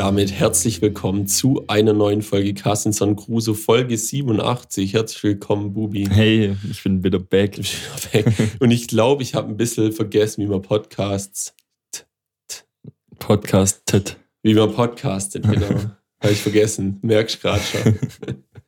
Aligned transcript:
damit 0.00 0.32
herzlich 0.32 0.80
willkommen 0.80 1.26
zu 1.26 1.64
einer 1.66 1.92
neuen 1.92 2.22
Folge 2.22 2.54
Carstenson 2.54 3.16
Crusoe, 3.16 3.54
Folge 3.54 3.98
87. 3.98 4.94
Herzlich 4.94 5.22
willkommen, 5.22 5.74
Bubi. 5.74 6.08
Hey, 6.10 6.56
ich 6.70 6.82
bin 6.82 7.04
wieder 7.04 7.18
back. 7.18 7.60
Und 8.60 8.70
ich 8.70 8.88
glaube, 8.88 9.22
ich 9.22 9.34
habe 9.34 9.48
ein 9.48 9.58
bisschen 9.58 9.92
vergessen, 9.92 10.42
wie 10.42 10.46
man 10.46 10.62
Podcasts. 10.62 11.54
Podcastet. 13.18 14.16
Wie 14.42 14.54
man 14.54 14.72
podcastet, 14.72 15.42
genau. 15.42 15.68
habe 16.22 16.32
ich 16.32 16.40
vergessen. 16.40 16.98
Merkst 17.02 17.42
gerade 17.42 17.60
schon. 17.60 17.98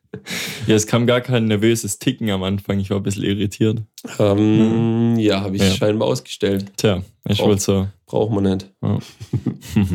ja, 0.66 0.74
es 0.74 0.86
kam 0.86 1.06
gar 1.06 1.22
kein 1.22 1.46
nervöses 1.46 1.98
Ticken 1.98 2.28
am 2.28 2.42
Anfang. 2.42 2.78
Ich 2.78 2.90
war 2.90 2.98
ein 2.98 3.02
bisschen 3.02 3.24
irritiert. 3.24 3.80
Ähm, 4.18 5.16
ja, 5.18 5.40
habe 5.40 5.56
ich 5.56 5.62
ja. 5.62 5.70
scheinbar 5.70 6.08
ausgestellt. 6.08 6.72
Tja, 6.76 7.02
ich 7.26 7.40
wohl 7.40 7.58
so. 7.58 7.88
Braucht 8.04 8.32
man 8.32 8.44
nicht. 8.44 8.70
Ja. 8.82 8.98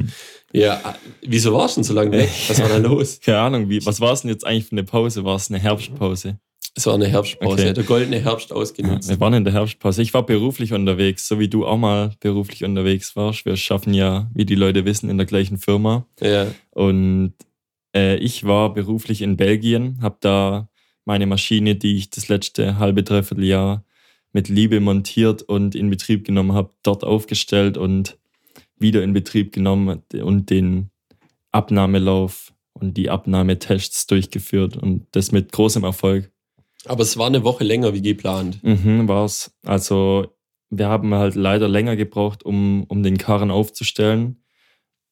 ja, 0.54 0.96
wieso 1.22 1.54
warst 1.54 1.76
du 1.76 1.82
denn 1.82 1.84
so 1.86 1.94
lange 1.94 2.12
weg? 2.12 2.30
Was 2.48 2.62
war 2.62 2.70
da 2.70 2.78
los? 2.90 3.20
Keine 3.20 3.40
Ahnung, 3.40 3.70
wie, 3.70 3.86
was 3.86 4.00
war 4.00 4.14
es 4.14 4.22
denn 4.22 4.32
jetzt 4.32 4.46
eigentlich 4.46 4.66
für 4.66 4.74
eine 4.74 4.84
Pause? 4.84 5.24
War 5.24 5.36
es 5.36 5.50
eine 5.50 5.60
Herbstpause? 5.60 6.40
Es 6.76 6.86
war 6.86 6.94
eine 6.94 7.08
Herbstpause, 7.08 7.64
okay. 7.64 7.74
der 7.74 7.84
goldene 7.84 8.20
Herbst 8.20 8.54
ausgenutzt. 8.54 9.10
Ja, 9.10 9.16
wir 9.16 9.20
waren 9.20 9.34
in 9.34 9.44
der 9.44 9.54
Herbstpause. 9.54 10.04
Ich 10.04 10.14
war 10.14 10.24
beruflich 10.24 10.74
unterwegs, 10.74 11.28
so 11.28 11.40
wie 11.40 11.48
du 11.48 11.66
auch 11.66 11.78
mal 11.78 12.12
beruflich 12.20 12.64
unterwegs 12.64 13.16
warst. 13.16 13.46
Wir 13.46 13.58
schaffen 13.58 13.96
ja, 13.96 14.30
wie 14.36 14.46
die 14.46 14.54
Leute 14.54 14.86
wissen, 14.86 15.10
in 15.10 15.18
der 15.18 15.26
gleichen 15.26 15.58
Firma. 15.58 16.05
Ja. 16.22 16.46
Und 16.70 17.34
äh, 17.96 18.18
ich 18.18 18.44
war 18.44 18.76
beruflich 18.76 19.24
in 19.24 19.38
Belgien, 19.38 19.98
habe 20.04 20.18
da 20.20 20.70
meine 21.04 21.26
Maschine, 21.26 21.76
die 21.76 21.98
ich 21.98 22.12
das 22.12 22.27
letzte 22.27 22.77
halbe, 22.77 23.02
dreiviertel 23.02 23.46
Jahr 23.46 23.84
mit 24.32 24.48
Liebe 24.48 24.80
montiert 24.80 25.41
und 25.41 25.74
in 25.74 25.90
Betrieb 25.90 26.26
genommen 26.26 26.54
habe, 26.54 26.70
dort 26.84 27.04
aufgestellt 27.04 27.77
und 27.77 28.18
wieder 28.80 29.04
in 29.04 29.14
Betrieb 29.14 29.54
genommen 29.54 30.04
und 30.22 30.50
den 30.50 30.90
Abnahmelauf 31.52 32.54
und 32.74 32.96
die 32.98 33.10
Abnahmetests 33.10 34.08
durchgeführt 34.08 34.78
und 34.78 35.08
das 35.12 35.32
mit 35.32 35.52
großem 35.52 35.84
Erfolg. 35.84 36.32
Aber 36.86 37.02
es 37.02 37.18
war 37.18 37.28
eine 37.28 37.44
Woche 37.44 37.64
länger 37.64 37.94
wie 37.94 38.02
geplant. 38.02 38.64
Mhm, 38.64 39.08
war 39.08 39.26
es. 39.26 39.55
Also 39.66 40.34
wir 40.70 40.88
haben 40.88 41.14
halt 41.14 41.36
leider 41.36 41.68
länger 41.68 41.96
gebraucht, 41.96 42.44
um, 42.44 42.84
um 42.88 43.04
den 43.04 43.18
Karren 43.18 43.52
aufzustellen 43.52 44.38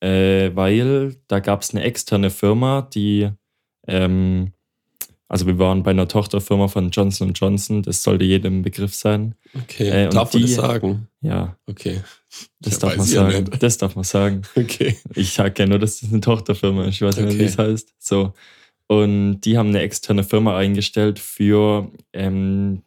äh, 0.06 0.56
weil 0.56 1.16
da 1.28 1.40
gab 1.40 1.62
es 1.62 1.72
eine 1.72 1.84
externe 1.84 2.30
Firma, 2.30 2.84
die, 2.94 3.30
ähm, 3.88 4.54
also 5.28 5.48
wir 5.48 5.58
waren 5.58 5.84
bei 5.84 5.92
einer 5.92 6.08
Tochterfirma 6.08 6.68
von 6.68 6.92
Johnson 6.92 7.34
Johnson, 7.34 7.82
das 7.82 8.04
sollte 8.04 8.26
jedem 8.26 8.62
Begriff 8.62 8.94
sein. 8.94 9.36
Okay, 9.56 9.90
äh, 9.90 10.10
darf 10.10 10.34
man 10.34 10.42
das 10.44 10.54
sagen? 10.54 11.08
Ja. 11.22 11.58
Okay. 11.66 12.02
Das 12.60 12.80
darf 12.80 12.96
man 12.98 13.06
sagen. 13.06 13.32
Ja 13.52 13.58
das 13.58 13.78
darf 13.78 13.96
man 13.96 14.04
sagen. 14.04 14.44
Okay. 14.56 14.98
Ich 15.16 15.34
sage 15.34 15.64
ja 15.64 15.68
nur, 15.68 15.80
dass 15.80 16.00
das 16.00 16.12
eine 16.12 16.22
Tochterfirma 16.22 16.86
ist. 16.86 16.96
Ich 16.96 17.02
weiß 17.02 17.18
okay. 17.18 17.28
nicht, 17.28 17.40
wie 17.40 17.44
es 17.44 17.58
heißt. 17.58 17.94
So. 17.98 18.34
Und 18.88 19.42
die 19.42 19.58
haben 19.58 19.70
eine 19.70 19.80
externe 19.80 20.24
Firma 20.24 20.58
eingestellt 20.58 21.18
für 21.18 21.92
ähm, 22.14 22.84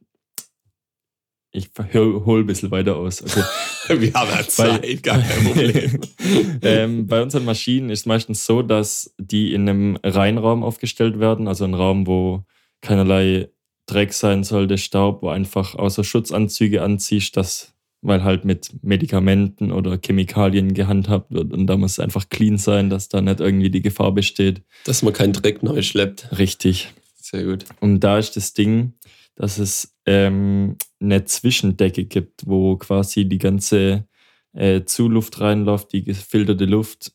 ich 1.59 1.95
hole 1.95 2.43
ein 2.43 2.47
bisschen 2.47 2.71
weiter 2.71 2.97
aus. 2.97 3.23
Also, 3.23 3.43
Wir 4.01 4.13
haben 4.13 4.31
ja 4.31 4.47
Zeit, 4.47 4.83
bei, 4.83 4.95
gar 4.95 5.19
kein 5.21 5.45
Problem. 5.45 6.01
ähm, 6.63 7.07
bei 7.07 7.23
unseren 7.23 7.45
Maschinen 7.45 7.91
ist 7.91 8.07
meistens 8.07 8.45
so, 8.45 8.63
dass 8.63 9.15
die 9.19 9.55
in 9.55 9.69
einem 9.69 9.99
Reinraum 10.03 10.63
aufgestellt 10.63 11.19
werden, 11.21 11.49
also 11.49 11.65
ein 11.65 11.75
Raum, 11.75 12.07
wo 12.07 12.45
keinerlei 12.81 13.49
Dreck 13.87 14.13
sein 14.13 14.45
sollte, 14.45 14.79
Staub, 14.79 15.23
wo 15.23 15.29
einfach 15.29 15.75
außer 15.75 16.05
Schutzanzüge 16.05 16.83
anziehst, 16.83 17.37
das, 17.37 17.75
weil 18.03 18.23
halt 18.23 18.45
mit 18.45 18.71
Medikamenten 18.83 19.73
oder 19.73 19.99
Chemikalien 19.99 20.75
gehandhabt 20.75 21.33
wird 21.33 21.53
und 21.53 21.67
da 21.67 21.77
muss 21.77 21.99
einfach 21.99 22.29
clean 22.29 22.59
sein, 22.59 22.91
dass 22.91 23.09
da 23.09 23.21
nicht 23.21 23.41
irgendwie 23.41 23.71
die 23.71 23.83
Gefahr 23.83 24.13
besteht. 24.13 24.63
Dass 24.85 25.03
man 25.03 25.15
keinen 25.15 25.33
Dreck 25.33 25.63
neu 25.63 25.83
schleppt. 25.83 26.39
Richtig. 26.39 26.93
Sehr 27.17 27.45
gut. 27.45 27.65
Und 27.81 28.01
da 28.01 28.19
ist 28.19 28.37
das 28.37 28.53
Ding, 28.53 28.95
dass 29.39 29.59
es 29.59 29.97
ähm, 30.05 30.77
eine 31.01 31.25
Zwischendecke 31.25 32.05
gibt, 32.05 32.47
wo 32.47 32.77
quasi 32.77 33.25
die 33.25 33.39
ganze 33.39 34.09
äh, 34.53 34.83
Zuluft 34.85 35.41
reinläuft, 35.41 35.93
die 35.93 36.03
gefilterte 36.03 36.65
Luft 36.65 37.13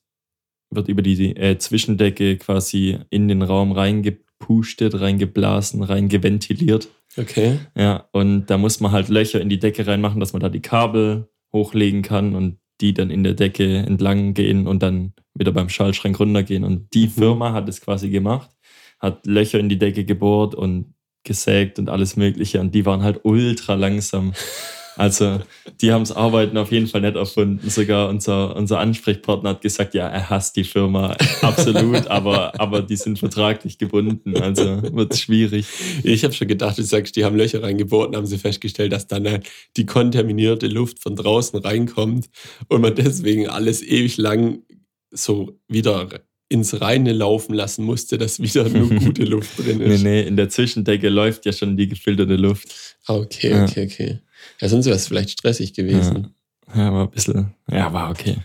wird 0.72 0.88
über 0.88 1.02
die 1.02 1.36
äh, 1.36 1.58
Zwischendecke 1.58 2.38
quasi 2.38 2.98
in 3.10 3.28
den 3.28 3.42
Raum 3.42 3.74
reingepustet, 3.74 5.00
reingeblasen, 5.00 5.84
reingeventiliert. 5.84 6.88
Okay. 7.18 7.60
Ja, 7.76 8.08
und 8.14 8.46
da 8.46 8.58
muss 8.58 8.80
man 8.80 8.94
halt 8.94 9.10
Löcher 9.10 9.42
in 9.42 9.50
die 9.50 9.60
Decke 9.60 9.86
reinmachen, 9.86 10.22
dass 10.22 10.32
man 10.32 10.40
da 10.40 10.48
die 10.48 10.62
Kabel 10.62 11.30
hochlegen 11.52 12.04
kann 12.04 12.36
und 12.36 12.58
die 12.80 12.94
dann 12.94 13.12
in 13.12 13.24
der 13.24 13.34
Decke 13.34 13.80
entlang 13.80 14.34
gehen 14.34 14.66
und 14.66 14.82
dann 14.82 15.14
wieder 15.34 15.52
beim 15.52 15.68
Schaltschrank 15.68 16.18
runtergehen. 16.18 16.64
Und 16.64 16.94
die 16.94 17.08
mhm. 17.08 17.12
Firma 17.12 17.52
hat 17.52 17.68
es 17.68 17.82
quasi 17.82 18.10
gemacht, 18.10 18.50
hat 19.00 19.28
Löcher 19.28 19.60
in 19.60 19.68
die 19.68 19.78
Decke 19.78 20.06
gebohrt 20.06 20.56
und 20.56 20.94
gesägt 21.24 21.80
und 21.80 21.90
alles 21.90 22.16
Mögliche. 22.16 22.60
Und 22.60 22.74
die 22.74 22.86
waren 22.86 23.04
halt 23.04 23.22
ultra 23.24 23.76
langsam. 23.76 24.34
Also, 24.96 25.40
die 25.82 25.92
haben 25.92 26.04
das 26.04 26.12
Arbeiten 26.12 26.58
auf 26.58 26.72
jeden 26.72 26.88
Fall 26.88 27.02
nicht 27.02 27.16
erfunden. 27.16 27.68
Sogar 27.70 28.10
unser, 28.10 28.56
unser 28.56 28.80
Ansprechpartner 28.80 29.52
hat 29.52 29.62
gesagt, 29.62 29.96
ja, 29.96 30.08
er 30.08 30.30
hasst 30.30 30.56
die 30.56 30.64
Firma 30.64 31.16
absolut, 31.42 32.08
aber, 32.08 32.60
aber 32.60 32.82
die 32.82 32.96
sind 32.96 33.18
vertraglich 33.18 33.78
gebunden. 33.78 34.38
Also 34.38 34.84
wird 34.94 35.14
es 35.14 35.22
schwierig. 35.22 35.66
Ich 36.04 36.24
habe 36.24 36.34
schon 36.34 36.48
gedacht, 36.48 36.78
du 36.78 36.84
sagst, 36.84 37.16
die 37.16 37.26
haben 37.26 37.36
Löcher 37.36 37.64
reingebohrt 37.64 38.10
und 38.10 38.16
haben 38.16 38.28
sie 38.28 38.38
festgestellt, 38.38 38.92
dass 38.92 39.08
dann 39.08 39.42
die 39.78 39.86
kontaminierte 39.86 40.68
Luft 40.68 41.02
von 41.02 41.16
draußen 41.16 41.60
reinkommt 41.60 42.30
und 42.68 42.82
man 42.82 42.94
deswegen 42.94 43.48
alles 43.48 43.82
ewig 43.82 44.18
lang 44.18 44.62
so 45.10 45.60
wieder 45.68 46.08
ins 46.54 46.80
Reine 46.80 47.12
laufen 47.12 47.54
lassen 47.54 47.84
musste, 47.84 48.18
dass 48.18 48.40
wieder 48.40 48.70
nur 48.70 48.88
gute 49.00 49.24
Luft 49.24 49.58
drin 49.58 49.82
ist. 49.82 50.04
Nee, 50.04 50.22
nee, 50.22 50.28
in 50.28 50.38
der 50.38 50.50
Zwischendecke 50.50 51.10
läuft 51.10 51.46
ja 51.46 51.52
schon 51.52 51.76
die 51.76 51.88
gefilterte 51.88 52.36
Luft. 52.36 52.96
Okay, 53.08 53.64
okay, 53.64 53.90
okay. 53.92 54.20
Ja, 54.62 54.70
sonst 54.70 54.86
wäre 54.86 54.96
es 54.96 55.08
vielleicht 55.08 55.32
stressig 55.32 55.74
gewesen. 55.74 56.36
Ja. 56.74 56.86
ja, 56.86 56.94
war 56.94 57.06
ein 57.06 57.12
bisschen, 57.12 57.54
ja, 57.70 57.92
war 57.92 58.12
okay. 58.12 58.38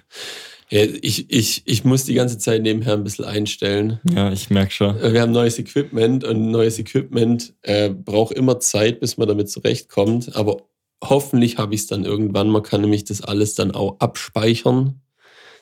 Ja, 0.71 0.83
ich, 0.83 1.31
ich, 1.31 1.63
ich 1.65 1.85
muss 1.85 2.05
die 2.05 2.15
ganze 2.15 2.39
Zeit 2.39 2.63
nebenher 2.63 2.95
ein 2.95 3.05
bisschen 3.05 3.25
einstellen. 3.25 4.01
Ja, 4.11 4.33
ich 4.33 4.51
merke 4.51 4.73
schon. 4.73 4.99
Äh, 5.01 5.13
wir 5.13 5.23
haben 5.23 5.33
neues 5.33 5.59
Equipment 5.59 6.25
und 6.25 6.51
neues 6.51 6.79
Equipment 6.79 7.55
äh, 7.63 7.91
braucht 7.91 8.35
immer 8.35 8.59
Zeit, 8.61 9.01
bis 9.01 9.17
man 9.17 9.29
damit 9.29 9.51
zurechtkommt. 9.51 10.35
Aber 10.37 10.59
hoffentlich 11.03 11.59
habe 11.59 11.75
ich 11.75 11.83
es 11.83 11.87
dann 11.87 12.05
irgendwann. 12.05 12.51
Man 12.51 12.63
kann 12.63 12.83
nämlich 12.83 13.05
das 13.05 13.23
alles 13.23 13.55
dann 13.55 13.71
auch 13.71 13.99
abspeichern, 14.01 15.01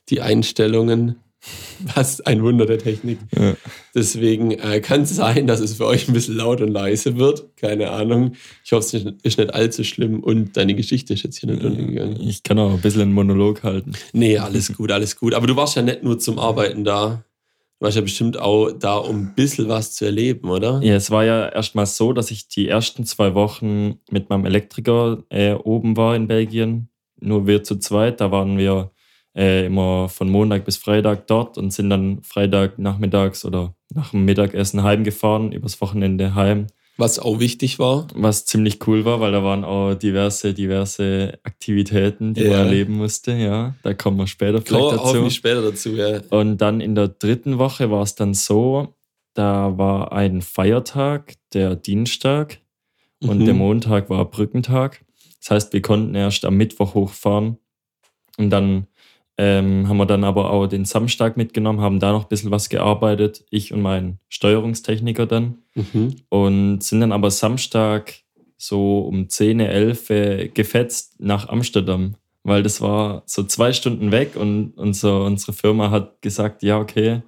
die 0.09 0.21
Einstellungen. 0.21 1.17
Was 1.95 2.21
ein 2.23 2.43
Wunder 2.43 2.67
der 2.67 2.79
Technik. 2.79 3.19
Ja. 3.37 3.55
Deswegen 3.95 4.53
äh, 4.53 4.81
kann 4.81 5.03
es 5.03 5.11
sein, 5.11 5.47
dass 5.47 5.61
es 5.61 5.75
für 5.75 5.87
euch 5.87 6.09
ein 6.09 6.15
bisschen 6.15 6.37
laut 6.37 6.61
und 6.61 6.69
leise 6.69 7.17
wird. 7.19 7.57
Keine 7.57 7.91
Ahnung. 7.91 8.33
Ich 8.65 8.73
hoffe, 8.73 8.97
es 8.97 9.05
ist 9.23 9.39
nicht 9.39 9.55
allzu 9.55 9.84
schlimm 9.84 10.21
und 10.21 10.57
deine 10.57 10.75
Geschichte 10.75 11.15
ist 11.15 11.23
jetzt 11.23 11.39
hier 11.39 11.51
nicht 11.51 11.65
untergegangen. 11.65 12.21
Ich 12.21 12.43
kann 12.43 12.59
auch 12.59 12.73
ein 12.73 12.81
bisschen 12.81 13.03
einen 13.03 13.12
Monolog 13.12 13.62
halten. 13.62 13.93
Nee, 14.12 14.39
alles 14.39 14.73
gut, 14.73 14.91
alles 14.91 15.17
gut. 15.17 15.34
Aber 15.34 15.47
du 15.47 15.57
warst 15.57 15.77
ja 15.77 15.83
nicht 15.83 16.03
nur 16.03 16.19
zum 16.19 16.39
Arbeiten 16.39 16.84
da. 16.84 17.25
Du 17.78 17.84
warst 17.84 17.97
ja 17.97 18.03
bestimmt 18.03 18.39
auch 18.39 18.71
da, 18.73 18.97
um 18.97 19.17
ein 19.17 19.34
bisschen 19.34 19.69
was 19.69 19.95
zu 19.95 20.07
erleben, 20.07 20.49
oder? 20.49 20.81
Ja, 20.83 20.95
es 20.95 21.11
war 21.11 21.25
ja 21.25 21.49
erstmal 21.49 21.87
so, 21.87 22.15
dass 22.15 22.31
ich 22.31 22.49
die 22.49 22.69
ersten 22.69 23.05
zwei 23.05 23.34
Wochen 23.34 24.01
mit 24.11 24.31
meinem 24.31 24.47
Elektriker 24.47 25.25
äh, 25.28 25.53
oben 25.53 25.97
war 25.97 26.17
in 26.17 26.27
Belgien. 26.27 26.89
Nur 27.21 27.47
wir 27.47 27.63
zu 27.63 27.77
zweit. 27.77 28.21
Da 28.21 28.31
waren 28.31 28.57
wir 28.57 28.93
äh, 29.36 29.66
immer 29.66 30.08
von 30.08 30.30
Montag 30.30 30.64
bis 30.64 30.76
Freitag 30.76 31.26
dort 31.26 31.58
und 31.58 31.72
sind 31.72 31.91
dann 31.91 32.22
Freitag 32.22 32.78
nachmittags 32.78 33.44
oder 33.44 33.74
nach 33.94 34.10
dem 34.10 34.24
Mittagessen 34.24 34.82
heimgefahren, 34.82 35.52
übers 35.52 35.80
Wochenende 35.80 36.34
heim. 36.34 36.69
Was 36.97 37.18
auch 37.18 37.41
wichtig 37.41 37.78
war. 37.78 38.06
Was 38.15 38.47
ziemlich 38.47 38.86
cool 38.86 39.04
war, 39.04 39.21
weil 39.21 39.30
da 39.30 39.44
waren 39.44 39.65
auch 39.65 39.94
diverse, 39.94 40.54
diverse 40.54 41.38
Aktivitäten, 41.42 42.33
die 42.33 42.44
ja. 42.44 42.50
man 42.50 42.59
erleben 42.60 42.94
musste. 42.94 43.33
Ja, 43.33 43.74
da 43.83 43.92
kommen 43.92 44.16
wir 44.16 44.27
später 44.27 44.62
vielleicht 44.62 44.88
Klar, 44.88 45.04
dazu. 45.04 45.27
Auch 45.27 45.30
später 45.30 45.60
dazu, 45.60 45.91
ja. 45.91 46.21
Und 46.30 46.56
dann 46.59 46.80
in 46.80 46.94
der 46.94 47.09
dritten 47.09 47.59
Woche 47.59 47.91
war 47.91 48.03
es 48.03 48.15
dann 48.15 48.32
so, 48.32 48.94
da 49.34 49.77
war 49.77 50.12
ein 50.12 50.41
Feiertag, 50.41 51.34
der 51.53 51.77
Dienstag, 51.77 52.60
mhm. 53.21 53.28
und 53.28 53.44
der 53.44 53.53
Montag 53.53 54.09
war 54.09 54.24
Brückentag. 54.24 55.04
Das 55.41 55.50
heißt, 55.50 55.72
wir 55.74 55.82
konnten 55.82 56.15
erst 56.15 56.47
am 56.47 56.56
Mittwoch 56.56 56.94
hochfahren 56.94 57.59
und 58.39 58.48
dann 58.48 58.86
ähm, 59.38 59.88
haben 59.88 59.98
wir 59.98 60.06
dann 60.06 60.24
aber 60.24 60.50
auch 60.50 60.66
den 60.66 60.84
Samstag 60.84 61.36
mitgenommen, 61.36 61.80
haben 61.80 62.00
da 62.00 62.12
noch 62.12 62.24
ein 62.24 62.28
bisschen 62.28 62.50
was 62.50 62.68
gearbeitet, 62.68 63.44
ich 63.50 63.72
und 63.72 63.83
mein 63.83 64.18
Steuerungstechniker 64.28 65.27
dann. 65.27 65.59
Mhm. 65.74 66.16
Und 66.28 66.83
sind 66.83 67.00
dann 67.00 67.12
aber 67.12 67.30
Samstag 67.30 68.15
so 68.56 69.00
um 69.00 69.28
10, 69.28 69.60
11 69.60 70.53
gefetzt 70.54 71.21
nach 71.21 71.48
Amsterdam, 71.48 72.15
weil 72.42 72.62
das 72.62 72.80
war 72.80 73.22
so 73.27 73.42
zwei 73.42 73.72
Stunden 73.72 74.10
weg 74.10 74.36
und 74.36 74.72
unser, 74.77 75.24
unsere 75.24 75.53
Firma 75.53 75.91
hat 75.91 76.22
gesagt, 76.22 76.62
ja, 76.62 76.78
okay, 76.78 77.21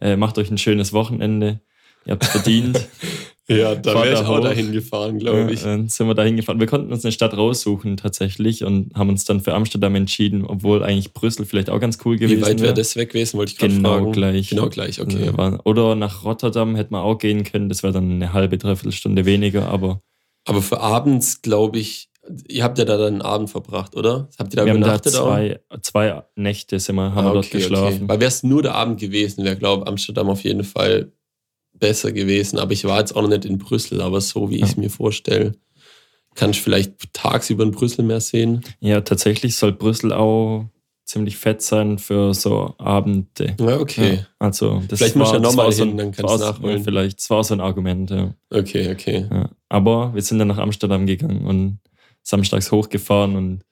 äh, 0.00 0.16
macht 0.16 0.38
euch 0.38 0.50
ein 0.50 0.58
schönes 0.58 0.94
Wochenende, 0.94 1.60
ihr 2.06 2.12
habt 2.12 2.22
es 2.22 2.30
verdient. 2.30 2.88
Ja, 3.50 3.74
da 3.74 3.94
wäre 3.94 4.12
ich 4.14 4.20
da 4.20 4.28
auch 4.28 4.40
dahin 4.40 4.72
gefahren, 4.72 5.18
glaube 5.18 5.52
ich. 5.52 5.60
Ja, 5.60 5.66
dann 5.76 5.88
sind 5.88 6.06
wir 6.06 6.14
da 6.14 6.22
hingefahren. 6.22 6.60
Wir 6.60 6.66
konnten 6.66 6.92
uns 6.92 7.04
eine 7.04 7.12
Stadt 7.12 7.36
raussuchen 7.36 7.96
tatsächlich 7.96 8.64
und 8.64 8.94
haben 8.94 9.08
uns 9.08 9.24
dann 9.24 9.40
für 9.40 9.54
Amsterdam 9.54 9.94
entschieden, 9.96 10.44
obwohl 10.46 10.82
eigentlich 10.84 11.12
Brüssel 11.12 11.44
vielleicht 11.44 11.68
auch 11.70 11.80
ganz 11.80 11.98
cool 12.04 12.16
gewesen 12.16 12.38
Wie 12.38 12.42
weit 12.42 12.58
wäre 12.58 12.62
wäre. 12.68 12.74
das 12.74 12.96
weg 12.96 13.10
gewesen, 13.12 13.38
wollte 13.38 13.52
ich 13.52 13.58
gerade 13.58 13.74
Genau 13.74 13.94
fragen. 13.98 14.12
gleich. 14.12 14.48
Genau 14.50 14.68
gleich, 14.68 15.00
okay. 15.00 15.30
Oder 15.64 15.94
nach 15.96 16.24
Rotterdam 16.24 16.76
hätte 16.76 16.92
man 16.92 17.02
auch 17.02 17.18
gehen 17.18 17.44
können. 17.44 17.68
Das 17.68 17.82
wäre 17.82 17.92
dann 17.92 18.10
eine 18.10 18.32
halbe, 18.32 18.56
dreiviertel 18.56 18.92
Stunde 18.92 19.24
weniger, 19.26 19.68
aber 19.68 20.00
Aber 20.46 20.62
für 20.62 20.80
abends, 20.80 21.42
glaube 21.42 21.78
ich, 21.78 22.08
ihr 22.48 22.62
habt 22.62 22.78
ja 22.78 22.84
da 22.84 22.96
dann 22.98 23.14
einen 23.14 23.22
Abend 23.22 23.50
verbracht, 23.50 23.96
oder? 23.96 24.28
Habt 24.38 24.52
ihr 24.54 24.56
da 24.58 24.64
wir 24.66 24.72
haben 24.74 24.80
da 24.80 24.86
übernachtet 24.86 25.16
auch? 25.16 25.26
zwei, 25.26 25.60
zwei 25.82 26.22
Nächte 26.36 26.78
sind 26.78 26.96
wir, 26.96 27.14
haben 27.14 27.26
Ah, 27.26 27.30
wir 27.30 27.34
dort 27.34 27.50
geschlafen. 27.50 28.08
Weil 28.08 28.20
wäre 28.20 28.28
es 28.28 28.42
nur 28.42 28.62
der 28.62 28.74
Abend 28.74 29.00
gewesen, 29.00 29.44
wäre, 29.44 29.56
glaube 29.56 29.82
ich, 29.84 29.88
Amsterdam 29.88 30.28
auf 30.28 30.44
jeden 30.44 30.62
Fall 30.64 31.10
besser 31.80 32.12
gewesen. 32.12 32.58
Aber 32.58 32.72
ich 32.72 32.84
war 32.84 32.98
jetzt 33.00 33.16
auch 33.16 33.22
noch 33.22 33.28
nicht 33.28 33.44
in 33.44 33.58
Brüssel, 33.58 34.00
aber 34.00 34.20
so 34.20 34.50
wie 34.50 34.56
ich 34.56 34.62
es 34.62 34.76
mir 34.76 34.90
vorstelle, 34.90 35.52
kann 36.34 36.50
ich 36.50 36.62
vielleicht 36.62 37.12
tagsüber 37.12 37.64
in 37.64 37.72
Brüssel 37.72 38.04
mehr 38.04 38.20
sehen. 38.20 38.60
Ja, 38.78 39.00
tatsächlich 39.00 39.56
soll 39.56 39.72
Brüssel 39.72 40.12
auch 40.12 40.66
ziemlich 41.04 41.36
fett 41.38 41.60
sein 41.60 41.98
für 41.98 42.32
so 42.34 42.74
Abende. 42.78 43.56
Ja, 43.58 43.80
okay. 43.80 44.14
Ja, 44.18 44.26
also 44.38 44.80
das 44.86 45.00
Vielleicht 45.00 45.16
muss 45.16 45.28
ich 45.28 45.34
ja 45.34 45.40
das 45.40 45.50
noch 45.50 45.56
mal 45.56 45.64
war 45.64 45.72
so 45.72 45.82
hin, 45.84 45.94
ein- 45.94 45.96
dann 45.96 46.12
kannst 46.12 46.22
war 46.30 46.38
du 46.38 46.44
so- 46.44 46.50
nachholen. 46.52 46.78
Ja, 46.78 46.84
vielleicht, 46.84 47.18
das 47.20 47.30
war 47.30 47.42
so 47.42 47.54
ein 47.54 47.60
Argument, 47.60 48.10
ja. 48.10 48.32
Okay, 48.50 48.92
okay. 48.92 49.26
ja. 49.28 49.50
Aber 49.68 50.14
wir 50.14 50.22
sind 50.22 50.38
dann 50.38 50.46
nach 50.48 50.58
Amsterdam 50.58 51.06
gegangen 51.06 51.44
und 51.46 51.80
samstags 52.22 52.70
hochgefahren 52.70 53.34
und 53.34 53.64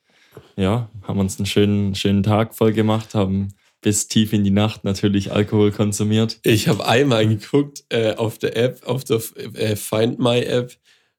ja, 0.57 0.89
haben 1.03 1.21
uns 1.21 1.39
einen 1.39 1.47
schönen, 1.47 1.95
schönen 1.95 2.25
Tag 2.25 2.57
voll 2.57 2.73
gemacht, 2.73 3.15
haben 3.15 3.49
bis 3.81 4.09
tief 4.09 4.33
in 4.33 4.45
die 4.45 4.51
Nacht 4.51 4.85
natürlich 4.85 5.33
Alkohol 5.33 5.71
konsumiert. 5.73 6.41
Ich 6.43 6.69
habe 6.69 6.87
einmal 6.87 7.27
geguckt 7.29 7.85
äh, 7.91 8.15
auf 8.15 8.39
der 8.39 8.57
App, 8.57 8.87
auf 8.87 9.05
der 9.05 9.21
äh, 9.55 9.77
Find 9.77 10.19
My 10.19 10.41
App, 10.41 10.73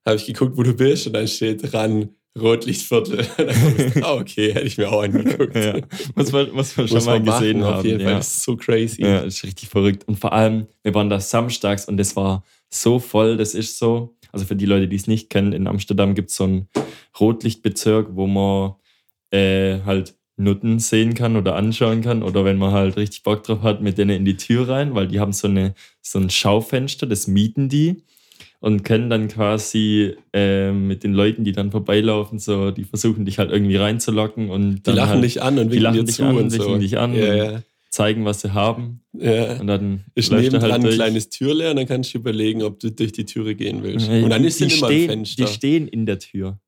habe 0.06 0.16
ich 0.16 0.26
geguckt, 0.26 0.56
wo 0.56 0.62
du 0.62 0.74
bist 0.74 1.06
und 1.06 1.14
dann 1.14 1.28
steht 1.28 1.72
dran 1.72 2.10
Rotlichtviertel. 2.38 3.26
Ah, 4.02 4.14
okay, 4.14 4.52
hätte 4.54 4.66
ich 4.66 4.78
mir 4.78 4.90
auch 4.90 5.02
angeguckt. 5.02 5.54
Ja, 5.56 5.78
muss 6.14 6.30
man, 6.30 6.52
muss 6.52 6.76
man 6.76 6.86
schon 6.86 6.96
Muss 6.96 7.06
mal 7.06 7.14
man 7.18 7.24
machen, 7.24 7.40
gesehen 7.40 7.62
auf 7.64 7.74
haben. 7.76 7.86
jeden 7.86 8.00
Fall. 8.00 8.10
ja. 8.12 8.16
Das 8.18 8.28
ist 8.28 8.42
so 8.44 8.56
crazy. 8.56 9.02
Ja, 9.02 9.24
das 9.24 9.34
ist 9.34 9.44
richtig 9.44 9.68
verrückt. 9.68 10.06
Und 10.06 10.18
vor 10.18 10.32
allem, 10.32 10.66
wir 10.82 10.94
waren 10.94 11.10
da 11.10 11.18
samstags 11.18 11.86
und 11.86 11.98
es 11.98 12.14
war 12.14 12.44
so 12.68 12.98
voll, 13.00 13.36
das 13.36 13.54
ist 13.54 13.78
so. 13.78 14.16
Also 14.32 14.46
für 14.46 14.54
die 14.54 14.66
Leute, 14.66 14.86
die 14.86 14.94
es 14.96 15.08
nicht 15.08 15.28
kennen, 15.28 15.52
in 15.52 15.66
Amsterdam 15.66 16.14
gibt 16.14 16.30
es 16.30 16.36
so 16.36 16.44
einen 16.44 16.68
Rotlichtbezirk, 17.18 18.08
wo 18.12 18.26
man 18.28 18.74
äh, 19.32 19.80
halt 19.84 20.14
Nutten 20.42 20.78
sehen 20.78 21.14
kann 21.14 21.36
oder 21.36 21.56
anschauen 21.56 22.00
kann. 22.02 22.22
Oder 22.22 22.44
wenn 22.44 22.58
man 22.58 22.72
halt 22.72 22.96
richtig 22.96 23.22
Bock 23.22 23.42
drauf 23.44 23.62
hat, 23.62 23.82
mit 23.82 23.98
denen 23.98 24.10
in 24.16 24.24
die 24.24 24.36
Tür 24.36 24.68
rein, 24.68 24.94
weil 24.94 25.08
die 25.08 25.20
haben 25.20 25.32
so, 25.32 25.48
eine, 25.48 25.74
so 26.02 26.18
ein 26.18 26.30
Schaufenster, 26.30 27.06
das 27.06 27.26
mieten 27.26 27.68
die 27.68 28.02
und 28.60 28.84
können 28.84 29.08
dann 29.10 29.28
quasi 29.28 30.14
äh, 30.34 30.70
mit 30.72 31.02
den 31.04 31.14
Leuten, 31.14 31.44
die 31.44 31.52
dann 31.52 31.70
vorbeilaufen, 31.70 32.38
so, 32.38 32.70
die 32.70 32.84
versuchen 32.84 33.24
dich 33.24 33.38
halt 33.38 33.50
irgendwie 33.50 33.76
reinzulocken 33.76 34.50
und 34.50 34.76
Die 34.76 34.82
dann 34.82 34.96
lachen 34.96 35.10
halt 35.12 35.24
dich 35.24 35.40
an 35.42 35.58
und 35.58 35.68
die 35.68 35.72
winken 35.76 35.82
lachen 35.84 35.96
dir 35.98 36.04
dich 36.04 36.14
zu 36.16 36.24
an, 36.24 36.36
und 36.36 36.50
so. 36.50 36.76
dich 36.78 36.98
an 36.98 37.14
Ja, 37.14 37.30
und- 37.30 37.36
ja. 37.38 37.62
zeigen, 37.90 38.24
was 38.24 38.42
sie 38.42 38.52
haben. 38.54 39.00
ja. 39.18 39.58
Und 39.60 39.66
dann 39.66 40.04
Ist 40.14 40.30
nebendran 40.30 40.62
halt 40.62 40.72
ein 40.74 40.82
durch. 40.82 40.94
kleines 40.94 41.28
Türle 41.30 41.70
und 41.70 41.76
dann 41.76 41.86
kannst 41.86 42.12
du 42.14 42.18
überlegen, 42.18 42.62
ob 42.62 42.78
du 42.80 42.90
durch 42.92 43.12
die 43.12 43.24
Türe 43.24 43.54
gehen 43.54 43.82
willst. 43.82 44.08
Und 44.08 44.28
dann 44.30 44.42
die- 44.42 44.48
ist 44.48 44.60
die 44.60 44.68
dann 44.68 44.78
immer 44.78 44.86
ein 44.86 44.92
stehen, 44.92 45.08
Fenster. 45.08 45.44
Die 45.44 45.52
stehen 45.52 45.88
in 45.88 46.06
der 46.06 46.18
Tür. 46.18 46.58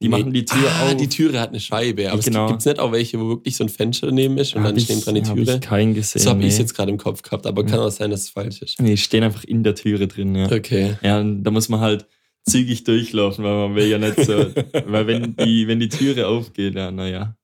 Die 0.00 0.08
Nee. 0.08 0.18
machen 0.18 0.32
die 0.32 0.44
Tür 0.44 0.70
ah, 0.70 0.90
auf. 0.90 0.96
die 0.96 1.08
Türe 1.08 1.40
hat 1.40 1.48
eine 1.48 1.58
Scheibe. 1.58 2.12
Aber 2.12 2.22
Genau. 2.22 2.44
es 2.44 2.50
gibt 2.50 2.60
es 2.60 2.66
nicht 2.66 2.78
auch 2.78 2.92
welche, 2.92 3.18
wo 3.18 3.28
wirklich 3.30 3.56
so 3.56 3.64
ein 3.64 3.68
Fenster 3.68 4.06
daneben 4.06 4.38
ist 4.38 4.54
und 4.54 4.62
Hab 4.62 4.70
dann 4.70 4.80
stehen 4.80 5.00
dran 5.00 5.16
die 5.16 5.22
Türe. 5.22 5.54
Ich 5.56 5.60
keinen 5.60 5.94
gesehen. 5.94 6.22
So 6.22 6.30
habe 6.30 6.38
nee. 6.38 6.46
ich 6.46 6.52
es 6.52 6.58
jetzt 6.58 6.74
gerade 6.74 6.92
im 6.92 6.98
Kopf 6.98 7.22
gehabt, 7.22 7.46
aber 7.46 7.64
kann 7.64 7.80
auch 7.80 7.90
sein, 7.90 8.10
dass 8.10 8.22
es 8.22 8.30
falsch 8.30 8.62
ist. 8.62 8.80
Nee, 8.80 8.90
die 8.90 8.96
stehen 8.96 9.24
einfach 9.24 9.42
in 9.42 9.64
der 9.64 9.74
Türe 9.74 10.06
drin, 10.06 10.36
ja. 10.36 10.50
Okay. 10.52 10.96
Ja, 11.02 11.18
und 11.18 11.42
da 11.42 11.50
muss 11.50 11.68
man 11.68 11.80
halt 11.80 12.06
zügig 12.48 12.84
durchlaufen, 12.84 13.44
weil 13.44 13.54
man 13.54 13.74
will 13.74 13.86
ja 13.86 13.98
nicht 13.98 14.24
so. 14.24 14.34
weil 14.86 15.06
wenn 15.08 15.34
die, 15.36 15.66
wenn 15.66 15.80
die 15.80 15.88
Türe 15.88 16.28
aufgeht, 16.28 16.76
ja, 16.76 16.92
naja, 16.92 17.36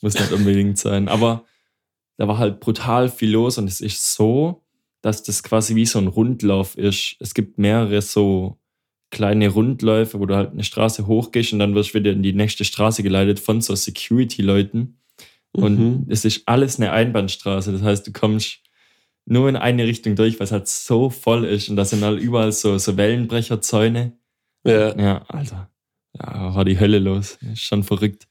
muss 0.00 0.14
nicht 0.14 0.30
unbedingt 0.30 0.78
sein. 0.78 1.08
Aber 1.08 1.44
da 2.18 2.28
war 2.28 2.38
halt 2.38 2.60
brutal 2.60 3.08
viel 3.08 3.32
los 3.32 3.58
und 3.58 3.66
es 3.66 3.80
ist 3.80 4.14
so, 4.14 4.62
dass 5.02 5.24
das 5.24 5.42
quasi 5.42 5.74
wie 5.74 5.86
so 5.86 5.98
ein 5.98 6.06
Rundlauf 6.06 6.78
ist. 6.78 7.16
Es 7.20 7.34
gibt 7.34 7.58
mehrere 7.58 8.00
so 8.00 8.58
kleine 9.10 9.48
Rundläufe, 9.48 10.18
wo 10.20 10.26
du 10.26 10.34
halt 10.36 10.52
eine 10.52 10.64
Straße 10.64 11.06
hochgehst 11.06 11.52
und 11.52 11.58
dann 11.60 11.74
wirst 11.74 11.90
du 11.94 11.98
wieder 11.98 12.10
in 12.12 12.22
die 12.22 12.32
nächste 12.32 12.64
Straße 12.64 13.02
geleitet 13.02 13.38
von 13.40 13.60
so 13.60 13.74
Security-Leuten. 13.74 14.98
Und 15.52 15.78
Mhm. 15.78 16.06
es 16.08 16.24
ist 16.24 16.42
alles 16.46 16.78
eine 16.78 16.92
Einbahnstraße. 16.92 17.72
Das 17.72 17.82
heißt, 17.82 18.06
du 18.06 18.12
kommst 18.12 18.58
nur 19.24 19.48
in 19.48 19.56
eine 19.56 19.84
Richtung 19.84 20.16
durch, 20.16 20.38
weil 20.38 20.44
es 20.44 20.52
halt 20.52 20.68
so 20.68 21.08
voll 21.10 21.44
ist. 21.44 21.68
Und 21.68 21.76
da 21.76 21.84
sind 21.84 22.02
halt 22.04 22.20
überall 22.20 22.52
so, 22.52 22.76
so 22.78 22.96
Wellenbrecherzäune. 22.96 24.12
Ja. 24.64 24.96
Ja, 24.98 25.22
Alter. 25.28 25.70
Ja, 26.18 26.54
war 26.54 26.64
die 26.64 26.78
Hölle 26.78 26.98
los. 26.98 27.38
Ist 27.52 27.62
schon 27.62 27.84
verrückt. 27.84 28.26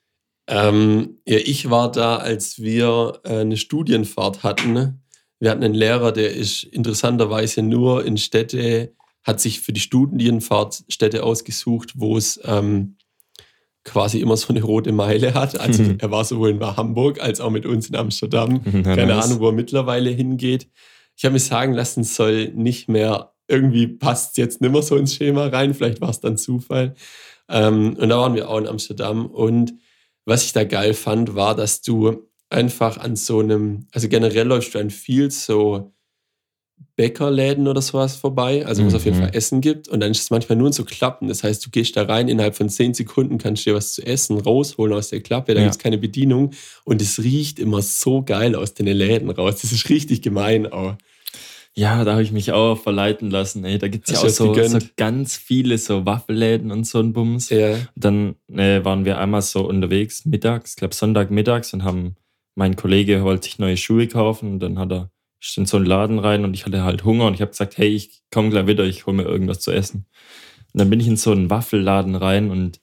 Ähm, 0.47 1.17
ja, 1.25 1.37
ich 1.37 1.69
war 1.69 1.91
da, 1.91 2.17
als 2.17 2.61
wir 2.61 3.19
äh, 3.23 3.39
eine 3.39 3.57
Studienfahrt 3.57 4.43
hatten. 4.43 4.73
ne? 4.73 4.99
Wir 5.39 5.49
hatten 5.51 5.63
einen 5.63 5.73
Lehrer, 5.73 6.11
der 6.11 6.33
ist 6.33 6.63
interessanterweise 6.63 7.61
nur 7.61 8.05
in 8.05 8.17
Städte, 8.17 8.93
hat 9.25 9.41
sich 9.41 9.59
für 9.59 9.73
die 9.73 9.81
Studienfahrt 9.81 10.83
Städte 10.87 11.23
ausgesucht, 11.23 11.93
wo 11.95 12.15
es 12.15 12.39
ähm, 12.45 12.95
quasi 13.83 14.19
immer 14.19 14.37
so 14.37 14.49
eine 14.49 14.63
rote 14.63 14.91
Meile 14.91 15.33
hat. 15.33 15.59
Also 15.59 15.83
Mhm. 15.83 15.97
er 15.99 16.09
war 16.11 16.23
sowohl 16.25 16.51
in 16.51 16.59
Hamburg 16.59 17.21
als 17.21 17.39
auch 17.41 17.51
mit 17.51 17.65
uns 17.65 17.89
in 17.89 17.95
Amsterdam. 17.95 18.61
Ja, 18.65 18.81
Keine 18.95 19.07
nice. 19.07 19.25
Ahnung, 19.25 19.39
wo 19.41 19.47
er 19.47 19.53
mittlerweile 19.53 20.09
hingeht. 20.09 20.69
Ich 21.17 21.25
habe 21.25 21.33
mir 21.33 21.39
sagen 21.39 21.73
lassen, 21.73 22.03
soll 22.03 22.49
nicht 22.49 22.87
mehr, 22.89 23.33
irgendwie 23.47 23.87
passt 23.87 24.37
jetzt 24.37 24.61
nicht 24.61 24.71
mehr 24.71 24.81
so 24.81 24.95
ins 24.95 25.15
Schema 25.15 25.47
rein. 25.47 25.73
Vielleicht 25.73 26.01
war 26.01 26.09
es 26.09 26.19
dann 26.19 26.37
Zufall. 26.37 26.95
Ähm, 27.47 27.95
und 27.99 28.09
da 28.09 28.17
waren 28.17 28.33
wir 28.35 28.49
auch 28.49 28.57
in 28.57 28.67
Amsterdam. 28.67 29.27
Und 29.27 29.73
was 30.25 30.43
ich 30.45 30.53
da 30.53 30.63
geil 30.63 30.93
fand, 30.95 31.35
war, 31.35 31.55
dass 31.55 31.81
du 31.81 32.27
einfach 32.49 32.97
an 32.97 33.15
so 33.15 33.39
einem, 33.39 33.87
also 33.91 34.07
generell 34.09 34.47
läufst 34.47 34.73
du 34.73 34.79
an 34.79 34.89
viel 34.89 35.29
so 35.31 35.93
Bäckerläden 36.95 37.67
oder 37.67 37.81
sowas 37.81 38.15
vorbei, 38.15 38.65
also 38.65 38.83
wo 38.83 38.87
es 38.87 38.93
auf 38.93 39.03
jeden 39.05 39.17
Mhm. 39.17 39.21
Fall 39.23 39.35
Essen 39.35 39.61
gibt. 39.61 39.87
Und 39.89 39.99
dann 39.99 40.11
ist 40.11 40.21
es 40.23 40.29
manchmal 40.29 40.57
nur 40.57 40.67
in 40.67 40.73
so 40.73 40.85
Klappen. 40.85 41.27
Das 41.27 41.43
heißt, 41.43 41.65
du 41.65 41.69
gehst 41.69 41.97
da 41.97 42.03
rein, 42.03 42.27
innerhalb 42.29 42.55
von 42.55 42.69
10 42.69 42.93
Sekunden 42.93 43.37
kannst 43.37 43.65
du 43.65 43.71
dir 43.71 43.75
was 43.75 43.93
zu 43.93 44.05
essen 44.05 44.39
rausholen 44.39 44.93
aus 44.93 45.09
der 45.09 45.21
Klappe. 45.21 45.53
Da 45.53 45.59
Ja. 45.59 45.65
gibt 45.67 45.75
es 45.75 45.81
keine 45.83 45.97
Bedienung. 45.97 46.51
Und 46.85 47.01
es 47.01 47.21
riecht 47.21 47.59
immer 47.59 47.81
so 47.81 48.23
geil 48.23 48.55
aus 48.55 48.73
den 48.73 48.87
Läden 48.87 49.29
raus. 49.29 49.61
Das 49.61 49.71
ist 49.71 49.89
richtig 49.89 50.21
gemein 50.21 50.71
auch. 50.71 50.95
Ja, 51.77 52.05
da 52.05 52.13
habe 52.13 52.23
ich 52.23 52.31
mich 52.31 52.53
auch 52.53 52.77
verleiten 52.77 53.29
lassen. 53.29 53.65
Ey. 53.65 53.77
Da 53.77 53.89
gibt 53.89 54.07
es 54.07 54.13
ja 54.13 54.19
auch 54.21 54.29
so, 54.29 54.53
so 54.53 54.79
ganz 54.95 55.35
viele 55.35 55.77
so 55.77 56.05
Waffelläden 56.05 56.71
und 56.71 56.87
so 56.87 56.99
ein 56.99 57.11
Bums. 57.11 57.49
Ja. 57.49 57.75
Dann 57.97 58.35
äh, 58.49 58.85
waren 58.85 59.03
wir 59.03 59.17
einmal 59.19 59.41
so 59.41 59.67
unterwegs, 59.67 60.23
mittags, 60.25 60.71
ich 60.71 60.75
glaube 60.77 60.95
Sonntagmittags, 60.95 61.73
und 61.73 61.83
haben, 61.83 62.15
mein 62.55 62.77
Kollege 62.77 63.23
wollte 63.25 63.43
sich 63.49 63.59
neue 63.59 63.75
Schuhe 63.75 64.07
kaufen 64.07 64.53
und 64.53 64.59
dann 64.61 64.79
hat 64.79 64.89
er 64.93 65.11
in 65.57 65.65
so 65.65 65.77
einen 65.77 65.85
Laden 65.85 66.19
rein 66.19 66.43
und 66.43 66.53
ich 66.53 66.65
hatte 66.65 66.83
halt 66.83 67.03
Hunger 67.03 67.25
und 67.27 67.33
ich 67.35 67.41
habe 67.41 67.51
gesagt, 67.51 67.77
hey, 67.77 67.89
ich 67.89 68.21
komme 68.31 68.49
gleich 68.49 68.67
wieder, 68.67 68.83
ich 68.85 69.05
hole 69.05 69.15
mir 69.17 69.23
irgendwas 69.23 69.59
zu 69.59 69.71
essen. 69.71 70.05
Und 70.73 70.79
dann 70.79 70.89
bin 70.89 70.99
ich 70.99 71.07
in 71.07 71.17
so 71.17 71.31
einen 71.31 71.49
Waffelladen 71.49 72.15
rein 72.15 72.49
und 72.51 72.81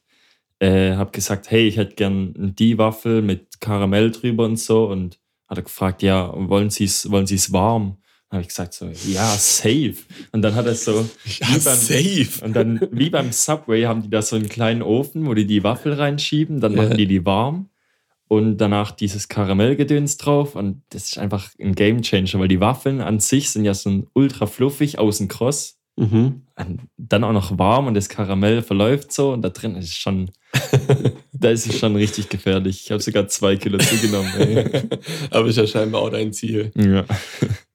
äh, 0.61 0.95
habe 0.95 1.11
gesagt, 1.11 1.51
hey, 1.51 1.67
ich 1.69 1.77
hätte 1.77 1.95
gern 1.97 2.55
die 2.59 2.79
Waffel 2.79 3.21
mit 3.23 3.61
Karamell 3.61 4.11
drüber 4.13 4.45
und 4.45 4.59
so 4.59 4.87
und 4.87 5.19
hat 5.49 5.59
er 5.59 5.65
gefragt, 5.65 6.03
ja, 6.03 6.33
wollen 6.35 6.71
Sie 6.71 6.85
es 6.85 7.11
wollen 7.11 7.27
Sie's 7.27 7.53
warm? 7.53 7.99
Dann 8.31 8.37
habe 8.39 8.43
ich 8.43 8.49
gesagt 8.49 8.73
so, 8.73 8.87
ja, 9.13 9.27
safe. 9.37 9.97
Und 10.31 10.41
dann 10.41 10.55
hat 10.55 10.65
er 10.67 10.75
so, 10.75 10.93
Ja, 11.41 11.49
wie 11.49 11.59
beim- 11.59 11.61
safe. 11.61 12.45
und 12.45 12.57
dann, 12.57 12.81
wie 12.91 13.11
beim 13.11 13.31
Subway, 13.33 13.83
haben 13.85 14.03
die 14.03 14.09
da 14.09 14.23
so 14.23 14.37
einen 14.37 14.49
kleinen 14.49 14.81
Ofen, 14.83 15.27
wo 15.27 15.35
die 15.35 15.47
die 15.47 15.63
Waffel 15.65 15.93
reinschieben, 15.93 16.61
dann 16.61 16.73
Ja. 16.75 16.83
machen 16.85 16.97
die 16.97 17.07
die 17.07 17.27
warm 17.27 17.69
und 18.33 18.57
danach 18.57 18.93
dieses 18.93 19.29
Karamellgedöns 19.29 20.17
drauf. 20.17 20.57
Und 20.57 20.81
das 20.89 21.09
ist 21.09 21.19
einfach 21.19 21.51
ein 21.61 21.75
Gamechanger, 21.75 22.41
weil 22.41 22.49
die 22.49 22.61
Waffeln 22.61 23.03
an 23.03 23.21
sich 23.21 23.51
sind 23.51 23.67
ja 23.67 23.75
so 23.75 24.05
ultra 24.15 24.47
fluffig, 24.47 24.99
außen 24.99 25.29
kross. 25.29 25.79
Mhm. 25.97 26.41
Und 26.57 26.81
dann 26.97 27.25
auch 27.25 27.35
noch 27.35 27.59
warm 27.59 27.89
und 27.89 27.93
das 27.93 28.09
Karamell 28.09 28.63
verläuft 28.63 29.13
so 29.13 29.35
und 29.35 29.43
da 29.43 29.51
drin 29.51 29.77
ist 29.77 29.91
es 29.91 29.97
schon, 29.97 30.31
da 31.35 31.51
ist 31.51 31.67
es 31.67 31.79
schon 31.79 31.95
richtig 31.95 32.31
gefährlich. 32.31 32.85
Ich 32.85 32.91
habe 32.91 33.03
sogar 33.03 33.29
zwei 33.29 33.57
Kilo 33.57 33.77
zugenommen. 33.77 34.33
Ey. 34.39 34.89
Aber 35.31 35.49
ist 35.49 35.59
ja 35.59 35.67
scheinbar 35.67 36.01
auch 36.01 36.09
dein 36.11 36.33
Ziel. 36.33 36.73
Ja. 36.75 37.05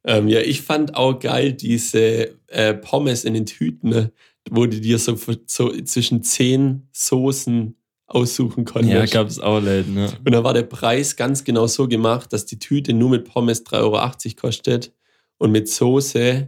Ähm, 0.05 0.27
ja, 0.27 0.39
ich 0.39 0.63
fand 0.63 0.95
auch 0.95 1.19
geil 1.19 1.53
diese 1.53 2.33
äh, 2.47 2.73
Pommes 2.73 3.25
in 3.25 3.35
den 3.35 3.45
Tüten, 3.45 3.89
ne, 3.89 4.11
wo 4.49 4.65
du 4.65 4.81
dir 4.81 4.97
so, 4.97 5.15
so 5.45 5.69
zwischen 5.83 6.23
zehn 6.23 6.87
Soßen 6.93 7.76
aussuchen 8.07 8.65
konntest. 8.65 8.93
ja, 8.93 9.05
gab 9.05 9.27
es 9.27 9.39
auch 9.39 9.59
Läden. 9.59 9.97
Ja. 9.97 10.05
Und 10.25 10.31
da 10.31 10.43
war 10.43 10.53
der 10.53 10.63
Preis 10.63 11.15
ganz 11.15 11.43
genau 11.43 11.67
so 11.67 11.87
gemacht, 11.87 12.31
dass 12.33 12.45
die 12.45 12.57
Tüte 12.59 12.93
nur 12.93 13.09
mit 13.09 13.25
Pommes 13.25 13.65
3,80 13.65 13.75
Euro 13.83 14.11
kostet 14.41 14.93
und 15.37 15.51
mit 15.51 15.67
Soße 15.69 16.47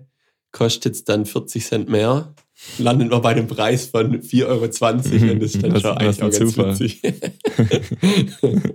kostet 0.51 0.95
es 0.95 1.03
dann 1.03 1.25
40 1.25 1.63
Cent 1.65 1.89
mehr. 1.89 2.33
Landet 2.77 3.09
man 3.11 3.21
bei 3.21 3.29
einem 3.31 3.47
Preis 3.47 3.85
von 3.87 4.21
4,20 4.21 4.45
Euro 4.45 5.31
und 5.33 5.41
das 5.41 5.55
ist 5.55 5.63
dann 5.63 5.73
Was- 5.73 5.81
schon 5.81 5.97
eigentlich 5.97 6.23
auch 6.23 6.31
ganz 6.31 6.57
witzig. 6.57 7.01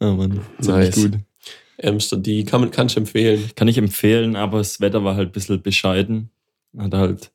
Oh 0.00 0.12
Mann, 0.12 0.40
ziemlich 0.60 0.86
Nice. 0.86 0.94
gut. 0.96 1.18
Amster, 1.82 2.16
die 2.16 2.44
kann 2.44 2.60
man 2.60 2.70
kannst 2.70 2.96
du 2.96 3.00
empfehlen. 3.00 3.50
Kann 3.56 3.68
ich 3.68 3.78
empfehlen, 3.78 4.36
aber 4.36 4.58
das 4.58 4.80
Wetter 4.80 5.02
war 5.04 5.16
halt 5.16 5.30
ein 5.30 5.32
bisschen 5.32 5.62
bescheiden. 5.62 6.30
Hat 6.76 6.94
halt, 6.94 7.32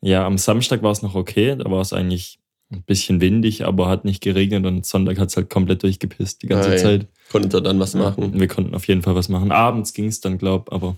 Ja, 0.00 0.24
am 0.26 0.38
Samstag 0.38 0.82
war 0.82 0.92
es 0.92 1.02
noch 1.02 1.14
okay. 1.14 1.56
Da 1.56 1.70
war 1.70 1.80
es 1.80 1.92
eigentlich 1.92 2.39
ein 2.70 2.82
bisschen 2.82 3.20
windig, 3.20 3.64
aber 3.64 3.88
hat 3.88 4.04
nicht 4.04 4.22
geregnet 4.22 4.64
und 4.64 4.86
Sonntag 4.86 5.18
hat 5.18 5.30
es 5.30 5.36
halt 5.36 5.50
komplett 5.50 5.82
durchgepisst 5.82 6.42
die 6.42 6.46
ganze 6.46 6.70
ja. 6.72 6.76
Zeit. 6.76 7.08
Konntet 7.30 7.54
ihr 7.54 7.60
dann 7.60 7.80
was 7.80 7.94
machen? 7.94 8.38
Wir 8.38 8.48
konnten 8.48 8.74
auf 8.74 8.86
jeden 8.86 9.02
Fall 9.02 9.14
was 9.14 9.28
machen. 9.28 9.52
Abends 9.52 9.92
ging 9.92 10.06
es 10.06 10.20
dann, 10.20 10.38
glaub, 10.38 10.72
aber 10.72 10.96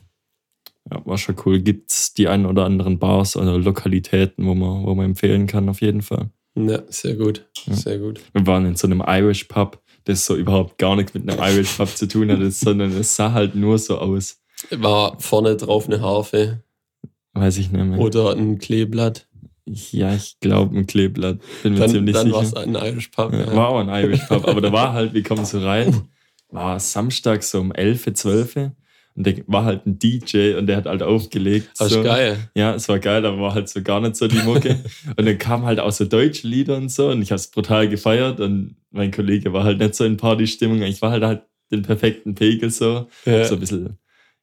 ja, 0.91 1.01
war 1.05 1.19
schon 1.19 1.37
cool. 1.47 1.61
Gibt 1.61 1.91
es 1.91 2.15
die 2.15 2.29
ein 2.29 2.47
oder 2.47 2.65
anderen 2.65 2.99
Bars 2.99 3.37
oder 3.37 3.59
Lokalitäten, 3.59 4.47
wo 4.47 4.55
man, 4.55 4.85
wo 4.85 4.95
man 4.95 5.07
empfehlen 5.07 5.47
kann, 5.47 5.69
auf 5.69 5.81
jeden 5.81 6.03
Fall. 6.03 6.31
Ja, 6.55 6.83
sehr 6.89 7.15
gut. 7.15 7.47
Ja. 7.67 7.75
Sehr 7.75 7.99
gut. 7.99 8.21
Wir 8.33 8.47
waren 8.47 8.67
in 8.67 8.77
so 8.77 8.87
einem 8.87 9.03
Irish 9.07 9.45
Pub, 9.45 9.81
das 10.05 10.27
so 10.27 10.37
überhaupt 10.37 10.79
gar 10.79 10.97
nichts 10.97 11.15
mit 11.15 11.29
einem 11.29 11.41
Irish 11.41 11.77
Pub 11.77 11.89
zu 11.89 12.07
tun 12.07 12.31
hatte, 12.31 12.51
sondern 12.51 12.93
es 12.93 13.17
sah 13.17 13.33
halt 13.33 13.55
nur 13.55 13.79
so 13.79 13.99
aus. 13.99 14.41
War 14.71 15.19
vorne 15.21 15.57
drauf 15.57 15.87
eine 15.87 16.01
Harfe 16.01 16.63
Weiß 17.35 17.57
ich 17.57 17.73
nicht 17.73 17.85
mehr. 17.85 17.99
oder 17.99 18.33
ein 18.33 18.59
Kleeblatt. 18.59 19.27
Ja, 19.65 20.15
ich 20.15 20.37
glaube 20.41 20.77
ein 20.77 20.87
Kleeblatt. 20.87 21.39
Bin 21.63 21.75
mir 21.75 21.81
Dann, 21.81 21.91
ziemlich 21.91 22.15
dann 22.17 22.33
war 22.33 22.43
es 22.43 22.51
sicher. 22.51 22.63
ein 22.63 22.75
Irish 22.75 23.09
Pub. 23.09 23.33
Ja, 23.33 23.41
Ja. 23.41 23.57
war 23.57 23.69
auch 23.69 23.79
ein 23.87 23.89
Irish 24.05 24.23
Pub, 24.27 24.47
aber 24.47 24.61
da 24.61 24.73
war 24.73 24.93
halt, 24.95 25.15
wir 25.15 25.23
kommen 25.23 25.45
so 25.45 25.61
rein, 25.65 26.03
war 26.51 26.79
Samstag 26.81 27.43
so 27.43 27.61
um 27.61 27.73
11, 27.73 28.13
12 28.15 28.57
und 29.15 29.27
da 29.27 29.31
war 29.47 29.65
halt 29.65 29.87
ein 29.87 29.99
DJ 29.99 30.55
und 30.55 30.67
der 30.67 30.79
hat 30.79 30.87
halt 30.87 31.03
aufgelegt. 31.03 31.69
Das 31.79 31.91
so. 31.91 31.99
ist 32.01 32.05
geil. 32.05 32.49
Ja, 32.55 32.75
es 32.75 32.89
war 32.89 32.99
geil, 32.99 33.25
aber 33.27 33.39
war 33.41 33.55
halt 33.55 33.69
so 33.69 33.83
gar 33.83 34.01
nicht 34.01 34.17
so 34.17 34.27
die 34.27 34.39
Mucke. 34.43 34.79
und 35.17 35.27
dann 35.27 35.39
kamen 35.39 35.65
halt 35.65 35.81
auch 35.81 35.93
so 35.93 36.05
deutsche 36.07 36.49
Lieder 36.49 36.77
und 36.77 36.91
so 36.91 37.11
und 37.11 37.21
ich 37.23 37.31
habe 37.31 37.37
es 37.37 37.51
brutal 37.51 37.89
gefeiert 37.89 38.41
und 38.41 38.77
mein 38.91 39.11
Kollege 39.11 39.53
war 39.53 39.65
halt 39.65 39.79
nicht 39.79 39.95
so 39.95 40.05
in 40.05 40.17
Partystimmung. 40.17 40.83
Ich 40.83 41.01
war 41.03 41.11
halt 41.11 41.23
halt 41.25 41.43
den 41.71 41.83
perfekten 41.83 42.35
Pegel 42.35 42.71
so, 42.71 43.09
Ja. 43.25 43.45
so 43.45 43.55
ein 43.55 43.61
bisschen 43.61 43.97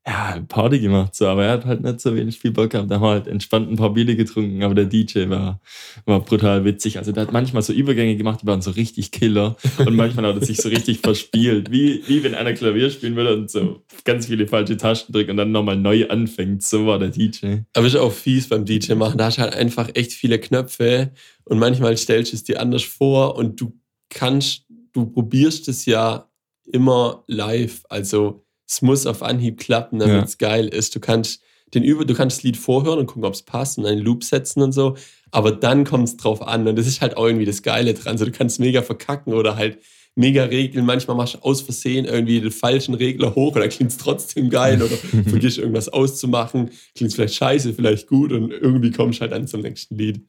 ja, 0.09 0.43
Party 0.47 0.79
gemacht, 0.79 1.13
so, 1.13 1.27
aber 1.27 1.45
er 1.45 1.51
hat 1.51 1.65
halt 1.65 1.83
nicht 1.83 2.01
so 2.01 2.15
wenig 2.15 2.39
viel 2.39 2.49
Bock 2.49 2.71
gehabt. 2.71 2.89
Da 2.89 2.95
haben 2.95 3.03
wir 3.03 3.09
halt 3.09 3.27
entspannt 3.27 3.69
ein 3.69 3.75
paar 3.75 3.93
Biele 3.93 4.15
getrunken, 4.15 4.63
aber 4.63 4.73
der 4.73 4.85
DJ 4.85 5.29
war, 5.29 5.61
war 6.05 6.19
brutal 6.21 6.65
witzig. 6.65 6.97
Also 6.97 7.11
der 7.11 7.23
hat 7.23 7.31
manchmal 7.31 7.61
so 7.61 7.73
Übergänge 7.73 8.15
gemacht, 8.15 8.41
die 8.41 8.47
waren 8.47 8.63
so 8.63 8.71
richtig 8.71 9.11
Killer 9.11 9.55
und 9.77 9.95
manchmal 9.95 10.25
hat 10.25 10.41
er 10.41 10.45
sich 10.45 10.57
so 10.57 10.69
richtig 10.69 10.99
verspielt, 11.03 11.71
wie, 11.71 12.01
wie 12.07 12.23
wenn 12.23 12.33
einer 12.33 12.53
Klavier 12.53 12.89
spielen 12.89 13.15
würde 13.15 13.35
und 13.35 13.51
so 13.51 13.83
ganz 14.03 14.25
viele 14.25 14.47
falsche 14.47 14.77
Tasten 14.77 15.13
drückt 15.13 15.29
und 15.29 15.37
dann 15.37 15.51
nochmal 15.51 15.77
neu 15.77 16.07
anfängt. 16.07 16.63
So 16.63 16.87
war 16.87 16.97
der 16.97 17.09
DJ. 17.09 17.57
Aber 17.75 17.85
ist 17.85 17.95
auch 17.95 18.11
fies 18.11 18.49
beim 18.49 18.65
DJ 18.65 18.93
machen. 18.93 19.19
Da 19.19 19.25
hast 19.25 19.37
du 19.37 19.41
halt 19.43 19.53
einfach 19.53 19.89
echt 19.93 20.13
viele 20.13 20.39
Knöpfe 20.39 21.11
und 21.45 21.59
manchmal 21.59 21.95
stellst 21.97 22.31
du 22.31 22.35
es 22.35 22.43
dir 22.43 22.59
anders 22.59 22.83
vor 22.83 23.35
und 23.35 23.61
du 23.61 23.79
kannst, 24.09 24.65
du 24.91 25.05
probierst 25.05 25.67
es 25.67 25.85
ja 25.85 26.27
immer 26.71 27.23
live. 27.27 27.83
Also 27.89 28.43
es 28.69 28.83
muss 28.83 29.07
auf 29.07 29.23
Anhieb 29.23 29.59
klappen, 29.59 29.99
damit 29.99 30.25
es 30.25 30.37
geil 30.37 30.67
ist. 30.67 30.95
Du 30.95 30.99
kannst 30.99 31.41
den 31.73 31.83
über, 31.83 32.05
du 32.05 32.13
kannst 32.13 32.37
das 32.37 32.43
Lied 32.43 32.57
vorhören 32.57 32.99
und 32.99 33.07
gucken, 33.07 33.25
ob 33.25 33.33
es 33.33 33.41
passt 33.41 33.77
und 33.77 33.85
einen 33.85 34.01
Loop 34.01 34.23
setzen 34.23 34.61
und 34.61 34.73
so. 34.73 34.95
Aber 35.31 35.51
dann 35.51 35.85
kommt 35.85 36.07
es 36.07 36.17
drauf 36.17 36.41
an 36.41 36.67
und 36.67 36.75
das 36.75 36.87
ist 36.87 37.01
halt 37.01 37.17
auch 37.17 37.25
irgendwie 37.25 37.45
das 37.45 37.63
Geile 37.63 37.93
dran. 37.93 38.17
So, 38.17 38.25
du 38.25 38.31
kannst 38.31 38.59
mega 38.59 38.81
verkacken 38.81 39.33
oder 39.33 39.55
halt 39.55 39.79
mega 40.15 40.43
regeln. 40.43 40.85
Manchmal 40.85 41.17
machst 41.17 41.35
du 41.35 41.39
aus 41.39 41.61
Versehen 41.61 42.05
irgendwie 42.05 42.41
den 42.41 42.51
falschen 42.51 42.93
Regler 42.93 43.33
hoch 43.33 43.55
und 43.55 43.61
dann 43.61 43.69
klingt 43.69 43.91
es 43.91 43.97
trotzdem 43.97 44.49
geil 44.49 44.81
oder 44.81 44.95
vergisst 45.29 45.57
irgendwas 45.57 45.89
auszumachen. 45.89 46.69
Klingt 46.95 47.13
vielleicht 47.13 47.35
scheiße, 47.35 47.73
vielleicht 47.73 48.07
gut 48.07 48.31
und 48.31 48.51
irgendwie 48.51 48.91
kommst 48.91 49.19
du 49.19 49.21
halt 49.21 49.31
dann 49.31 49.47
zum 49.47 49.61
nächsten 49.61 49.97
Lied. 49.97 50.21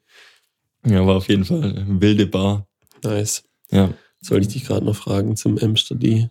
Ja, 0.87 1.07
war 1.07 1.17
auf 1.17 1.29
jeden 1.29 1.45
Fall 1.45 1.85
wilde 1.89 2.27
Bar. 2.27 2.67
Nice. 3.05 3.43
Ja, 3.71 3.93
Soll 4.23 4.41
ich 4.41 4.49
dich 4.49 4.65
gerade 4.65 4.85
noch 4.85 4.97
fragen 4.97 5.37
zum 5.37 5.59
Amsterdam? 5.59 6.31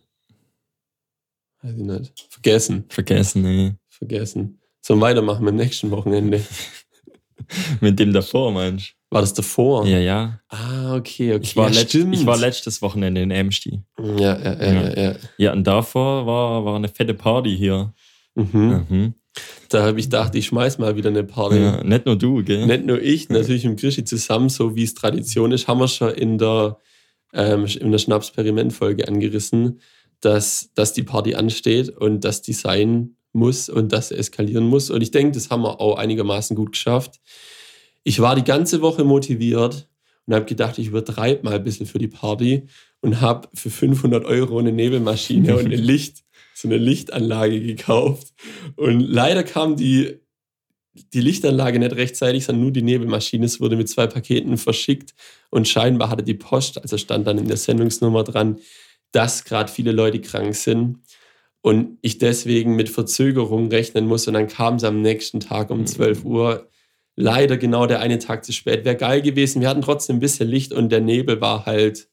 Weiß 1.61 1.73
ich 1.75 1.83
nicht. 1.83 2.27
Vergessen. 2.29 2.85
vergessen, 2.89 3.45
ey. 3.45 3.73
Vergessen. 3.89 4.59
Sollen 4.81 4.99
wir 4.99 5.07
weitermachen 5.07 5.43
mit 5.43 5.53
dem 5.53 5.57
nächsten 5.57 5.91
Wochenende? 5.91 6.41
Mit 7.81 7.97
dem 7.99 8.13
davor, 8.13 8.51
meinst 8.51 8.95
War 9.09 9.21
das 9.21 9.33
davor? 9.33 9.83
du? 9.83 9.89
Ja, 9.89 9.99
ja. 9.99 10.39
Ah, 10.49 10.95
okay, 10.95 11.33
okay. 11.33 11.43
Ich 11.43 11.55
war, 11.55 11.69
ja, 11.69 11.79
letzt, 11.79 11.95
ich 11.95 12.25
war 12.25 12.37
letztes 12.37 12.81
Wochenende 12.81 13.21
in 13.21 13.31
Amsti. 13.31 13.81
Ja, 13.97 14.37
ja, 14.37 14.53
ja, 14.53 14.73
ja. 14.73 15.01
ja. 15.01 15.15
Ja, 15.37 15.53
und 15.53 15.65
davor 15.65 16.25
war, 16.27 16.65
war 16.65 16.75
eine 16.75 16.89
fette 16.89 17.13
Party 17.13 17.55
hier. 17.57 17.93
Mhm. 18.35 18.85
Mhm. 18.89 19.13
Da 19.69 19.83
habe 19.83 19.99
ich 19.99 20.07
gedacht, 20.07 20.35
ich 20.35 20.47
schmeiß 20.47 20.79
mal 20.79 20.95
wieder 20.95 21.09
eine 21.09 21.23
Party. 21.23 21.57
Ja, 21.57 21.83
nicht 21.83 22.05
nur 22.05 22.17
du, 22.17 22.43
gell? 22.43 22.65
Nicht 22.65 22.85
nur 22.85 23.01
ich, 23.01 23.29
natürlich 23.29 23.65
mit 23.65 23.79
Krischi 23.79 24.03
zusammen, 24.03 24.49
so 24.49 24.75
wie 24.75 24.83
es 24.83 24.95
Tradition 24.95 25.51
ist, 25.51 25.67
haben 25.67 25.79
wir 25.79 25.87
schon 25.87 26.11
in 26.11 26.37
der, 26.37 26.77
ähm, 27.33 27.65
in 27.65 27.91
der 27.91 27.99
Schnaps-Periment-Folge 27.99 29.07
angerissen, 29.07 29.79
dass, 30.21 30.71
dass 30.75 30.93
die 30.93 31.03
Party 31.03 31.35
ansteht 31.35 31.89
und 31.89 32.23
dass 32.23 32.41
die 32.41 32.53
sein 32.53 33.15
muss 33.31 33.69
und 33.69 33.91
dass 33.91 34.09
sie 34.09 34.17
eskalieren 34.17 34.65
muss. 34.65 34.89
Und 34.89 35.01
ich 35.01 35.11
denke, 35.11 35.33
das 35.33 35.49
haben 35.49 35.63
wir 35.63 35.79
auch 35.79 35.97
einigermaßen 35.97 36.55
gut 36.55 36.73
geschafft. 36.73 37.19
Ich 38.03 38.19
war 38.19 38.35
die 38.35 38.43
ganze 38.43 38.81
Woche 38.81 39.03
motiviert 39.03 39.87
und 40.25 40.33
habe 40.33 40.45
gedacht, 40.45 40.77
ich 40.77 40.87
übertreibe 40.87 41.43
mal 41.43 41.55
ein 41.55 41.63
bisschen 41.63 41.85
für 41.85 41.99
die 41.99 42.07
Party 42.07 42.67
und 43.01 43.21
habe 43.21 43.47
für 43.53 43.69
500 43.69 44.25
Euro 44.25 44.59
eine 44.59 44.71
Nebelmaschine 44.71 45.57
und 45.57 45.65
ein 45.65 45.71
Licht, 45.71 46.23
so 46.53 46.67
eine 46.67 46.77
Lichtanlage 46.77 47.61
gekauft. 47.61 48.33
Und 48.75 48.99
leider 48.99 49.43
kam 49.43 49.75
die 49.75 50.19
die 51.13 51.21
Lichtanlage 51.21 51.79
nicht 51.79 51.95
rechtzeitig, 51.95 52.45
sondern 52.45 52.63
nur 52.63 52.71
die 52.71 52.81
Nebelmaschine. 52.81 53.45
Es 53.45 53.59
wurde 53.59 53.75
mit 53.75 53.89
zwei 53.89 54.07
Paketen 54.07 54.57
verschickt 54.57 55.13
und 55.49 55.67
scheinbar 55.67 56.09
hatte 56.09 56.23
die 56.23 56.33
Post, 56.33 56.81
also 56.81 56.97
stand 56.97 57.27
dann 57.27 57.37
in 57.37 57.47
der 57.47 57.57
Sendungsnummer 57.57 58.23
dran, 58.23 58.59
dass 59.11 59.43
gerade 59.43 59.71
viele 59.71 59.91
Leute 59.91 60.21
krank 60.21 60.55
sind 60.55 60.99
und 61.61 61.97
ich 62.01 62.17
deswegen 62.17 62.75
mit 62.75 62.89
Verzögerung 62.89 63.69
rechnen 63.69 64.07
muss 64.07 64.27
und 64.27 64.33
dann 64.33 64.47
kam 64.47 64.75
es 64.75 64.83
am 64.83 65.01
nächsten 65.01 65.39
Tag 65.39 65.69
um 65.71 65.85
12 65.85 66.23
Uhr. 66.25 66.69
Leider 67.15 67.57
genau 67.57 67.85
der 67.85 67.99
eine 67.99 68.17
Tag 68.19 68.45
zu 68.45 68.53
spät. 68.53 68.85
Wäre 68.85 68.95
geil 68.95 69.21
gewesen. 69.21 69.61
Wir 69.61 69.67
hatten 69.67 69.81
trotzdem 69.81 70.17
ein 70.17 70.21
bisschen 70.21 70.47
Licht 70.47 70.71
und 70.71 70.89
der 70.89 71.01
Nebel 71.01 71.41
war 71.41 71.65
halt 71.65 72.07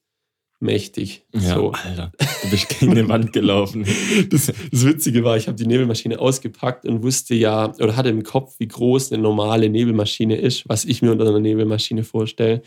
mächtig. 0.58 1.26
Ja, 1.32 1.54
So. 1.54 1.70
Alter, 1.72 2.12
du 2.42 2.50
bist 2.50 2.68
gegen 2.80 2.94
die 2.94 3.08
Wand 3.08 3.32
gelaufen. 3.32 3.86
Das, 4.30 4.46
das 4.46 4.84
Witzige 4.84 5.22
war, 5.22 5.36
ich 5.36 5.46
habe 5.46 5.56
die 5.56 5.66
Nebelmaschine 5.66 6.18
ausgepackt 6.18 6.84
und 6.86 7.02
wusste 7.02 7.34
ja, 7.34 7.72
oder 7.78 7.94
hatte 7.96 8.08
im 8.08 8.24
Kopf, 8.24 8.56
wie 8.58 8.66
groß 8.66 9.12
eine 9.12 9.22
normale 9.22 9.68
Nebelmaschine 9.68 10.36
ist, 10.36 10.68
was 10.68 10.84
ich 10.84 11.02
mir 11.02 11.12
unter 11.12 11.28
einer 11.28 11.40
Nebelmaschine 11.40 12.02
vorstelle. 12.02 12.62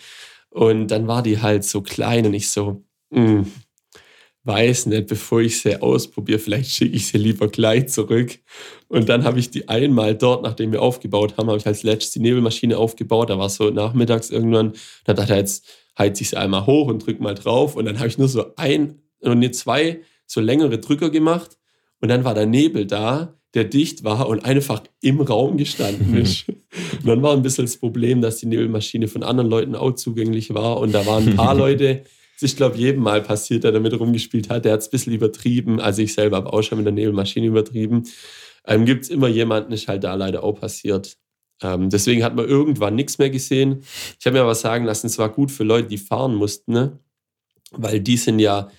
Und 0.49 0.87
dann 0.87 1.07
war 1.07 1.23
die 1.23 1.41
halt 1.41 1.63
so 1.63 1.81
klein 1.81 2.25
und 2.25 2.33
ich 2.33 2.49
so, 2.49 2.83
hm, 3.11 3.51
weiß 4.49 4.87
nicht, 4.87 5.07
bevor 5.07 5.41
ich 5.41 5.61
sie 5.61 5.79
ausprobiere, 5.79 6.39
vielleicht 6.39 6.71
schicke 6.71 6.95
ich 6.95 7.07
sie 7.07 7.19
lieber 7.19 7.47
gleich 7.47 7.87
zurück. 7.87 8.39
Und 8.87 9.07
dann 9.07 9.23
habe 9.23 9.39
ich 9.39 9.51
die 9.51 9.69
einmal 9.69 10.15
dort, 10.15 10.41
nachdem 10.41 10.71
wir 10.71 10.81
aufgebaut 10.81 11.37
haben, 11.37 11.49
habe 11.49 11.59
ich 11.59 11.67
als 11.67 11.83
letztes 11.83 12.13
die 12.13 12.19
Nebelmaschine 12.19 12.75
aufgebaut. 12.75 13.29
Da 13.29 13.37
war 13.37 13.45
es 13.45 13.55
so 13.55 13.69
nachmittags 13.69 14.31
irgendwann. 14.31 14.73
Da 15.05 15.13
dachte 15.13 15.33
ich, 15.33 15.37
jetzt 15.39 15.65
heiz 15.97 16.19
ich 16.19 16.29
sie 16.29 16.37
einmal 16.37 16.65
hoch 16.65 16.87
und 16.87 17.05
drück 17.05 17.19
mal 17.19 17.35
drauf. 17.35 17.75
Und 17.75 17.85
dann 17.85 17.99
habe 17.99 18.07
ich 18.07 18.17
nur 18.17 18.27
so 18.27 18.55
ein 18.55 19.03
und 19.21 19.37
ne, 19.37 19.51
zwei 19.51 19.99
so 20.25 20.41
längere 20.41 20.79
Drücker 20.79 21.11
gemacht. 21.11 21.57
Und 22.01 22.09
dann 22.09 22.23
war 22.23 22.33
der 22.33 22.47
Nebel 22.47 22.87
da, 22.87 23.35
der 23.53 23.65
dicht 23.65 24.03
war 24.03 24.27
und 24.27 24.45
einfach 24.45 24.81
im 25.01 25.21
Raum 25.21 25.57
gestanden 25.57 26.17
ist. 26.17 26.49
und 26.49 27.05
dann 27.05 27.21
war 27.21 27.33
ein 27.33 27.43
bisschen 27.43 27.65
das 27.65 27.77
Problem, 27.77 28.21
dass 28.21 28.37
die 28.37 28.47
Nebelmaschine 28.47 29.07
von 29.07 29.21
anderen 29.21 29.49
Leuten 29.49 29.75
auch 29.75 29.93
zugänglich 29.93 30.55
war. 30.55 30.79
Und 30.79 30.91
da 30.91 31.05
waren 31.05 31.29
ein 31.29 31.35
paar 31.35 31.53
Leute, 31.55 32.03
ist, 32.41 32.57
glaube 32.57 32.77
jedem 32.77 33.03
Mal 33.03 33.21
passiert, 33.21 33.63
der 33.63 33.71
damit 33.71 33.99
rumgespielt 33.99 34.49
hat. 34.49 34.65
Der 34.65 34.73
hat 34.73 34.81
es 34.81 34.87
ein 34.87 34.91
bisschen 34.91 35.13
übertrieben. 35.13 35.79
Also 35.79 36.01
ich 36.01 36.13
selber 36.13 36.37
habe 36.37 36.53
auch 36.53 36.61
schon 36.61 36.77
mit 36.77 36.85
der 36.85 36.93
Nebelmaschine 36.93 37.47
übertrieben. 37.47 38.03
Ähm, 38.65 38.85
Gibt 38.85 39.05
es 39.05 39.09
immer 39.09 39.27
jemanden, 39.27 39.71
ist 39.73 39.87
halt 39.87 40.03
da 40.03 40.15
leider 40.15 40.43
auch 40.43 40.59
passiert. 40.59 41.17
Ähm, 41.61 41.89
deswegen 41.89 42.23
hat 42.23 42.35
man 42.35 42.47
irgendwann 42.47 42.95
nichts 42.95 43.17
mehr 43.17 43.29
gesehen. 43.29 43.83
Ich 44.19 44.25
habe 44.25 44.37
mir 44.37 44.43
aber 44.43 44.55
sagen 44.55 44.85
lassen, 44.85 45.07
es 45.07 45.17
war 45.17 45.29
gut 45.29 45.51
für 45.51 45.63
Leute, 45.63 45.87
die 45.89 45.97
fahren 45.97 46.35
mussten, 46.35 46.73
ne? 46.73 46.99
weil 47.71 47.99
die 47.99 48.17
sind 48.17 48.39
ja, 48.39 48.69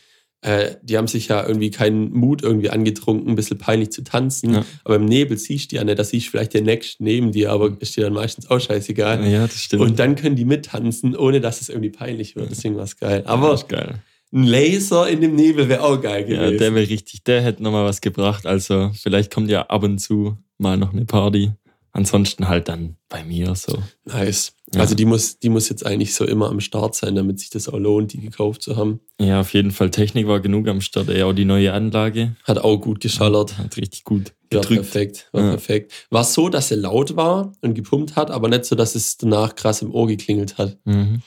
äh, 0.42 0.76
die 0.82 0.96
haben 0.96 1.06
sich 1.06 1.28
ja 1.28 1.46
irgendwie 1.46 1.70
keinen 1.70 2.10
Mut 2.12 2.42
irgendwie 2.42 2.70
angetrunken, 2.70 3.28
ein 3.30 3.34
bisschen 3.34 3.58
peinlich 3.58 3.90
zu 3.92 4.02
tanzen. 4.02 4.54
Ja. 4.54 4.64
Aber 4.84 4.96
im 4.96 5.04
Nebel 5.04 5.36
siehst 5.36 5.70
du 5.72 5.76
ja 5.76 5.84
nicht, 5.84 5.98
da 5.98 6.04
siehst 6.04 6.26
du 6.26 6.30
vielleicht 6.30 6.54
den 6.54 6.64
nächsten 6.64 7.04
neben 7.04 7.32
dir, 7.32 7.50
aber 7.52 7.76
ist 7.80 7.96
dir 7.96 8.04
dann 8.04 8.14
meistens 8.14 8.48
auch 8.50 8.58
scheißegal. 8.60 9.26
Ja, 9.28 9.42
das 9.46 9.62
stimmt. 9.62 9.82
Und 9.82 9.98
dann 9.98 10.16
können 10.16 10.36
die 10.36 10.44
mittanzen, 10.46 11.14
ohne 11.16 11.40
dass 11.40 11.60
es 11.60 11.68
irgendwie 11.68 11.90
peinlich 11.90 12.36
wird. 12.36 12.50
Deswegen 12.50 12.76
war 12.76 12.84
es 12.84 12.96
geil. 12.96 13.22
ja, 13.24 13.30
Aber 13.30 13.52
ist 13.54 13.68
geil. 13.68 13.96
ein 14.32 14.44
Laser 14.44 15.08
in 15.08 15.20
dem 15.20 15.34
Nebel 15.34 15.68
wäre 15.68 15.82
auch 15.82 16.00
geil 16.00 16.24
Ja, 16.28 16.36
gewesen. 16.44 16.58
der 16.58 16.74
wäre 16.74 16.88
richtig, 16.88 17.22
der 17.24 17.42
hätte 17.42 17.62
nochmal 17.62 17.84
was 17.84 18.00
gebracht. 18.00 18.46
Also 18.46 18.90
vielleicht 18.94 19.32
kommt 19.32 19.50
ja 19.50 19.66
ab 19.66 19.82
und 19.82 19.98
zu 19.98 20.38
mal 20.56 20.76
noch 20.78 20.92
eine 20.92 21.04
Party. 21.04 21.50
Ansonsten 21.92 22.48
halt 22.48 22.68
dann 22.68 22.96
bei 23.08 23.24
mir 23.24 23.54
so. 23.56 23.82
nice. 24.04 24.52
Ja. 24.74 24.80
Also 24.82 24.94
die 24.94 25.04
muss, 25.04 25.38
die 25.40 25.48
muss 25.48 25.68
jetzt 25.68 25.84
eigentlich 25.84 26.14
so 26.14 26.24
immer 26.24 26.48
am 26.48 26.60
Start 26.60 26.94
sein, 26.94 27.16
damit 27.16 27.40
sich 27.40 27.50
das 27.50 27.68
auch 27.68 27.78
lohnt, 27.78 28.12
die 28.12 28.20
gekauft 28.20 28.62
zu 28.62 28.76
haben. 28.76 29.00
Ja, 29.20 29.40
auf 29.40 29.52
jeden 29.52 29.72
Fall. 29.72 29.90
Technik 29.90 30.28
war 30.28 30.38
genug 30.40 30.68
am 30.68 30.80
Start. 30.80 31.08
Ja, 31.08 31.26
auch 31.26 31.32
die 31.32 31.44
neue 31.44 31.72
Anlage. 31.72 32.36
Hat 32.44 32.58
auch 32.58 32.76
gut 32.78 33.00
geschallert. 33.00 33.58
Hat 33.58 33.76
richtig 33.76 34.04
gut 34.04 34.32
War 34.52 34.60
gedrückt. 34.60 34.82
perfekt. 34.82 35.28
War 35.32 35.42
Ja. 35.42 35.50
perfekt. 35.50 35.92
War 36.10 36.22
so, 36.24 36.48
dass 36.48 36.68
sie 36.68 36.76
laut 36.76 37.16
war 37.16 37.52
und 37.62 37.74
gepumpt 37.74 38.14
hat, 38.14 38.30
aber 38.30 38.48
nicht 38.48 38.64
so, 38.64 38.76
dass 38.76 38.94
es 38.94 39.16
danach 39.16 39.56
krass 39.56 39.82
im 39.82 39.92
Ohr 39.92 40.06
geklingelt 40.06 40.56
hat. 40.58 40.78
Mhm. 40.84 41.22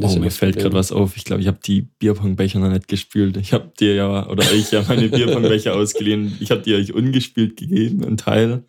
Das 0.00 0.10
Oh, 0.10 0.14
ja 0.16 0.20
mir 0.20 0.30
fällt 0.32 0.56
gerade 0.56 0.74
was 0.74 0.90
auf. 0.90 1.16
Ich 1.16 1.22
glaube, 1.24 1.40
ich 1.40 1.46
habe 1.46 1.60
die 1.64 1.82
Bierpongbecher 1.82 2.58
noch 2.58 2.68
nicht 2.72 2.88
gespült. 2.88 3.36
Ich 3.36 3.52
habe 3.52 3.70
dir 3.78 3.94
ja, 3.94 4.28
oder 4.28 4.42
ich 4.52 4.72
ja 4.72 4.84
meine 4.88 5.08
Bierpongbecher 5.08 5.76
ausgeliehen. 5.76 6.36
Ich 6.40 6.50
habe 6.50 6.62
die 6.62 6.74
euch 6.74 6.92
ungespielt 6.94 7.56
gegeben, 7.56 8.02
ein 8.04 8.16
Teil. 8.16 8.64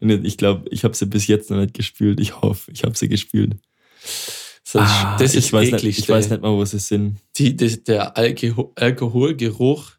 Und 0.00 0.10
ich 0.24 0.38
glaube, 0.38 0.66
ich 0.70 0.84
habe 0.84 0.94
sie 0.94 1.06
bis 1.06 1.26
jetzt 1.26 1.50
noch 1.50 1.58
nicht 1.58 1.74
gespült. 1.74 2.18
Ich 2.20 2.40
hoffe, 2.40 2.70
ich 2.72 2.84
habe 2.84 2.96
sie 2.96 3.08
gespült. 3.08 3.56
Sonst, 4.66 4.88
ah, 4.90 5.16
das 5.18 5.34
ist 5.34 5.46
ich 5.46 5.52
weiß, 5.52 5.68
eklig, 5.68 5.82
nicht, 5.84 5.98
ich 6.00 6.08
weiß 6.08 6.30
nicht 6.30 6.42
mal, 6.42 6.52
wo 6.52 6.64
sie 6.64 6.78
sind. 6.78 7.18
Die, 7.36 7.54
die, 7.56 7.82
der 7.84 8.16
Alkohol, 8.16 8.70
Alkoholgeruch, 8.76 9.92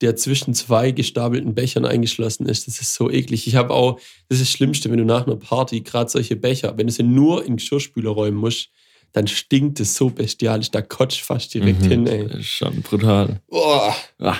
der 0.00 0.16
zwischen 0.16 0.54
zwei 0.54 0.90
gestapelten 0.90 1.54
Bechern 1.54 1.84
eingeschlossen 1.84 2.46
ist, 2.46 2.66
das 2.66 2.80
ist 2.80 2.94
so 2.94 3.10
eklig. 3.10 3.46
Ich 3.46 3.56
habe 3.56 3.72
auch, 3.74 3.96
das 4.28 4.38
ist 4.40 4.48
das 4.48 4.50
Schlimmste, 4.50 4.90
wenn 4.90 4.98
du 4.98 5.04
nach 5.04 5.26
einer 5.26 5.36
Party 5.36 5.80
gerade 5.80 6.10
solche 6.10 6.36
Becher, 6.36 6.76
wenn 6.76 6.86
du 6.86 6.92
sie 6.92 7.02
nur 7.02 7.44
in 7.44 7.56
Geschirrspüler 7.56 8.10
räumen 8.10 8.38
musst, 8.38 8.70
dann 9.12 9.26
stinkt 9.28 9.78
es 9.80 9.94
so 9.94 10.08
bestialisch, 10.08 10.70
da 10.70 10.80
kotzt 10.80 11.20
fast 11.20 11.52
direkt 11.52 11.82
Mhm. 11.82 11.88
hin, 11.88 12.06
ey. 12.06 12.26
Das 12.28 12.38
ist 12.40 12.46
schon 12.46 12.80
brutal. 12.82 13.40
Boah. 13.48 13.94
Ah. 14.18 14.36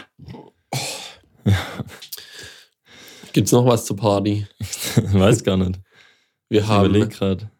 Gibt's 3.33 3.52
noch 3.52 3.67
was 3.67 3.85
zur 3.85 3.97
Party? 3.97 4.47
weiß 4.97 5.43
gar 5.45 5.57
nicht. 5.57 5.81
Wir 6.49 6.61
Ich 6.62 6.67
haben. 6.67 6.87
überlege 6.91 7.09
gerade. 7.09 7.50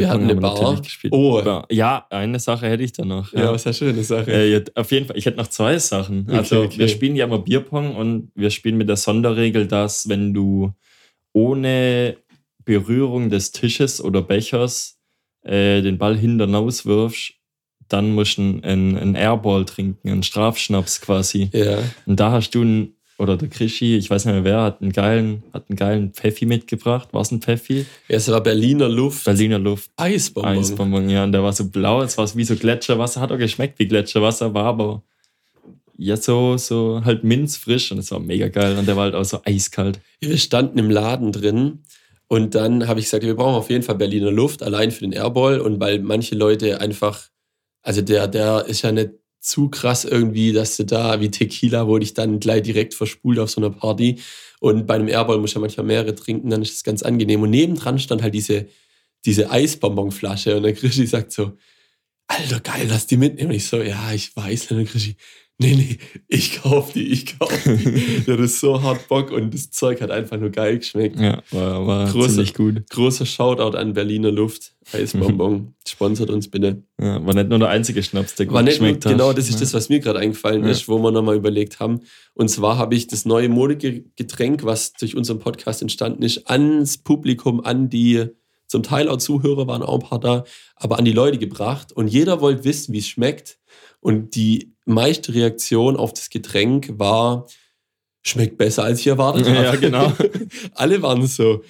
Wir 0.00 0.10
hatten 0.10 0.24
eine 0.24 0.36
Bar. 0.36 0.80
gespielt. 0.80 1.12
Oh. 1.12 1.42
Bar. 1.42 1.66
Ja, 1.70 2.06
eine 2.10 2.38
Sache 2.38 2.66
hätte 2.68 2.82
ich 2.82 2.92
da 2.92 3.04
noch. 3.04 3.32
Ja, 3.32 3.52
was 3.52 3.66
eine 3.66 3.74
schöne 3.74 4.02
Sache. 4.02 4.30
Äh, 4.32 4.52
ja, 4.52 4.60
auf 4.74 4.90
jeden 4.92 5.06
Fall, 5.06 5.16
ich 5.16 5.26
hätte 5.26 5.38
noch 5.38 5.48
zwei 5.48 5.78
Sachen. 5.78 6.26
Okay, 6.28 6.36
Also, 6.36 6.62
okay. 6.62 6.78
wir 6.78 6.88
spielen 6.88 7.16
ja 7.16 7.26
immer 7.26 7.38
Bierpong 7.38 7.96
und 7.96 8.30
wir 8.34 8.50
spielen 8.50 8.76
mit 8.76 8.88
der 8.88 8.96
Sonderregel, 8.96 9.66
dass 9.66 10.08
wenn 10.08 10.34
du 10.34 10.72
ohne 11.32 12.16
Berührung 12.64 13.30
des 13.30 13.52
Tisches 13.52 14.02
oder 14.02 14.22
Bechers 14.22 14.98
äh, 15.42 15.82
den 15.82 15.98
Ball 15.98 16.16
hinteraus 16.16 16.86
wirfst, 16.86 17.34
dann 17.88 18.12
musst 18.14 18.38
du 18.38 18.42
einen, 18.42 18.96
einen 18.96 19.14
Airball 19.14 19.64
trinken, 19.64 20.08
einen 20.08 20.22
Strafschnaps 20.22 21.00
quasi. 21.00 21.50
Ja. 21.52 21.78
Und 22.06 22.18
da 22.18 22.32
hast 22.32 22.50
du 22.54 22.62
einen, 22.62 22.93
oder 23.18 23.36
der 23.36 23.48
Krischi, 23.48 23.96
ich 23.96 24.10
weiß 24.10 24.24
nicht 24.24 24.34
mehr 24.34 24.44
wer, 24.44 24.62
hat 24.62 24.82
einen 24.82 24.92
geilen, 24.92 25.42
hat 25.52 25.64
einen 25.68 25.76
geilen 25.76 26.12
Pfeffi 26.12 26.46
mitgebracht. 26.46 27.08
War 27.12 27.22
es 27.22 27.30
ein 27.30 27.40
Pfeffi? 27.40 27.86
Es 28.08 28.28
war 28.28 28.40
Berliner 28.42 28.88
Luft. 28.88 29.24
Berliner 29.24 29.58
Luft. 29.58 29.90
Eisbonbon. 29.96 30.58
Eisbonbon, 30.58 31.08
ja, 31.08 31.24
und 31.24 31.32
der 31.32 31.42
war 31.42 31.52
so 31.52 31.68
blau, 31.68 32.02
es 32.02 32.18
war 32.18 32.28
wie 32.34 32.44
so 32.44 32.56
Gletscherwasser, 32.56 33.20
hat 33.20 33.30
auch 33.30 33.38
geschmeckt 33.38 33.78
wie 33.78 33.86
Gletscherwasser, 33.86 34.52
war 34.52 34.64
aber 34.64 35.02
ja 35.96 36.16
so, 36.16 36.56
so 36.56 37.02
halt 37.04 37.22
minzfrisch 37.22 37.92
und 37.92 37.98
es 37.98 38.10
war 38.10 38.18
mega 38.18 38.48
geil 38.48 38.76
und 38.76 38.86
der 38.88 38.96
war 38.96 39.04
halt 39.04 39.14
auch 39.14 39.24
so 39.24 39.40
eiskalt. 39.44 40.00
Wir 40.20 40.36
standen 40.38 40.78
im 40.78 40.90
Laden 40.90 41.30
drin 41.30 41.84
und 42.26 42.54
dann 42.54 42.88
habe 42.88 42.98
ich 42.98 43.06
gesagt, 43.06 43.24
wir 43.24 43.36
brauchen 43.36 43.54
auf 43.54 43.70
jeden 43.70 43.84
Fall 43.84 43.94
Berliner 43.94 44.32
Luft, 44.32 44.62
allein 44.62 44.90
für 44.90 45.00
den 45.00 45.12
Airball 45.12 45.60
und 45.60 45.78
weil 45.78 46.00
manche 46.00 46.34
Leute 46.34 46.80
einfach, 46.80 47.28
also 47.82 48.02
der, 48.02 48.26
der 48.26 48.64
ist 48.66 48.82
ja 48.82 48.90
nicht 48.90 49.10
zu 49.44 49.68
krass 49.68 50.06
irgendwie, 50.06 50.52
dass 50.52 50.78
du 50.78 50.84
da 50.84 51.20
wie 51.20 51.30
Tequila, 51.30 51.86
wo 51.86 51.98
dich 51.98 52.14
dann 52.14 52.40
gleich 52.40 52.62
direkt 52.62 52.94
verspult 52.94 53.38
auf 53.38 53.50
so 53.50 53.60
einer 53.60 53.70
Party. 53.70 54.20
Und 54.58 54.86
bei 54.86 54.94
einem 54.94 55.08
Airball 55.08 55.38
muss 55.38 55.52
ja 55.52 55.60
manchmal 55.60 55.84
mehrere 55.84 56.14
trinken, 56.14 56.48
dann 56.48 56.62
ist 56.62 56.72
es 56.72 56.82
ganz 56.82 57.02
angenehm. 57.02 57.42
Und 57.42 57.50
nebendran 57.50 57.98
stand 57.98 58.22
halt 58.22 58.32
diese, 58.32 58.66
diese 59.26 59.50
Eisbonbonflasche. 59.50 60.56
Und 60.56 60.62
der 60.62 60.72
Krischi 60.72 61.06
sagt 61.06 61.32
so, 61.32 61.52
Alter, 62.26 62.60
geil, 62.60 62.86
lass 62.88 63.06
die 63.06 63.18
mitnehmen. 63.18 63.50
Und 63.50 63.56
ich 63.56 63.66
so, 63.66 63.82
ja, 63.82 64.12
ich 64.14 64.34
weiß, 64.34 64.70
und 64.70 64.78
der 64.78 64.86
Krischi, 64.86 65.16
nee, 65.58 65.74
nee, 65.76 65.98
ich 66.28 66.60
kauf 66.62 66.92
die, 66.92 67.06
ich 67.12 67.38
kauf 67.38 67.52
die. 67.64 68.20
Der 68.26 68.38
hat 68.38 68.48
so 68.50 68.82
hart 68.82 69.08
Bock 69.08 69.30
und 69.30 69.52
das 69.54 69.70
Zeug 69.70 70.00
hat 70.00 70.10
einfach 70.10 70.38
nur 70.38 70.50
geil 70.50 70.78
geschmeckt. 70.78 71.18
Ja, 71.20 71.42
war, 71.50 71.86
war 71.86 72.06
Große- 72.08 72.28
ziemlich 72.30 72.54
gut. 72.54 72.88
Großer 72.90 73.24
Shoutout 73.26 73.76
an 73.76 73.92
Berliner 73.92 74.30
Luft. 74.32 74.72
Eisbonbon. 74.92 75.74
Sponsert 75.88 76.28
uns 76.30 76.48
bitte. 76.48 76.82
Ja, 77.00 77.24
war 77.24 77.34
nicht 77.34 77.48
nur 77.48 77.58
der 77.58 77.68
einzige 77.70 78.02
Schnaps, 78.02 78.34
der 78.34 78.46
gut 78.46 78.54
War 78.54 78.62
nur, 78.62 78.70
geschmeckt 78.70 79.04
hat. 79.06 79.12
genau, 79.12 79.32
das 79.32 79.46
ist 79.48 79.54
Ja. 79.54 79.60
das, 79.60 79.74
was 79.74 79.88
mir 79.88 80.00
gerade 80.00 80.18
eingefallen 80.18 80.64
ist, 80.64 80.88
wo 80.88 80.98
wir 80.98 81.10
nochmal 81.10 81.36
überlegt 81.36 81.80
haben. 81.80 82.00
Und 82.34 82.48
zwar 82.50 82.76
habe 82.76 82.94
ich 82.94 83.06
das 83.06 83.24
neue 83.24 83.48
Modegetränk, 83.48 84.64
was 84.64 84.92
durch 84.92 85.16
unseren 85.16 85.38
Podcast 85.38 85.80
entstanden 85.82 86.22
ist, 86.22 86.48
ans 86.50 86.98
Publikum, 86.98 87.60
an 87.64 87.88
die, 87.88 88.26
zum 88.66 88.82
Teil 88.82 89.08
auch 89.08 89.16
Zuhörer 89.18 89.66
waren 89.66 89.82
auch 89.82 90.00
ein 90.02 90.08
paar 90.08 90.20
da, 90.20 90.44
aber 90.76 90.98
an 90.98 91.04
die 91.04 91.12
Leute 91.12 91.38
gebracht. 91.38 91.92
Und 91.92 92.08
jeder 92.08 92.40
wollte 92.40 92.64
wissen, 92.64 92.92
wie 92.92 92.98
es 92.98 93.08
schmeckt. 93.08 93.58
Und 94.00 94.34
die 94.34 94.73
meiste 94.84 95.32
Reaktion 95.34 95.96
auf 95.96 96.12
das 96.12 96.30
Getränk 96.30 96.92
war, 96.98 97.46
schmeckt 98.22 98.56
besser, 98.58 98.84
als 98.84 99.00
ich 99.00 99.06
erwartet 99.06 99.46
habe. 99.48 99.64
Ja, 99.64 99.76
genau. 99.76 100.12
Alle 100.74 101.02
waren 101.02 101.26
so, 101.26 101.62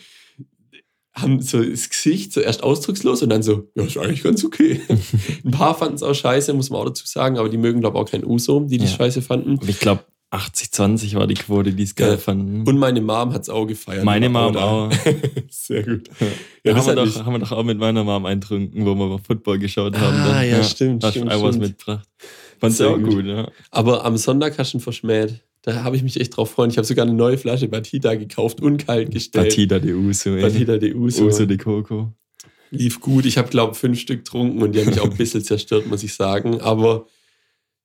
haben 1.15 1.41
so 1.41 1.63
das 1.63 1.89
Gesicht 1.91 2.33
zuerst 2.33 2.63
ausdruckslos 2.63 3.23
und 3.23 3.29
dann 3.31 3.43
so, 3.43 3.69
ja, 3.77 3.85
ist 3.85 3.97
eigentlich 3.99 4.23
ganz 4.23 4.45
okay. 4.45 4.81
Ein 5.45 5.51
paar 5.53 5.77
fanden 5.77 5.95
es 5.95 6.03
auch 6.03 6.15
scheiße, 6.15 6.53
muss 6.55 6.71
man 6.71 6.81
auch 6.81 6.87
dazu 6.87 7.07
sagen, 7.07 7.39
aber 7.39 7.49
die 7.49 7.57
mögen, 7.59 7.81
glaube 7.81 7.99
ich, 7.99 8.03
auch 8.05 8.11
kein 8.11 8.25
Uso, 8.25 8.61
die 8.61 8.79
die 8.79 8.85
Ja. 8.85 8.91
scheiße 8.91 9.23
fanden. 9.23 9.59
Ich 9.67 9.79
glaube, 9.79 10.05
80-20 10.33 11.15
war 11.15 11.29
die 11.29 11.35
Quote, 11.35 11.73
die 11.73 11.85
es 11.85 11.95
geil 11.95 12.13
Ja. 12.13 12.17
fanden. 12.19 12.69
Und 12.69 12.79
meine 12.79 13.01
Mom 13.01 13.33
hat 13.33 13.43
es 13.43 13.49
auch 13.49 13.67
gefeiert. 13.67 14.05
meine 14.05 14.29
Mom 14.29 14.53
da. 14.55 14.65
auch. 14.65 14.93
Sehr 15.51 15.85
gut. 15.85 16.09
Ja, 16.19 16.27
Ja, 16.65 16.75
das 16.75 16.89
haben, 16.89 16.97
wir 16.97 17.05
doch, 17.07 17.25
haben 17.27 17.33
wir 17.35 17.39
doch 17.39 17.53
auch 17.53 17.63
mit 17.63 17.79
meiner 17.79 18.03
Mom 18.03 18.27
eintrunken, 18.27 18.85
wo 18.85 18.97
wir 18.97 19.21
Football 19.21 19.61
geschaut 19.61 19.97
haben. 19.97 20.17
Ah, 20.17 20.41
dann. 20.41 20.49
ja, 20.51 20.65
stimmt, 20.65 21.05
Hast 21.05 21.13
stimmt, 21.13 21.31
du 21.31 21.43
was 21.43 21.57
mitgebracht. 21.57 22.09
Fand's 22.65 22.79
Sehr 22.79 22.91
auch 22.91 22.99
gut. 22.99 23.11
gut, 23.11 23.27
ja. 23.27 23.51
Aber 23.71 24.05
am 24.05 24.17
Sonntag 24.17 24.59
hast 24.59 24.73
du 24.73 24.79
ihn 24.79 24.81
verschmäht. 24.81 25.41
Da 25.63 25.83
habe 25.83 25.97
ich 25.97 26.03
mich 26.03 26.21
echt 26.21 26.37
drauf 26.37 26.51
freuen. 26.51 26.71
Ich 26.71 26.77
habe 26.77 26.87
sogar 26.87 27.07
eine 27.07 27.15
neue 27.15 27.39
Flasche 27.39 27.69
Batida 27.69 28.15
gekauft 28.15 28.61
und 28.61 28.85
kalt 28.87 29.11
gestellt. 29.11 29.49
Batida 29.49 29.79
de 29.79 29.95
Uso, 29.95 30.35
ey. 30.35 30.43
Batida 30.43 30.77
de 30.77 30.95
Uso. 30.95 31.27
Uso 31.27 31.47
de 31.47 31.57
Coco. 31.57 32.13
lief 32.71 33.01
gut. 33.01 33.25
Ich 33.25 33.39
habe, 33.39 33.49
glaube 33.49 33.73
ich, 33.73 33.79
fünf 33.79 33.99
Stück 33.99 34.25
getrunken 34.25 34.63
und 34.63 34.75
die 34.75 34.81
haben 34.81 34.91
mich 34.91 35.01
auch 35.01 35.11
ein 35.11 35.17
bisschen 35.17 35.43
zerstört, 35.45 35.87
muss 35.87 36.03
ich 36.03 36.15
sagen. 36.15 36.61
Aber 36.61 37.07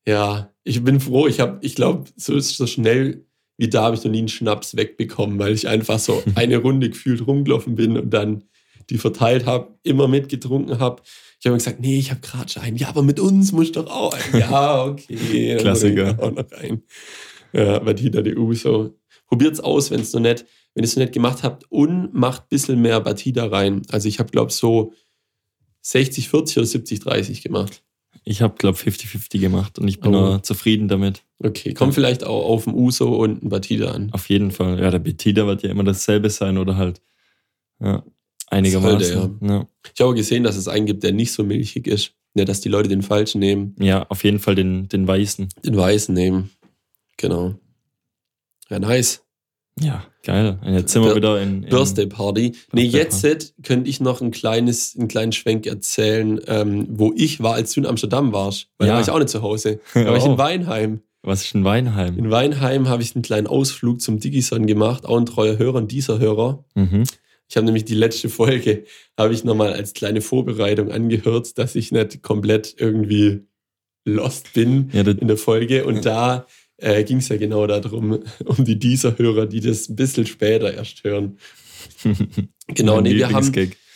ja, 0.06 0.52
ich 0.64 0.84
bin 0.84 1.00
froh. 1.00 1.28
Ich 1.28 1.40
habe, 1.40 1.60
ich 1.62 1.76
glaube, 1.76 2.10
so, 2.18 2.38
so 2.40 2.68
schnell 2.68 3.26
wie 3.60 3.68
da 3.68 3.84
habe 3.84 3.96
ich 3.96 4.04
noch 4.06 4.12
nie 4.12 4.20
einen 4.20 4.30
Schnaps 4.30 4.78
wegbekommen, 4.78 5.38
weil 5.38 5.54
ich 5.54 5.68
einfach 5.68 6.00
so 6.00 6.24
eine 6.36 6.58
Runde 6.58 6.90
gefühlt 6.90 7.28
rumgelaufen 7.28 7.76
bin 7.76 7.98
und 7.98 8.10
dann 8.10 8.46
die 8.90 8.98
verteilt 8.98 9.46
habe, 9.46 9.78
immer 9.84 10.08
mitgetrunken 10.08 10.80
habe. 10.80 11.04
Ich 11.40 11.46
habe 11.48 11.58
gesagt, 11.58 11.80
nee, 11.80 11.98
ich 11.98 12.12
habe 12.12 12.20
gerade 12.22 12.50
schon 12.50 12.64
einen. 12.64 12.78
Ja, 12.78 12.90
aber 12.90 13.02
mit 13.02 13.20
uns 13.20 13.52
muss 13.52 13.66
ich 13.66 13.72
doch 13.72 13.88
auch 13.88 14.14
einen. 14.14 14.40
Ja, 14.42 14.84
okay. 14.86 15.58
Klassiker. 15.60 16.12
ich 16.12 16.20
Auch 16.20 16.32
noch 16.32 16.52
einen. 16.52 16.84
Ja, 17.54 17.80
Batida 17.80 18.22
de 18.22 18.36
Uso. 18.38 18.94
Probiert's 19.28 19.60
aus, 19.60 19.90
wenn 19.90 20.02
es 20.02 20.12
noch 20.14 20.20
nicht, 20.20 20.46
wenn 20.74 20.84
ihr 20.84 20.88
es 20.88 20.96
noch 20.96 21.02
nicht 21.04 21.14
gemacht 21.14 21.44
habt 21.44 21.66
und 21.72 22.14
macht 22.14 22.44
ein 22.44 22.48
bisschen 22.50 22.82
mehr 22.82 23.00
Batida 23.00 23.46
rein. 23.48 23.84
Also 23.90 24.08
ich 24.10 24.20
habe, 24.20 24.30
glaube 24.32 24.52
so 24.52 24.94
60, 25.82 26.30
40 26.30 26.58
oder 26.58 26.66
70, 26.68 27.00
30 27.00 27.42
gemacht. 27.42 27.84
Ich 28.26 28.42
habe, 28.42 28.56
glaube 28.58 28.78
50-50 28.78 29.40
gemacht 29.40 29.80
und 29.80 29.88
ich 29.88 30.00
bin 30.02 30.14
Oh. 30.14 30.40
zufrieden 30.40 30.88
damit. 30.88 31.24
Okay, 31.42 31.74
kommt 31.74 31.94
vielleicht 31.94 32.24
auch 32.24 32.46
auf 32.46 32.66
dem 32.66 32.74
Uso 32.76 33.16
und 33.16 33.44
ein 33.44 33.50
Batida 33.50 33.92
an. 33.92 34.10
Auf 34.12 34.28
jeden 34.30 34.52
Fall. 34.52 34.80
Ja, 34.80 34.92
der 34.92 35.00
Batida 35.00 35.48
wird 35.48 35.64
ja 35.64 35.70
immer 35.70 35.84
dasselbe 35.86 36.30
sein 36.30 36.58
oder 36.58 36.76
halt 36.76 37.02
ja, 37.82 38.04
einigermaßen. 38.52 39.40
Ja. 39.42 39.68
Ich 39.94 40.02
habe 40.02 40.14
gesehen, 40.16 40.44
dass 40.44 40.56
es 40.58 40.68
einen 40.68 40.86
gibt, 40.86 41.04
der 41.04 41.12
nicht 41.14 41.32
so 41.32 41.44
milchig 41.44 41.88
ist. 41.88 42.12
Ja, 42.36 42.46
dass 42.46 42.62
die 42.62 42.70
Leute 42.70 42.88
den 42.90 43.02
falschen 43.02 43.40
nehmen, 43.40 43.76
ja, 43.80 44.06
auf 44.08 44.24
jeden 44.24 44.38
Fall 44.40 44.54
den, 44.54 44.88
den 44.88 45.08
weißen. 45.08 45.50
den 45.66 45.76
weißen 45.76 46.14
nehmen. 46.14 46.52
Genau. 47.18 47.56
Ja, 48.70 48.78
nice. 48.80 49.24
Ja, 49.80 50.04
geil. 50.24 50.60
Und 50.64 50.74
jetzt 50.74 50.92
sind 50.92 51.04
wir 51.04 51.16
wieder 51.16 51.42
in. 51.42 51.64
in 51.64 51.70
Birthday 51.70 52.06
Party. 52.06 52.52
Nee, 52.72 52.90
Birthday 52.90 53.32
jetzt 53.32 53.56
könnte 53.64 53.90
ich 53.90 54.00
noch 54.00 54.22
ein 54.22 54.30
kleines, 54.32 54.96
einen 54.98 55.08
kleinen 55.08 55.32
Schwenk 55.32 55.66
erzählen, 55.66 56.40
ähm, 56.48 56.86
wo 56.92 57.14
ich 57.16 57.42
war, 57.42 57.56
als 57.56 57.72
du 57.74 57.80
in 57.80 57.86
Amsterdam 57.88 58.32
warst. 58.32 58.68
Weil 58.78 58.88
da 58.88 58.94
Ja. 58.94 58.96
war 58.98 59.02
ich 59.02 59.10
auch 59.10 59.18
nicht 59.20 59.30
zu 59.30 59.42
Hause. 59.42 59.80
Da 59.94 60.06
war 60.06 60.18
ich 60.18 60.24
Oh. 60.24 60.32
in 60.34 60.38
Weinheim. 60.38 61.02
Was 61.24 61.44
ist 61.44 61.56
ein 61.56 61.64
Weinheim? 61.66 62.18
In 62.18 62.30
Weinheim 62.30 62.88
habe 62.88 63.02
ich 63.04 63.16
einen 63.16 63.24
kleinen 63.24 63.48
Ausflug 63.48 64.00
zum 64.02 64.20
Digison 64.20 64.68
gemacht, 64.68 65.06
auch 65.06 65.18
ein 65.18 65.26
treuer 65.26 65.58
Hörer 65.58 65.76
und 65.76 65.92
dieser 65.92 66.20
Hörer. 66.20 66.64
Mhm. 66.76 67.04
Ich 67.50 67.58
habe 67.58 67.66
nämlich 67.66 67.86
die 67.86 67.96
letzte 67.96 68.30
Folge, 68.30 68.86
habe 69.18 69.34
ich 69.34 69.44
nochmal 69.44 69.74
als 69.74 69.94
kleine 69.94 70.22
Vorbereitung 70.22 70.92
angehört, 70.92 71.58
dass 71.58 71.76
ich 71.76 71.92
nicht 71.92 72.22
komplett 72.22 72.76
irgendwie 72.78 73.42
lost 74.06 74.54
bin 74.54 74.90
Ja, 74.94 75.02
in 75.02 75.28
der 75.28 75.38
Folge. 75.38 75.86
Und 75.86 76.06
da 76.06 76.46
äh, 76.78 77.04
ging 77.04 77.18
es 77.18 77.30
ja 77.30 77.38
genau 77.38 77.66
darum, 77.66 78.20
um 78.46 78.64
die 78.64 78.78
dieser 78.78 79.18
Hörer, 79.18 79.48
die 79.48 79.62
das 79.62 79.90
ein 79.90 79.96
bisschen 79.96 80.26
später 80.26 80.74
erst 80.74 81.04
hören. 81.04 81.38
Genau, 82.72 83.02
nee, 83.02 83.16
wir 83.16 83.32
haben, 83.32 83.52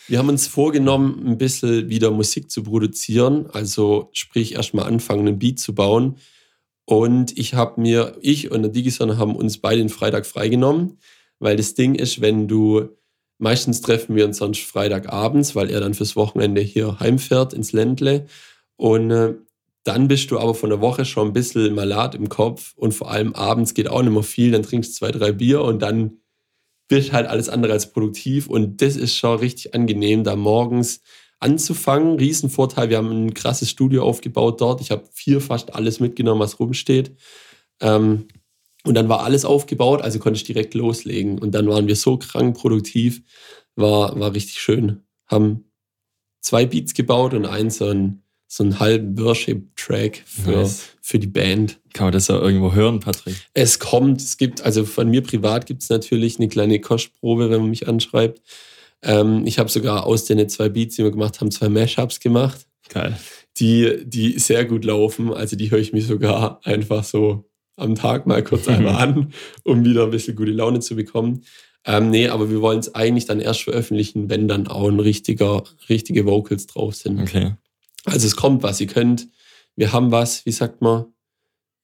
wir 0.08 0.18
haben 0.18 0.28
uns 0.28 0.48
vorgenommen, 0.48 1.24
ein 1.24 1.38
bisschen 1.38 1.88
wieder 1.90 2.10
Musik 2.10 2.50
zu 2.50 2.64
produzieren. 2.64 3.46
Also 3.52 4.10
sprich 4.12 4.56
erstmal 4.56 4.86
anfangen, 4.86 5.28
einen 5.28 5.38
Beat 5.38 5.60
zu 5.60 5.76
bauen. 5.76 6.16
Und 6.84 7.38
ich 7.38 7.54
habe 7.54 7.80
mir, 7.80 8.16
ich 8.20 8.50
und 8.50 8.62
der 8.62 8.72
Digison 8.72 9.16
haben 9.16 9.36
uns 9.36 9.58
beide 9.58 9.80
den 9.80 9.90
Freitag 9.90 10.26
freigenommen, 10.26 10.98
weil 11.38 11.54
das 11.54 11.74
Ding 11.74 11.94
ist, 11.94 12.20
wenn 12.20 12.48
du, 12.48 12.88
meistens 13.38 13.80
treffen 13.80 14.16
wir 14.16 14.24
uns 14.24 14.38
sonst 14.38 14.62
Freitagabends, 14.62 15.54
weil 15.54 15.70
er 15.70 15.80
dann 15.80 15.94
fürs 15.94 16.16
Wochenende 16.16 16.60
hier 16.60 17.00
heimfährt 17.00 17.52
ins 17.52 17.72
Ländle. 17.72 18.26
Und 18.76 19.10
äh, 19.10 19.34
dann 19.84 20.08
bist 20.08 20.30
du 20.30 20.38
aber 20.38 20.54
von 20.54 20.70
der 20.70 20.80
Woche 20.80 21.04
schon 21.04 21.28
ein 21.28 21.32
bisschen 21.34 21.74
malat 21.74 22.14
im 22.14 22.28
Kopf 22.28 22.72
und 22.76 22.92
vor 22.92 23.10
allem 23.10 23.34
abends 23.34 23.74
geht 23.74 23.88
auch 23.88 24.02
nicht 24.02 24.12
mehr 24.12 24.22
viel, 24.22 24.50
dann 24.50 24.62
trinkst 24.62 24.92
du 24.92 24.98
zwei, 24.98 25.10
drei 25.12 25.32
Bier 25.32 25.60
und 25.62 25.82
dann 25.82 26.18
bist 26.88 27.12
halt 27.12 27.26
alles 27.26 27.48
andere 27.48 27.74
als 27.74 27.92
produktiv 27.92 28.46
und 28.46 28.80
das 28.80 28.96
ist 28.96 29.14
schon 29.14 29.38
richtig 29.38 29.74
angenehm, 29.74 30.24
da 30.24 30.36
morgens 30.36 31.02
anzufangen. 31.38 32.18
Riesenvorteil, 32.18 32.88
wir 32.88 32.96
haben 32.96 33.26
ein 33.26 33.34
krasses 33.34 33.68
Studio 33.70 34.04
aufgebaut 34.04 34.60
dort. 34.60 34.80
Ich 34.80 34.90
habe 34.90 35.04
viel 35.12 35.40
fast 35.40 35.74
alles 35.74 36.00
mitgenommen, 36.00 36.40
was 36.40 36.58
rumsteht. 36.58 37.14
Ähm, 37.80 38.28
Und 38.86 38.94
dann 38.94 39.08
war 39.08 39.24
alles 39.24 39.44
aufgebaut, 39.44 40.02
also 40.02 40.18
konnte 40.18 40.36
ich 40.36 40.44
direkt 40.44 40.74
loslegen. 40.74 41.38
Und 41.38 41.52
dann 41.52 41.66
waren 41.68 41.86
wir 41.88 41.96
so 41.96 42.18
krank 42.18 42.56
produktiv, 42.56 43.22
war, 43.76 44.18
war 44.20 44.34
richtig 44.34 44.58
schön. 44.60 45.02
Haben 45.26 45.70
zwei 46.40 46.66
Beats 46.66 46.92
gebaut 46.94 47.32
und 47.32 47.46
einen 47.46 47.70
so 47.70 47.86
einen, 47.88 48.22
so 48.46 48.62
einen 48.62 48.78
halben 48.78 49.18
Worship-Track 49.18 50.22
für, 50.26 50.50
Nice. 50.50 50.82
für 51.00 51.18
die 51.18 51.26
Band. 51.26 51.80
Kann 51.94 52.06
man 52.06 52.12
das 52.12 52.28
ja 52.28 52.38
irgendwo 52.38 52.74
hören, 52.74 53.00
Patrick? 53.00 53.34
Es 53.54 53.78
kommt, 53.78 54.20
es 54.20 54.36
gibt, 54.36 54.62
also 54.62 54.84
von 54.84 55.08
mir 55.08 55.22
privat 55.22 55.64
gibt 55.66 55.82
es 55.82 55.88
natürlich 55.88 56.38
eine 56.38 56.48
kleine 56.48 56.78
Kostprobe, 56.80 57.48
wenn 57.50 57.62
man 57.62 57.70
mich 57.70 57.88
anschreibt. 57.88 58.42
Ähm, 59.02 59.46
ich 59.46 59.58
habe 59.58 59.70
sogar 59.70 60.06
aus 60.06 60.26
den 60.26 60.46
zwei 60.48 60.68
Beats, 60.68 60.96
die 60.96 61.04
wir 61.04 61.10
gemacht 61.10 61.40
haben, 61.40 61.50
zwei 61.50 61.68
Mashups 61.70 62.20
gemacht, 62.20 62.66
Geil. 62.90 63.18
die, 63.56 64.02
die 64.04 64.38
sehr 64.38 64.66
gut 64.66 64.84
laufen. 64.84 65.32
Also 65.32 65.56
die 65.56 65.70
höre 65.70 65.78
ich 65.78 65.92
mir 65.92 66.02
sogar 66.02 66.60
einfach 66.64 67.02
so 67.02 67.48
am 67.76 67.94
Tag 67.94 68.26
mal 68.26 68.42
kurz 68.42 68.68
einmal 68.68 68.96
an, 68.96 69.32
um 69.64 69.84
wieder 69.84 70.04
ein 70.04 70.10
bisschen 70.10 70.36
gute 70.36 70.52
Laune 70.52 70.80
zu 70.80 70.96
bekommen. 70.96 71.42
Ähm, 71.84 72.10
nee, 72.10 72.28
aber 72.28 72.50
wir 72.50 72.60
wollen 72.60 72.78
es 72.78 72.94
eigentlich 72.94 73.26
dann 73.26 73.40
erst 73.40 73.62
veröffentlichen, 73.62 74.30
wenn 74.30 74.48
dann 74.48 74.68
auch 74.68 74.88
ein 74.88 75.00
richtiger, 75.00 75.64
richtige 75.88 76.24
Vocals 76.24 76.66
drauf 76.66 76.94
sind. 76.94 77.20
Okay. 77.20 77.54
Also 78.04 78.26
es 78.26 78.36
kommt 78.36 78.62
was, 78.62 78.80
ihr 78.80 78.86
könnt, 78.86 79.28
wir 79.76 79.92
haben 79.92 80.10
was, 80.10 80.46
wie 80.46 80.52
sagt 80.52 80.80
man, 80.80 81.06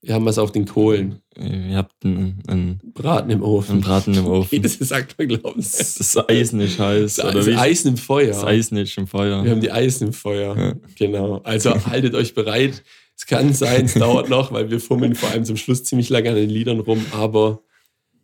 wir 0.02 0.14
haben 0.14 0.24
was 0.24 0.38
auf 0.38 0.52
den 0.52 0.64
Kohlen, 0.64 1.20
Ihr 1.40 1.76
habt 1.76 2.04
einen, 2.04 2.42
einen, 2.48 2.80
Braten 2.92 3.30
im 3.30 3.42
Ofen. 3.42 3.72
einen 3.72 3.80
Braten 3.80 4.14
im 4.14 4.26
Ofen. 4.26 4.60
das 4.62 4.74
sagt 4.78 5.18
man, 5.18 5.28
glauben. 5.28 5.56
Das, 5.56 5.94
das 5.94 6.28
Eisen 6.28 6.60
ist 6.60 6.78
heiß. 6.78 7.16
Das 7.16 7.24
Oder 7.24 7.46
wie? 7.46 7.54
Eisen 7.54 7.88
im 7.88 7.96
Feuer. 7.96 8.28
Das 8.28 8.44
Eisen 8.44 8.76
ist 8.76 8.96
im 8.98 9.06
Feuer. 9.06 9.42
Wir 9.42 9.50
haben 9.50 9.60
die 9.60 9.70
Eisen 9.70 10.08
im 10.08 10.12
Feuer. 10.12 10.56
Ja. 10.56 10.74
Genau. 10.96 11.38
Also 11.44 11.74
haltet 11.86 12.14
euch 12.14 12.34
bereit. 12.34 12.82
Es 13.20 13.26
kann 13.26 13.52
sein, 13.52 13.84
es 13.84 13.92
dauert 13.92 14.30
noch, 14.30 14.50
weil 14.50 14.70
wir 14.70 14.80
fummeln 14.80 15.14
vor 15.14 15.28
allem 15.28 15.44
zum 15.44 15.58
Schluss 15.58 15.84
ziemlich 15.84 16.08
lange 16.08 16.30
an 16.30 16.36
den 16.36 16.48
Liedern 16.48 16.80
rum, 16.80 17.04
aber 17.12 17.60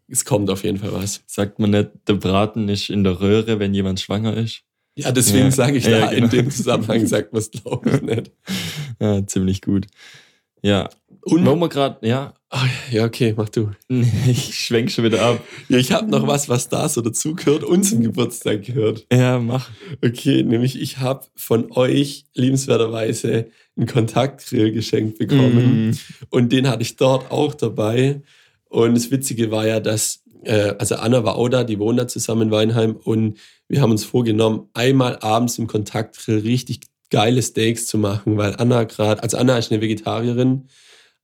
es 0.08 0.24
kommt 0.24 0.48
auf 0.48 0.64
jeden 0.64 0.78
Fall 0.78 0.90
was. 0.94 1.22
Sagt 1.26 1.58
man 1.58 1.70
nicht, 1.72 1.90
der 2.08 2.14
Braten 2.14 2.70
ist 2.70 2.88
in 2.88 3.04
der 3.04 3.20
Röhre, 3.20 3.58
wenn 3.58 3.74
jemand 3.74 4.00
schwanger 4.00 4.34
ist? 4.38 4.62
Ja, 4.94 5.12
deswegen 5.12 5.44
Ja. 5.46 5.50
sage 5.50 5.76
ich 5.76 5.84
Ja, 5.84 5.98
da, 6.00 6.06
in 6.12 6.16
genau. 6.20 6.28
dem 6.30 6.50
Zusammenhang 6.50 7.06
sagt 7.06 7.34
man 7.34 7.40
es, 7.40 7.50
glaube 7.50 7.90
ich, 7.90 8.00
nicht. 8.00 8.30
Ja, 8.98 9.26
ziemlich 9.26 9.60
gut. 9.60 9.86
Ja. 10.62 10.88
Und, 11.20 11.44
Wo 11.44 11.54
wir 11.56 11.68
gerade, 11.68 11.98
ja, 12.08 12.32
Ah, 12.48 12.64
ja, 12.90 13.04
okay, 13.04 13.34
mach 13.36 13.50
du. 13.50 13.72
nee, 13.88 14.06
ich 14.30 14.54
schwenk 14.54 14.90
schon 14.90 15.04
wieder 15.04 15.20
ab. 15.20 15.44
Ja, 15.68 15.76
ich 15.76 15.92
habe 15.92 16.08
noch 16.10 16.26
was, 16.26 16.48
was 16.48 16.70
da 16.70 16.88
so 16.88 17.02
dazu 17.02 17.34
gehört 17.34 17.64
und 17.64 17.82
zum 17.82 18.00
Geburtstag 18.00 18.62
gehört. 18.64 19.04
Ja, 19.12 19.38
mach. 19.40 19.68
Okay, 20.02 20.42
nämlich 20.42 20.80
ich 20.80 20.98
habe 20.98 21.26
von 21.34 21.70
euch 21.72 22.24
liebenswerterweise 22.34 23.50
einen 23.76 23.86
Kontaktgrill 23.86 24.72
geschenkt 24.72 25.18
bekommen. 25.18 25.90
Mm. 25.90 25.98
Und 26.30 26.52
den 26.52 26.68
hatte 26.68 26.82
ich 26.82 26.96
dort 26.96 27.30
auch 27.30 27.54
dabei. 27.54 28.22
Und 28.68 28.94
das 28.94 29.10
Witzige 29.10 29.50
war 29.50 29.66
ja, 29.66 29.80
dass, 29.80 30.22
äh, 30.44 30.74
also 30.78 30.96
Anna 30.96 31.24
war 31.24 31.36
auch 31.36 31.48
da, 31.48 31.64
die 31.64 31.78
wohnt 31.78 31.98
da 31.98 32.08
zusammen 32.08 32.42
in 32.42 32.50
Weinheim. 32.50 32.96
Und 32.96 33.38
wir 33.68 33.80
haben 33.80 33.90
uns 33.90 34.04
vorgenommen, 34.04 34.68
einmal 34.74 35.18
abends 35.20 35.58
im 35.58 35.66
Kontaktgrill 35.66 36.38
richtig 36.38 36.80
geile 37.10 37.42
Steaks 37.42 37.86
zu 37.86 37.98
machen, 37.98 38.36
weil 38.36 38.54
Anna 38.56 38.84
gerade, 38.84 39.22
also 39.22 39.36
Anna 39.36 39.58
ist 39.58 39.70
eine 39.70 39.80
Vegetarierin, 39.80 40.68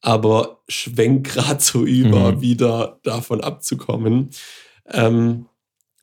aber 0.00 0.62
schwenkt 0.68 1.28
gerade 1.28 1.60
so 1.60 1.84
über, 1.84 2.32
Mhm. 2.32 2.40
wieder 2.40 3.00
davon 3.02 3.40
abzukommen. 3.40 4.30
Ähm, 4.92 5.46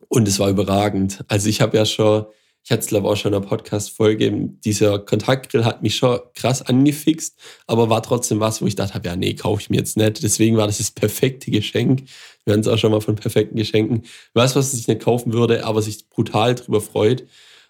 und 0.07 0.27
es 0.27 0.39
war 0.39 0.49
überragend. 0.49 1.23
Also 1.27 1.49
ich 1.49 1.62
habe 1.62 1.77
ja 1.77 1.85
schon, 1.85 2.25
ich 2.63 2.72
hatte 2.72 2.82
es 2.82 2.88
glaube 2.88 3.08
auch 3.10 3.15
schon 3.15 3.34
in 3.34 3.41
der 3.41 3.48
Podcast-Folge, 3.48 4.32
dieser 4.63 5.00
Kontaktgrill 5.00 5.65
hat 5.65 5.82
mich 5.82 5.95
schon 5.95 6.19
krass 6.34 6.62
angefixt, 6.62 7.39
aber 7.67 7.89
war 7.89 8.04
trotzdem 8.04 8.39
was, 8.39 8.62
wo 8.62 8.67
ich 8.67 8.76
dachte, 8.76 9.02
ja, 9.04 9.15
nee, 9.15 9.34
kaufe 9.34 9.62
ich 9.62 9.69
mir 9.69 9.78
jetzt 9.78 9.98
nicht. 9.98 10.22
Deswegen 10.22 10.58
war 10.58 10.67
das 10.67 10.78
das 10.78 10.91
perfekte 10.91 11.52
Geschenk. 11.52 12.04
Wir 12.45 12.54
hatten 12.54 12.62
es 12.62 12.67
auch 12.67 12.78
schon 12.78 12.91
mal 12.91 13.02
von 13.02 13.15
perfekten 13.15 13.58
Geschenken. 13.58 14.04
Was, 14.34 14.56
was 14.56 14.74
ich 14.74 14.88
nicht 14.88 15.02
kaufen 15.02 15.34
würde, 15.34 15.65
aber 15.65 15.82
sich 15.82 16.10
brutal 16.10 16.56
drüber 16.56 16.82
freut. 16.82 17.26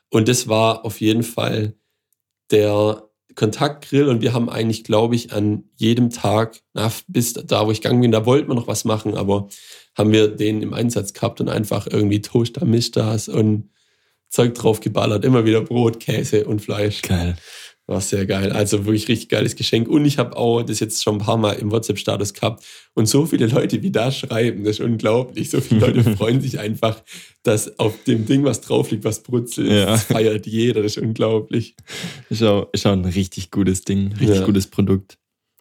Und 0.10 0.28
das 0.28 0.48
war 0.48 0.86
auf 0.86 1.00
jeden 1.00 1.24
Fall 1.24 1.76
der 2.52 3.10
Kontaktgrill 3.36 4.10
und 4.10 4.22
wir 4.22 4.34
haben 4.34 4.50
eigentlich, 4.50 4.84
glaube 4.84 5.16
ich, 5.16 5.32
an 5.32 5.64
jedem 5.78 6.10
Tag, 6.10 6.60
na, 6.74 6.92
bis 7.08 7.34
da, 7.34 7.66
wo 7.66 7.72
ich 7.72 7.82
gegangen 7.82 8.02
bin, 8.02 8.12
da 8.12 8.26
wollten 8.26 8.50
wir 8.50 8.56
noch 8.56 8.68
was 8.68 8.84
machen, 8.84 9.16
aber 9.16 9.48
haben 9.98 10.12
wir 10.12 10.28
den 10.28 10.62
im 10.62 10.74
Einsatz 10.74 11.14
gehabt 11.14 11.40
und 11.40 11.48
einfach 11.48 11.88
irgendwie 11.88 12.22
Toaster, 12.22 12.66
Mischtas 12.66 13.30
und 13.30 13.70
Zeug 14.30 14.54
drauf 14.56 14.80
geballert. 14.80 15.26
Immer 15.26 15.46
wieder 15.46 15.62
Brot, 15.62 16.00
Käse 16.00 16.46
und 16.46 16.62
Fleisch. 16.62 17.02
Geil. 17.02 17.36
War 17.88 18.02
sehr 18.02 18.28
geil. 18.28 18.52
Also 18.52 18.86
wirklich 18.86 19.08
richtig 19.08 19.30
geiles 19.30 19.56
Geschenk. 19.56 19.88
Und 19.88 20.06
ich 20.06 20.20
habe 20.20 20.38
auch 20.38 20.62
das 20.62 20.80
jetzt 20.80 21.04
schon 21.04 21.16
ein 21.16 21.18
paar 21.26 21.38
Mal 21.38 21.54
im 21.54 21.72
WhatsApp-Status 21.72 22.36
gehabt. 22.36 22.64
Und 22.94 23.08
so 23.08 23.26
viele 23.26 23.48
Leute, 23.48 23.82
wie 23.82 23.90
da 23.90 24.12
schreiben, 24.12 24.64
das 24.64 24.78
ist 24.78 24.86
unglaublich. 24.86 25.50
So 25.50 25.60
viele 25.60 25.88
Leute 25.88 26.04
freuen 26.18 26.40
sich 26.40 26.60
einfach, 26.60 27.02
dass 27.42 27.80
auf 27.80 28.04
dem 28.04 28.28
Ding 28.28 28.44
was 28.44 28.62
drauf 28.62 28.92
liegt, 28.92 29.06
was 29.06 29.24
brutzelt. 29.24 29.72
Ja. 29.72 29.86
Das 29.88 30.04
feiert 30.04 30.46
jeder. 30.46 30.84
Das 30.84 30.98
ist 30.98 31.04
unglaublich. 31.04 31.76
Ist 32.30 32.44
auch, 32.44 32.70
ist 32.74 32.86
auch 32.86 32.92
ein 32.94 33.06
richtig 33.06 33.50
gutes 33.50 33.82
Ding, 33.82 34.12
richtig 34.20 34.42
Ja. 34.42 34.46
gutes 34.46 34.68
Produkt. 34.68 35.18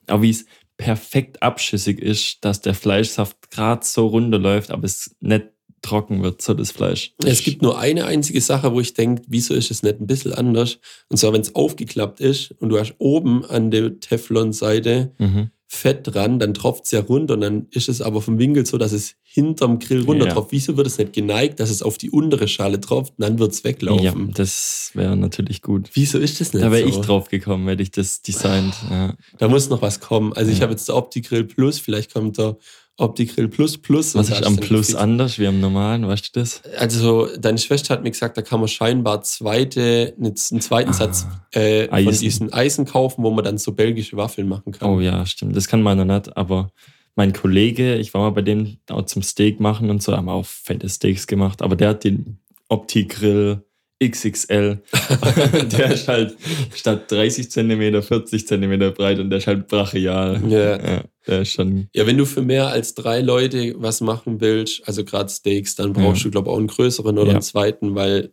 Aber 0.06 0.20
wie 0.22 0.30
es 0.30 0.44
perfekt 0.76 1.42
abschüssig 1.42 1.98
ist, 1.98 2.44
dass 2.44 2.60
der 2.60 2.74
Fleischsaft 2.74 3.50
gerade 3.50 3.86
so 3.86 4.06
runterläuft, 4.06 4.70
aber 4.70 4.84
es 4.84 5.16
nicht 5.20 5.46
trocken 5.82 6.22
wird, 6.22 6.42
so 6.42 6.54
das 6.54 6.70
Fleisch. 6.72 7.12
Es 7.24 7.42
gibt 7.42 7.62
nur 7.62 7.78
eine 7.78 8.06
einzige 8.06 8.40
Sache, 8.40 8.72
wo 8.72 8.80
ich 8.80 8.94
denke, 8.94 9.22
wieso 9.28 9.54
ist 9.54 9.70
es 9.70 9.82
nicht 9.82 10.00
ein 10.00 10.06
bisschen 10.06 10.32
anders? 10.32 10.78
Und 11.08 11.16
zwar, 11.18 11.32
wenn 11.32 11.40
es 11.40 11.54
aufgeklappt 11.54 12.20
ist 12.20 12.52
und 12.60 12.68
du 12.70 12.78
hast 12.78 12.94
oben 12.98 13.44
an 13.44 13.70
der 13.70 14.00
Teflon-Seite 14.00 15.12
Mhm. 15.18 15.50
Fett 15.70 16.00
dran, 16.04 16.38
dann 16.38 16.54
tropft 16.54 16.86
es 16.86 16.92
ja 16.92 17.00
runter 17.00 17.34
und 17.34 17.42
dann 17.42 17.66
ist 17.72 17.90
es 17.90 18.00
aber 18.00 18.22
vom 18.22 18.38
Winkel 18.38 18.64
so, 18.64 18.78
dass 18.78 18.92
es 18.92 19.16
hinterm 19.22 19.78
Grill 19.78 20.00
runter 20.04 20.26
Ja. 20.28 20.32
tropft. 20.32 20.50
Wieso 20.50 20.78
wird 20.78 20.86
es 20.86 20.96
nicht 20.96 21.12
geneigt, 21.12 21.60
dass 21.60 21.68
es 21.68 21.82
auf 21.82 21.98
die 21.98 22.10
untere 22.10 22.48
Schale 22.48 22.80
tropft 22.80 23.12
und 23.18 23.22
dann 23.24 23.38
wird 23.38 23.52
es 23.52 23.58
Ja, 23.58 23.64
weglaufen? 23.64 24.32
das 24.32 24.92
wäre 24.94 25.14
natürlich 25.14 25.60
gut. 25.60 25.90
Wieso 25.92 26.16
ist 26.18 26.40
das 26.40 26.54
nicht 26.54 26.64
Da 26.64 26.72
wäre 26.72 26.90
so? 26.90 26.98
ich 27.00 27.04
drauf 27.06 27.28
gekommen, 27.28 27.68
hätte 27.68 27.82
ich 27.82 27.90
das 27.90 28.22
designt. 28.22 28.72
Ja. 28.90 29.14
Da 29.36 29.48
muss 29.48 29.68
noch 29.68 29.82
was 29.82 30.00
kommen. 30.00 30.32
Also 30.32 30.50
ich 30.50 30.56
Ja. 30.58 30.62
habe 30.62 30.72
jetzt 30.72 30.88
der 30.88 30.96
Opti-Grill 30.96 31.44
Plus, 31.44 31.78
vielleicht 31.78 32.14
kommt 32.14 32.38
der 32.38 32.56
Opti-Grill 32.98 33.48
Plus 33.48 33.78
Plus. 33.78 34.14
Was 34.14 34.28
ist 34.28 34.44
am 34.44 34.56
Plus 34.56 34.88
fix- 34.88 34.98
anders 34.98 35.38
wie 35.38 35.46
am 35.46 35.60
normalen, 35.60 36.06
weißt 36.06 36.34
du 36.34 36.40
das? 36.40 36.62
Also 36.76 37.28
deine 37.38 37.58
Schwester 37.58 37.94
hat 37.94 38.02
mir 38.02 38.10
gesagt, 38.10 38.36
da 38.36 38.42
kann 38.42 38.58
man 38.60 38.68
scheinbar 38.68 39.22
zweite, 39.22 40.14
einen 40.18 40.36
zweiten 40.36 40.90
Ah, 40.90 40.92
Satz 40.94 41.26
äh, 41.52 41.86
von 41.86 41.94
Eisen. 41.94 42.20
diesen 42.20 42.52
Eisen 42.52 42.84
kaufen, 42.84 43.22
wo 43.24 43.30
man 43.30 43.44
dann 43.44 43.56
so 43.58 43.72
belgische 43.72 44.16
Waffeln 44.16 44.48
machen 44.48 44.72
kann. 44.72 44.88
Oh 44.90 45.00
ja, 45.00 45.24
stimmt. 45.26 45.56
Das 45.56 45.68
kann 45.68 45.80
meiner 45.80 46.04
nicht, 46.04 46.36
aber 46.36 46.70
mein 47.14 47.32
Kollege, 47.32 47.94
ich 47.96 48.12
war 48.14 48.20
mal 48.22 48.30
bei 48.30 48.42
dem 48.42 48.78
auch 48.90 49.02
zum 49.06 49.22
Steak 49.22 49.58
machen 49.60 49.90
und 49.90 50.02
so, 50.02 50.16
haben 50.16 50.28
auch 50.28 50.44
fette 50.46 50.88
Steaks 50.88 51.26
gemacht, 51.26 51.62
aber 51.62 51.76
der 51.76 51.88
hat 51.90 52.04
den 52.04 52.38
Opti-Grill 52.68 53.62
XXL. 54.02 54.82
der 55.72 55.92
ist 55.92 56.06
halt 56.08 56.36
statt 56.74 57.10
30 57.10 57.50
Zentimeter 57.50 58.02
40 58.02 58.46
Zentimeter 58.46 58.90
breit 58.92 59.18
und 59.18 59.30
der 59.30 59.38
ist 59.38 59.46
halt 59.46 59.66
brachial. 59.68 60.40
Ja. 60.48 60.76
Ja, 60.78 61.04
der 61.26 61.40
ist 61.42 61.52
schon. 61.52 61.88
Ja, 61.94 62.06
wenn 62.06 62.16
du 62.16 62.24
für 62.26 62.42
mehr 62.42 62.68
als 62.68 62.94
drei 62.94 63.20
Leute 63.20 63.74
was 63.78 64.00
machen 64.00 64.40
willst, 64.40 64.86
also 64.86 65.04
gerade 65.04 65.28
Steaks, 65.30 65.74
dann 65.74 65.92
brauchst 65.92 66.20
Ja. 66.22 66.24
du, 66.24 66.30
glaube 66.30 66.48
ich, 66.48 66.52
auch 66.54 66.58
einen 66.58 66.68
größeren 66.68 67.18
oder 67.18 67.26
Ja. 67.28 67.32
einen 67.34 67.42
zweiten, 67.42 67.94
weil 67.94 68.32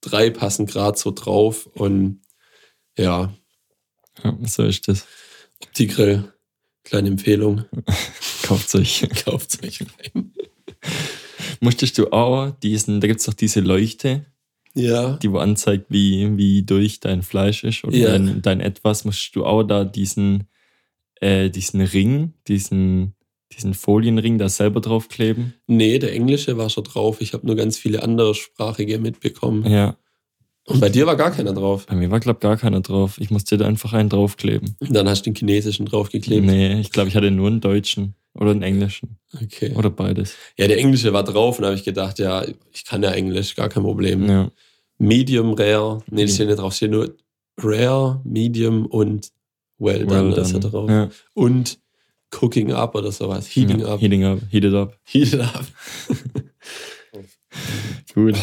drei 0.00 0.30
passen 0.30 0.66
gerade 0.66 0.98
so 0.98 1.10
drauf 1.12 1.66
und 1.74 2.20
ja, 2.98 3.32
Ja, 4.22 4.38
so 4.44 4.64
ist 4.64 4.86
das. 4.88 5.06
Opti-Grill, 5.62 6.24
kleine 6.84 7.08
Empfehlung, 7.08 7.64
Kauft 8.42 8.74
euch. 8.74 9.06
kauft 9.24 9.64
euch 9.64 9.80
rein. 9.80 10.32
Musstest 11.60 11.96
du 11.98 12.12
auch 12.12 12.50
diesen, 12.62 13.00
da 13.00 13.06
gibt 13.06 13.20
es 13.20 13.26
doch 13.26 13.32
diese 13.34 13.60
Leuchte, 13.60 14.26
Ja, 14.74 15.16
die 15.18 15.30
wo 15.30 15.38
anzeigt, 15.38 15.86
wie, 15.88 16.36
wie 16.36 16.62
durch 16.64 16.98
dein 17.00 17.22
Fleisch 17.22 17.62
ist 17.64 17.84
oder 17.84 17.96
Ja. 17.96 18.06
dein, 18.10 18.42
dein 18.42 18.60
etwas, 18.60 19.04
musst 19.04 19.34
du 19.36 19.44
auch 19.46 19.62
da 19.62 19.84
diesen, 19.84 20.48
äh, 21.20 21.48
diesen 21.50 21.80
Ring, 21.80 22.34
diesen, 22.48 23.14
diesen 23.52 23.74
Folienring 23.74 24.36
da 24.38 24.48
selber 24.48 24.80
draufkleben. 24.80 25.54
nee, 25.68 25.98
der 26.00 26.12
Englische 26.12 26.56
war 26.58 26.70
schon 26.70 26.84
drauf. 26.84 27.20
Ich 27.20 27.32
habe 27.34 27.46
nur 27.46 27.54
ganz 27.56 27.78
viele 27.78 28.02
andere 28.02 28.34
Sprachige 28.34 28.98
mitbekommen. 28.98 29.64
Ja, 29.64 29.96
Und 30.66 30.80
bei 30.80 30.88
dir 30.88 31.06
war 31.06 31.14
gar 31.16 31.30
keiner 31.30 31.52
drauf. 31.52 31.86
bei 31.86 31.94
mir 31.94 32.10
war, 32.10 32.18
glaub 32.18 32.40
gar 32.40 32.56
keiner 32.56 32.80
drauf. 32.80 33.16
Ich 33.20 33.30
musste 33.30 33.56
da 33.56 33.66
einfach 33.66 33.92
einen 33.92 34.08
draufkleben. 34.08 34.76
Und 34.80 34.92
dann 34.92 35.08
hast 35.08 35.22
du 35.24 35.30
den 35.30 35.36
chinesischen 35.36 35.86
draufgeklebt. 35.86 36.44
Nee, 36.44 36.80
ich 36.80 36.90
glaube, 36.90 37.10
ich 37.10 37.14
hatte 37.16 37.30
nur 37.30 37.46
einen 37.48 37.60
deutschen 37.60 38.14
oder 38.34 38.50
einen 38.50 38.62
englischen 38.62 39.18
Okay. 39.40 39.72
oder 39.76 39.90
beides. 39.90 40.34
Ja, 40.58 40.66
der 40.66 40.78
Englische 40.78 41.12
war 41.12 41.22
drauf 41.22 41.58
und 41.58 41.62
da 41.62 41.68
habe 41.68 41.78
ich 41.78 41.84
gedacht, 41.84 42.18
ja, 42.18 42.44
ich 42.72 42.84
kann 42.84 43.02
ja 43.04 43.12
Englisch, 43.12 43.54
gar 43.54 43.68
kein 43.68 43.84
Problem. 43.84 44.28
Ja, 44.28 44.50
Medium, 44.98 45.54
Rare, 45.54 46.02
nee, 46.10 46.22
das 46.22 46.32
Ja. 46.32 46.34
steht 46.36 46.48
nicht 46.48 46.58
drauf, 46.58 46.74
steht 46.74 46.90
nur 46.90 47.14
Rare, 47.58 48.20
Medium 48.24 48.86
und 48.86 49.30
Well 49.78 50.06
done, 50.06 50.28
well 50.28 50.34
da 50.34 50.42
ist 50.42 50.52
ja 50.52 50.58
done. 50.60 50.70
drauf. 50.70 50.90
Ja. 50.90 51.10
Und 51.34 51.78
Cooking 52.40 52.72
Up 52.72 52.94
oder 52.94 53.12
sowas, 53.12 53.46
Heating 53.46 53.80
ja. 53.80 53.94
Up. 53.94 54.00
Heating 54.00 54.24
up, 54.24 54.40
heated 54.50 54.74
up. 54.74 54.98
Heated 55.04 55.40
Up. 55.40 55.64
Gut. 58.14 58.36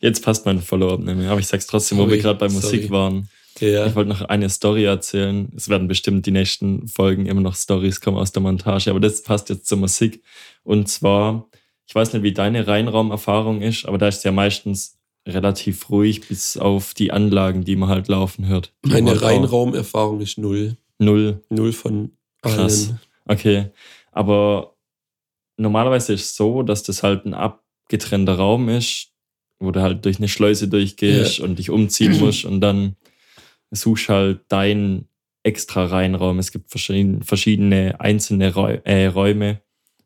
Jetzt 0.00 0.22
passt 0.24 0.46
mein 0.46 0.60
Follow-up 0.60 1.00
nicht 1.00 1.16
mehr, 1.16 1.30
aber 1.30 1.40
ich 1.40 1.46
sag's 1.46 1.66
trotzdem, 1.66 1.98
wo 1.98 2.02
Sorry, 2.02 2.16
wir 2.16 2.22
gerade 2.22 2.38
bei 2.38 2.48
sorry. 2.48 2.76
Musik 2.76 2.90
waren. 2.90 3.28
Ja. 3.58 3.86
Ich 3.86 3.96
wollte 3.96 4.10
noch 4.10 4.22
eine 4.22 4.48
Story 4.50 4.84
erzählen. 4.84 5.50
Es 5.56 5.68
werden 5.68 5.88
bestimmt 5.88 6.24
die 6.26 6.30
nächsten 6.30 6.86
Folgen 6.86 7.26
immer 7.26 7.40
noch 7.40 7.56
Stories 7.56 8.00
kommen 8.00 8.16
aus 8.16 8.30
der 8.30 8.42
Montage, 8.42 8.90
aber 8.90 9.00
das 9.00 9.22
passt 9.22 9.48
jetzt 9.48 9.66
zur 9.66 9.78
Musik. 9.78 10.22
Und 10.62 10.88
zwar, 10.88 11.48
ich 11.86 11.94
weiß 11.94 12.12
nicht, 12.12 12.22
wie 12.22 12.32
deine 12.32 12.68
Reinraumerfahrung 12.68 13.60
ist, 13.60 13.86
aber 13.86 13.98
da 13.98 14.06
ist 14.08 14.18
es 14.18 14.22
ja 14.22 14.30
meistens 14.30 14.97
relativ 15.28 15.90
ruhig, 15.90 16.26
bis 16.26 16.56
auf 16.56 16.94
die 16.94 17.12
Anlagen, 17.12 17.64
die 17.64 17.76
man 17.76 17.88
halt 17.88 18.08
laufen 18.08 18.46
hört. 18.46 18.72
Meine 18.82 19.10
halt 19.10 19.22
Reinraumerfahrung 19.22 20.20
ist 20.20 20.38
null. 20.38 20.76
Null. 20.98 21.42
Null 21.50 21.72
von 21.72 22.12
Krass. 22.42 22.88
allen. 22.88 23.00
Okay. 23.26 23.66
Aber 24.10 24.74
normalerweise 25.56 26.14
ist 26.14 26.22
es 26.22 26.36
so, 26.36 26.62
dass 26.62 26.82
das 26.82 27.02
halt 27.02 27.26
ein 27.26 27.34
abgetrennter 27.34 28.36
Raum 28.36 28.68
ist, 28.68 29.12
wo 29.60 29.70
du 29.70 29.82
halt 29.82 30.04
durch 30.04 30.18
eine 30.18 30.28
Schleuse 30.28 30.68
durchgehst 30.68 31.40
und 31.40 31.58
dich 31.58 31.70
umziehen 31.70 32.18
musst 32.20 32.44
und 32.44 32.60
dann 32.60 32.96
suchst 33.70 34.08
halt 34.08 34.40
deinen 34.48 35.08
extra 35.42 35.84
Reinraum. 35.84 36.38
Es 36.38 36.52
gibt 36.52 36.70
verschiedene, 36.70 37.22
verschiedene 37.22 38.00
einzelne 38.00 38.54
Räu 38.54 38.78
äh, 38.84 39.06
Räume, 39.06 39.60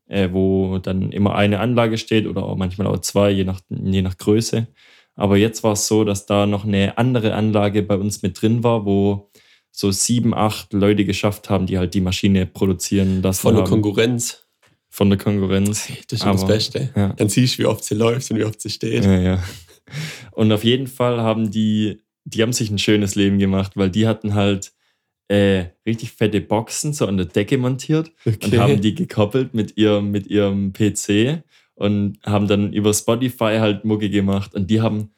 äh, 0.08 0.28
wo 0.32 0.78
dann 0.78 1.12
immer 1.12 1.34
eine 1.36 1.60
Anlage 1.60 1.96
steht 1.98 2.26
oder 2.26 2.44
auch 2.44 2.56
manchmal 2.56 2.86
auch 2.86 2.98
zwei, 2.98 3.30
je 3.30 3.44
nach, 3.44 3.60
je 3.68 4.02
nach 4.02 4.18
Größe. 4.18 4.66
Aber 5.16 5.36
jetzt 5.36 5.62
war 5.62 5.72
es 5.72 5.86
so, 5.86 6.04
dass 6.04 6.26
da 6.26 6.46
noch 6.46 6.64
eine 6.64 6.96
andere 6.98 7.34
Anlage 7.34 7.82
bei 7.82 7.96
uns 7.96 8.22
mit 8.22 8.40
drin 8.40 8.62
war, 8.64 8.84
wo 8.86 9.30
so 9.70 9.90
sieben, 9.90 10.34
acht 10.34 10.72
Leute 10.72 11.04
geschafft 11.04 11.48
haben, 11.50 11.66
die 11.66 11.78
halt 11.78 11.94
die 11.94 12.00
Maschine 12.00 12.46
produzieren 12.46 13.22
lassen 13.22 13.40
Von 13.42 13.54
der 13.54 13.64
haben. 13.64 13.70
Konkurrenz. 13.70 14.44
von 14.90 15.08
der 15.08 15.18
Konkurrenz. 15.18 15.88
Das 16.08 16.18
ist 16.18 16.22
schon 16.24 16.32
das 16.32 16.42
Aber- 16.42 16.52
Beste. 16.52 16.90
Ja. 16.94 17.12
Dann 17.14 17.28
siehst 17.30 17.54
du, 17.58 17.62
wie 17.62 17.66
oft 17.66 17.82
sie 17.84 17.94
läuft 17.94 18.30
und 18.30 18.38
wie 18.38 18.44
oft 18.44 18.60
sie 18.60 18.68
steht. 18.70 19.04
Ja, 19.04 19.18
ja. 19.18 19.42
Und 20.32 20.52
auf 20.52 20.64
jeden 20.64 20.86
Fall 20.86 21.20
haben 21.20 21.50
die, 21.50 22.02
die 22.24 22.42
haben 22.42 22.52
sich 22.52 22.70
ein 22.70 22.78
schönes 22.78 23.14
Leben 23.14 23.38
gemacht, 23.38 23.72
weil 23.74 23.90
die 23.90 24.06
hatten 24.06 24.34
halt 24.34 24.72
äh, 25.28 25.66
richtig 25.86 26.12
fette 26.12 26.40
Boxen 26.42 26.92
so 26.92 27.06
an 27.06 27.16
der 27.16 27.26
Decke 27.26 27.56
montiert 27.56 28.12
und 28.26 28.58
haben 28.58 28.80
die 28.82 28.94
gekoppelt 28.94 29.54
mit 29.54 29.76
ihrem, 29.78 30.10
mit 30.10 30.26
ihrem 30.26 30.72
PC 30.74 31.42
und 31.74 32.18
haben 32.24 32.46
dann 32.48 32.72
über 32.72 32.92
Spotify 32.94 33.58
halt 33.60 33.84
Mucke 33.84 34.10
gemacht 34.10 34.54
und 34.54 34.70
die 34.70 34.80
haben 34.80 35.10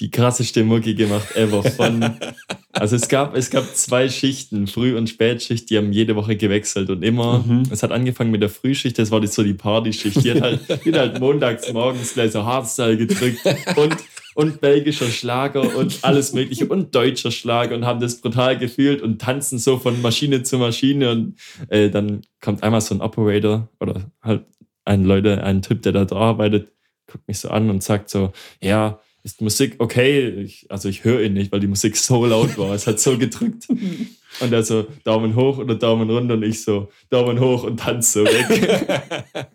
die 0.00 0.10
krasseste 0.10 0.64
Mucke 0.64 0.94
gemacht 0.94 1.36
ever 1.36 1.62
von 1.62 2.02
also 2.72 2.96
es 2.96 3.08
gab 3.08 3.36
es 3.36 3.50
gab 3.50 3.64
zwei 3.76 4.08
Schichten 4.08 4.66
Früh- 4.66 4.96
und 4.96 5.08
Spätschicht 5.08 5.70
die 5.70 5.76
haben 5.78 5.92
jede 5.92 6.16
Woche 6.16 6.36
gewechselt 6.36 6.90
und 6.90 7.02
immer 7.04 7.44
Mhm. 7.46 7.62
es 7.70 7.82
hat 7.82 7.92
angefangen 7.92 8.32
mit 8.32 8.42
der 8.42 8.48
Frühschicht 8.48 8.98
das 8.98 9.10
war 9.12 9.20
die, 9.20 9.28
so 9.28 9.42
die 9.44 9.54
Partyschicht 9.54 10.24
die 10.24 10.32
hat 10.32 10.40
halt, 10.42 10.84
die 10.84 10.90
hat 10.92 10.98
halt 10.98 11.20
montags 11.20 11.72
morgens 11.72 12.14
gleich 12.14 12.32
so 12.32 12.44
Hardstyle 12.44 12.96
gedrückt 12.96 13.40
und 13.76 13.96
und 14.36 14.60
belgischer 14.60 15.06
Schlager 15.06 15.76
und 15.76 16.00
alles 16.02 16.32
mögliche 16.32 16.66
und 16.66 16.92
deutscher 16.92 17.30
Schlager 17.30 17.76
und 17.76 17.84
haben 17.84 18.00
das 18.00 18.20
brutal 18.20 18.58
gefühlt 18.58 19.00
und 19.00 19.20
tanzen 19.20 19.60
so 19.60 19.78
von 19.78 20.02
Maschine 20.02 20.42
zu 20.42 20.58
Maschine 20.58 21.12
und 21.12 21.36
äh, 21.68 21.88
dann 21.88 22.22
kommt 22.40 22.64
einmal 22.64 22.80
so 22.80 22.96
ein 22.96 23.00
Operator 23.00 23.68
oder 23.78 24.10
halt 24.22 24.44
ein 24.84 25.04
Leute, 25.04 25.42
ein 25.42 25.62
Typ, 25.62 25.82
der 25.82 25.92
da 25.92 26.06
arbeitet, 26.14 26.72
guckt 27.06 27.26
mich 27.28 27.38
so 27.38 27.48
an 27.48 27.70
und 27.70 27.82
sagt 27.82 28.10
so, 28.10 28.32
ja, 28.60 29.00
ist 29.24 29.40
Musik 29.40 29.76
okay? 29.78 30.28
Ich, 30.28 30.66
also 30.70 30.88
ich 30.88 31.02
höre 31.02 31.22
ihn 31.22 31.32
nicht, 31.32 31.50
weil 31.50 31.60
die 31.60 31.66
Musik 31.66 31.96
so 31.96 32.26
laut 32.26 32.58
war. 32.58 32.74
Es 32.74 32.86
hat 32.86 33.00
so 33.00 33.16
gedrückt. 33.16 33.66
Und 34.40 34.52
er 34.52 34.64
so, 34.64 34.86
Daumen 35.04 35.36
hoch 35.36 35.58
oder 35.58 35.76
Daumen 35.76 36.10
runter 36.10 36.34
und 36.34 36.42
ich 36.42 36.64
so, 36.64 36.88
Daumen 37.08 37.38
hoch 37.38 37.62
und 37.62 37.78
tanz 37.78 38.14
so 38.14 38.24
weg. 38.24 39.48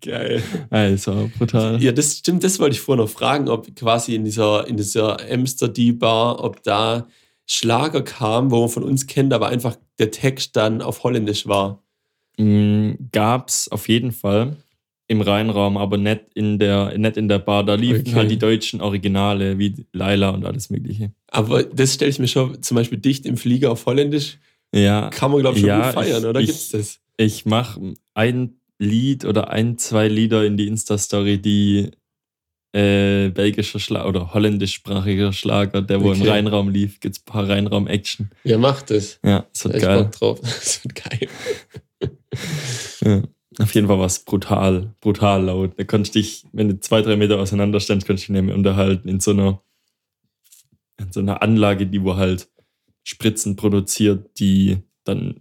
Geil. 0.00 0.40
Also, 0.70 1.28
brutal. 1.36 1.82
Ja, 1.82 1.90
das 1.90 2.18
stimmt, 2.18 2.44
das 2.44 2.60
wollte 2.60 2.76
ich 2.76 2.80
vorher 2.80 3.04
noch 3.04 3.10
fragen, 3.10 3.48
ob 3.48 3.74
quasi 3.74 4.14
in 4.14 4.24
dieser, 4.24 4.64
in 4.68 4.76
dieser 4.76 5.18
Amster-D-Bar, 5.28 6.44
ob 6.44 6.62
da 6.62 7.08
Schlager 7.46 8.02
kam, 8.02 8.52
wo 8.52 8.60
man 8.60 8.68
von 8.68 8.84
uns 8.84 9.08
kennt, 9.08 9.32
aber 9.32 9.48
einfach 9.48 9.74
der 9.98 10.12
Text 10.12 10.54
dann 10.54 10.82
auf 10.82 11.02
Holländisch 11.02 11.48
war. 11.48 11.82
Mm, 12.38 12.92
Gab's 13.12 13.68
auf 13.68 13.88
jeden 13.88 14.12
Fall 14.12 14.56
im 15.08 15.20
Rheinraum, 15.20 15.76
aber 15.76 15.96
nicht 15.96 16.20
in 16.34 16.58
der, 16.58 16.96
nicht 16.96 17.16
in 17.16 17.28
der 17.28 17.40
Bar. 17.40 17.64
Da 17.64 17.74
liefen 17.74 18.02
Okay. 18.06 18.14
halt 18.14 18.30
die 18.30 18.38
deutschen 18.38 18.80
Originale 18.80 19.58
wie 19.58 19.86
Laila 19.92 20.30
und 20.30 20.44
alles 20.46 20.70
Mögliche. 20.70 21.10
Aber 21.28 21.64
das 21.64 21.94
stelle 21.94 22.10
ich 22.10 22.18
mir 22.20 22.28
schon 22.28 22.62
zum 22.62 22.76
Beispiel 22.76 22.98
dicht 22.98 23.26
im 23.26 23.36
Flieger 23.36 23.72
auf 23.72 23.86
Holländisch, 23.86 24.38
Ja, 24.74 25.10
kann 25.10 25.32
man 25.32 25.40
glaube 25.40 25.56
ich 25.56 25.62
schon 25.62 25.68
Ja, 25.68 25.86
gut 25.90 25.94
feiern, 25.94 26.22
ich- 26.22 26.28
oder 26.28 26.40
ich- 26.40 26.46
gibt's 26.46 26.68
das? 26.70 27.00
ich 27.16 27.44
mache 27.44 27.94
ein 28.14 28.54
Lied 28.78 29.24
oder 29.24 29.50
ein, 29.50 29.76
zwei 29.78 30.06
Lieder 30.08 30.44
in 30.44 30.56
die 30.56 30.68
Insta-Story, 30.68 31.38
die 31.38 31.90
äh, 32.72 33.30
belgischer 33.30 33.80
Schlager 33.80 34.08
oder 34.08 34.32
holländischsprachiger 34.32 35.32
Schlager, 35.32 35.82
der 35.82 36.00
wo 36.00 36.12
im 36.12 36.20
Okay. 36.20 36.30
Rheinraum 36.30 36.68
lief, 36.68 37.00
gibt's 37.00 37.18
ein 37.18 37.24
paar 37.24 37.48
Rheinraum-Action. 37.48 38.30
Wer 38.44 38.58
macht 38.58 38.90
das? 38.92 39.18
Ja, 39.24 39.44
Da 39.58 39.64
wird 39.64 39.74
ich 39.74 39.82
geil. 39.82 40.02
Bock 40.04 40.12
drauf. 40.12 40.40
Das 40.42 40.84
wird 40.84 40.94
geil. 40.94 41.28
Ja. 43.02 43.22
Auf 43.58 43.74
jeden 43.74 43.88
Fall 43.88 43.98
war 43.98 44.06
es 44.06 44.20
brutal, 44.20 44.94
brutal 45.00 45.44
laut. 45.44 45.72
Da 45.76 45.84
konntest 45.84 46.14
dich, 46.14 46.44
wenn 46.52 46.68
du 46.68 46.78
zwei, 46.80 47.02
drei 47.02 47.16
Meter 47.16 47.38
auseinander 47.38 47.80
standst, 47.80 48.06
konntest 48.06 48.28
du 48.28 48.32
dich 48.32 48.40
nämlich 48.40 48.54
unterhalten 48.54 49.08
in 49.08 49.20
so 49.20 49.32
einer, 49.32 49.62
in 50.98 51.10
so 51.10 51.20
einer 51.20 51.42
Anlage, 51.42 51.86
die 51.86 52.02
wo 52.04 52.16
halt 52.16 52.48
Spritzen 53.02 53.56
produziert, 53.56 54.38
die 54.38 54.78
dann 55.04 55.40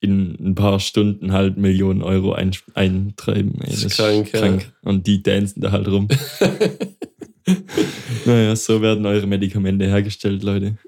in 0.00 0.36
ein 0.40 0.54
paar 0.54 0.80
Stunden 0.80 1.32
halt 1.32 1.58
Millionen 1.58 2.02
Euro 2.02 2.32
ein, 2.32 2.52
eintreiben. 2.72 3.60
Ey, 3.60 3.70
Das 3.70 3.84
ist 3.84 3.96
krank, 3.96 4.32
ja. 4.32 4.58
Und 4.82 5.06
die 5.06 5.22
dancen 5.22 5.60
da 5.60 5.72
halt 5.72 5.86
rum. 5.88 6.08
naja, 8.24 8.56
so 8.56 8.80
werden 8.80 9.04
eure 9.04 9.26
Medikamente 9.26 9.86
hergestellt, 9.86 10.42
Leute. 10.42 10.78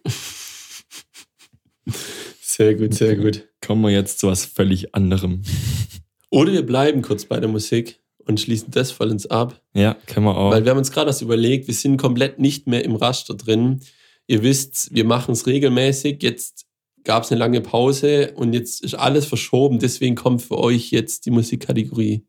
Sehr 2.40 2.74
gut, 2.74 2.94
sehr 2.94 3.16
gut. 3.16 3.46
Kommen 3.64 3.82
wir 3.82 3.90
jetzt 3.90 4.18
zu 4.18 4.28
was 4.28 4.44
völlig 4.44 4.94
anderem. 4.94 5.42
Oder 6.30 6.52
wir 6.52 6.66
bleiben 6.66 7.02
kurz 7.02 7.24
bei 7.24 7.40
der 7.40 7.48
Musik 7.48 8.00
und 8.26 8.40
schließen 8.40 8.70
das 8.70 8.90
vollends 8.90 9.26
ab. 9.26 9.60
Ja, 9.74 9.96
können 10.06 10.26
wir 10.26 10.36
auch. 10.36 10.50
Weil 10.50 10.64
wir 10.64 10.70
haben 10.70 10.78
uns 10.78 10.92
gerade 10.92 11.08
was 11.08 11.22
überlegt, 11.22 11.66
wir 11.66 11.74
sind 11.74 11.96
komplett 11.96 12.38
nicht 12.38 12.66
mehr 12.66 12.84
im 12.84 12.96
Raster 12.96 13.34
drin. 13.34 13.80
Ihr 14.26 14.42
wisst, 14.42 14.94
wir 14.94 15.04
machen 15.04 15.32
es 15.32 15.46
regelmäßig. 15.46 16.22
Jetzt 16.22 16.66
gab 17.04 17.24
es 17.24 17.30
eine 17.30 17.38
lange 17.38 17.60
Pause 17.60 18.32
und 18.34 18.52
jetzt 18.52 18.82
ist 18.82 18.94
alles 18.94 19.26
verschoben. 19.26 19.78
Deswegen 19.78 20.14
kommt 20.14 20.42
für 20.42 20.58
euch 20.58 20.90
jetzt 20.90 21.26
die 21.26 21.30
Musikkategorie. 21.30 22.24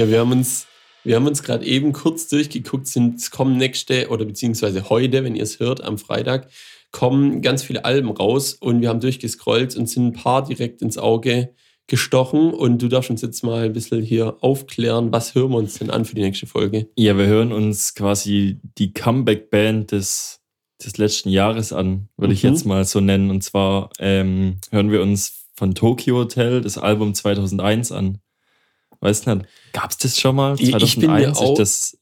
Ja, 0.00 0.08
wir 0.08 0.20
haben 0.20 0.32
uns, 0.32 0.66
wir 1.04 1.14
haben 1.14 1.26
uns 1.26 1.42
gerade 1.42 1.66
eben 1.66 1.92
kurz 1.92 2.26
durchgeguckt, 2.26 2.86
sind, 2.86 3.16
es 3.16 3.30
kommen 3.30 3.58
nächste 3.58 4.08
oder 4.08 4.24
beziehungsweise 4.24 4.88
heute, 4.88 5.24
wenn 5.24 5.36
ihr 5.36 5.42
es 5.42 5.60
hört, 5.60 5.84
am 5.84 5.98
Freitag, 5.98 6.48
kommen 6.90 7.42
ganz 7.42 7.62
viele 7.62 7.84
Alben 7.84 8.10
raus 8.10 8.54
und 8.54 8.80
wir 8.80 8.88
haben 8.88 9.00
durchgescrollt 9.00 9.76
und 9.76 9.90
sind 9.90 10.06
ein 10.06 10.12
paar 10.14 10.42
direkt 10.42 10.80
ins 10.80 10.96
Auge 10.96 11.50
gestochen 11.86 12.50
und 12.54 12.80
du 12.80 12.88
darfst 12.88 13.10
uns 13.10 13.20
jetzt 13.20 13.44
mal 13.44 13.64
ein 13.66 13.74
bisschen 13.74 14.02
hier 14.02 14.38
aufklären, 14.40 15.12
was 15.12 15.34
hören 15.34 15.50
wir 15.50 15.58
uns 15.58 15.74
denn 15.74 15.90
an 15.90 16.06
für 16.06 16.14
die 16.14 16.22
nächste 16.22 16.46
Folge? 16.46 16.88
Ja, 16.96 17.18
wir 17.18 17.26
hören 17.26 17.52
uns 17.52 17.94
quasi 17.94 18.58
die 18.78 18.94
Comeback-Band 18.94 19.92
des, 19.92 20.40
des 20.82 20.96
letzten 20.96 21.28
Jahres 21.28 21.74
an, 21.74 22.08
würde 22.16 22.32
ich 22.32 22.42
Mhm. 22.42 22.48
jetzt 22.48 22.64
mal 22.64 22.86
so 22.86 23.00
nennen. 23.00 23.28
Und 23.28 23.44
zwar 23.44 23.90
ähm, 23.98 24.60
hören 24.70 24.90
wir 24.92 25.02
uns 25.02 25.44
von 25.56 25.74
Tokyo 25.74 26.16
Hotel 26.16 26.62
das 26.62 26.78
Album 26.78 27.12
2001 27.12 27.92
an. 27.92 28.16
Weiß 29.00 29.26
nicht, 29.26 29.42
gab's 29.72 29.98
das 29.98 30.18
schon 30.20 30.36
mal? 30.36 30.54
Ich- 30.58 30.74
ich 30.74 30.96
bin 31.00 31.10
mir 31.12 31.36
auch- 31.36 31.56
das, 31.58 31.96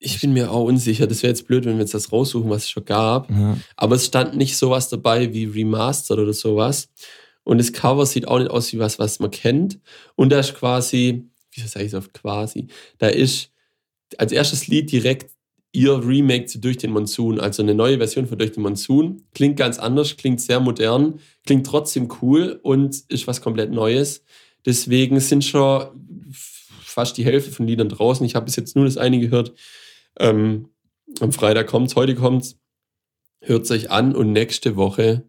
Ich 0.00 0.20
bin 0.20 0.34
mir 0.34 0.50
auch 0.50 0.64
unsicher, 0.64 1.06
das 1.06 1.22
wäre 1.22 1.30
jetzt 1.30 1.46
blöd, 1.46 1.64
wenn 1.64 1.74
wir 1.74 1.80
jetzt 1.80 1.94
das 1.94 2.12
raussuchen, 2.12 2.50
was 2.50 2.64
es 2.64 2.70
schon 2.70 2.84
gab. 2.84 3.30
ja. 3.30 3.56
Aber 3.76 3.96
es 3.96 4.04
stand 4.06 4.36
nicht 4.36 4.56
sowas 4.56 4.90
dabei 4.90 5.32
wie 5.32 5.44
Remastered 5.46 6.18
oder 6.20 6.34
sowas. 6.34 6.90
Und 7.42 7.56
das 7.58 7.72
Cover 7.72 8.04
sieht 8.04 8.28
auch 8.28 8.38
nicht 8.38 8.50
aus 8.50 8.70
wie 8.72 8.78
was, 8.78 8.98
was 8.98 9.18
man 9.20 9.30
kennt. 9.30 9.78
Und 10.14 10.30
da 10.30 10.40
ist 10.40 10.54
quasi, 10.54 11.24
wieso 11.52 11.68
sage 11.68 11.86
ich 11.86 11.92
es 11.92 11.98
oft 11.98 12.12
quasi, 12.12 12.66
da 12.98 13.06
ist 13.08 13.50
als 14.18 14.32
erstes 14.32 14.66
Lied 14.66 14.92
direkt 14.92 15.30
ihr 15.72 16.06
Remake 16.06 16.46
zu 16.46 16.58
Durch 16.58 16.76
den 16.76 16.90
Monsun, 16.92 17.40
also 17.40 17.62
eine 17.62 17.74
neue 17.74 17.96
Version 17.98 18.26
von 18.26 18.36
Durch 18.38 18.52
den 18.52 18.62
Monsun. 18.62 19.22
Klingt 19.34 19.56
ganz 19.56 19.78
anders, 19.78 20.16
klingt 20.16 20.40
sehr 20.40 20.60
modern, 20.60 21.18
klingt 21.46 21.66
trotzdem 21.66 22.08
cool 22.22 22.60
und 22.62 22.94
ist 23.08 23.26
was 23.26 23.40
komplett 23.40 23.72
Neues. 23.72 24.22
Deswegen 24.66 25.20
sind 25.20 25.44
schon 25.44 25.86
fast 26.82 27.16
die 27.16 27.24
Hälfte 27.24 27.50
von 27.50 27.66
Liedern 27.66 27.88
draußen. 27.88 28.24
Ich 28.24 28.34
habe 28.34 28.46
bis 28.46 28.56
jetzt 28.56 28.76
nur 28.76 28.84
das 28.84 28.96
eine 28.96 29.18
gehört. 29.20 29.52
Ähm, 30.18 30.68
am 31.20 31.32
Freitag 31.32 31.66
kommt's, 31.66 31.96
heute 31.96 32.14
kommt's. 32.14 32.56
Hört 33.40 33.70
euch 33.70 33.90
an 33.90 34.14
und 34.14 34.32
nächste 34.32 34.76
Woche 34.76 35.24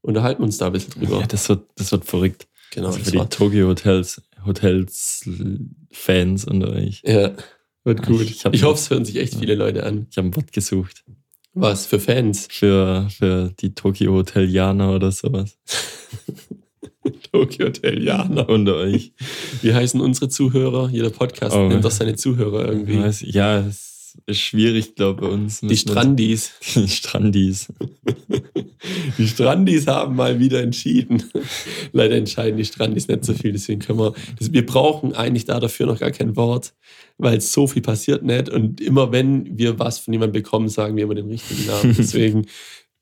unterhalten 0.00 0.40
wir 0.42 0.46
uns 0.46 0.56
da 0.58 0.66
ein 0.66 0.72
bisschen 0.72 0.94
drüber. 0.94 1.20
ja, 1.20 1.26
das 1.26 1.48
wird, 1.48 1.64
das 1.76 1.92
wird 1.92 2.04
verrückt. 2.04 2.48
genau, 2.70 2.86
also 2.88 2.98
das 3.00 3.10
für 3.10 3.18
die 3.18 3.26
Tokyo 3.28 3.68
Hotels, 3.68 4.22
Hotels 4.46 5.28
Fans 5.90 6.44
unter 6.46 6.70
euch. 6.70 7.02
ja, 7.04 7.32
Wird 7.84 8.06
gut. 8.06 8.22
Ich 8.22 8.30
Ich, 8.30 8.44
hab- 8.44 8.54
hoffe, 8.62 8.78
es 8.80 8.88
hören 8.90 9.04
sich 9.04 9.16
echt 9.16 9.34
viele 9.34 9.54
Leute 9.56 9.84
an. 9.84 10.06
Ich 10.10 10.16
habe 10.16 10.28
ein 10.28 10.36
Wort 10.36 10.52
gesucht. 10.52 11.04
Was 11.52 11.86
für 11.86 11.98
Fans? 12.00 12.46
Für, 12.50 13.08
für 13.10 13.52
die 13.58 13.74
Tokyo 13.74 14.12
Hotelianer 14.12 14.94
oder 14.94 15.10
sowas. 15.12 15.58
Tokyo 17.38 17.66
Hotelianer. 17.66 18.48
Unter 18.48 18.76
euch. 18.76 19.12
Wie 19.62 19.72
heißen 19.74 20.00
unsere 20.00 20.28
Zuhörer? 20.28 20.88
Jeder 20.90 21.10
Podcast 21.10 21.54
Oh. 21.56 21.68
nennt 21.68 21.84
doch 21.84 21.90
seine 21.90 22.16
Zuhörer 22.16 22.68
irgendwie. 22.68 22.96
Weiß- 22.96 23.24
Ja, 23.26 23.60
es 23.60 24.16
ist 24.26 24.40
schwierig, 24.40 24.94
glaube 24.96 25.22
ich, 25.24 25.28
bei 25.28 25.34
uns. 25.34 25.60
Die 25.60 25.76
Strandis. 25.76 26.52
Die 26.74 26.88
Strandis. 26.88 27.68
Die 29.18 29.26
Strandis 29.28 29.86
haben 29.86 30.16
mal 30.16 30.38
wieder 30.38 30.62
entschieden. 30.62 31.22
Leider 31.92 32.16
entscheiden 32.16 32.56
die 32.56 32.64
Strandis 32.64 33.08
nicht 33.08 33.24
so 33.24 33.34
viel, 33.34 33.52
deswegen 33.52 33.80
können 33.80 33.98
wir. 33.98 34.14
Wir 34.40 34.64
brauchen 34.64 35.14
eigentlich 35.14 35.44
da 35.44 35.58
dafür 35.60 35.86
noch 35.86 35.98
gar 35.98 36.10
kein 36.10 36.36
Wort, 36.36 36.74
weil 37.18 37.40
so 37.40 37.66
viel 37.66 37.82
passiert 37.82 38.22
nicht. 38.22 38.48
Und 38.48 38.80
immer 38.80 39.12
wenn 39.12 39.58
wir 39.58 39.78
was 39.78 39.98
von 39.98 40.12
jemandem 40.14 40.42
bekommen, 40.42 40.68
sagen 40.68 40.96
wir 40.96 41.04
immer 41.04 41.14
den 41.14 41.28
richtigen 41.28 41.66
Namen. 41.66 41.94
Deswegen, 41.98 42.46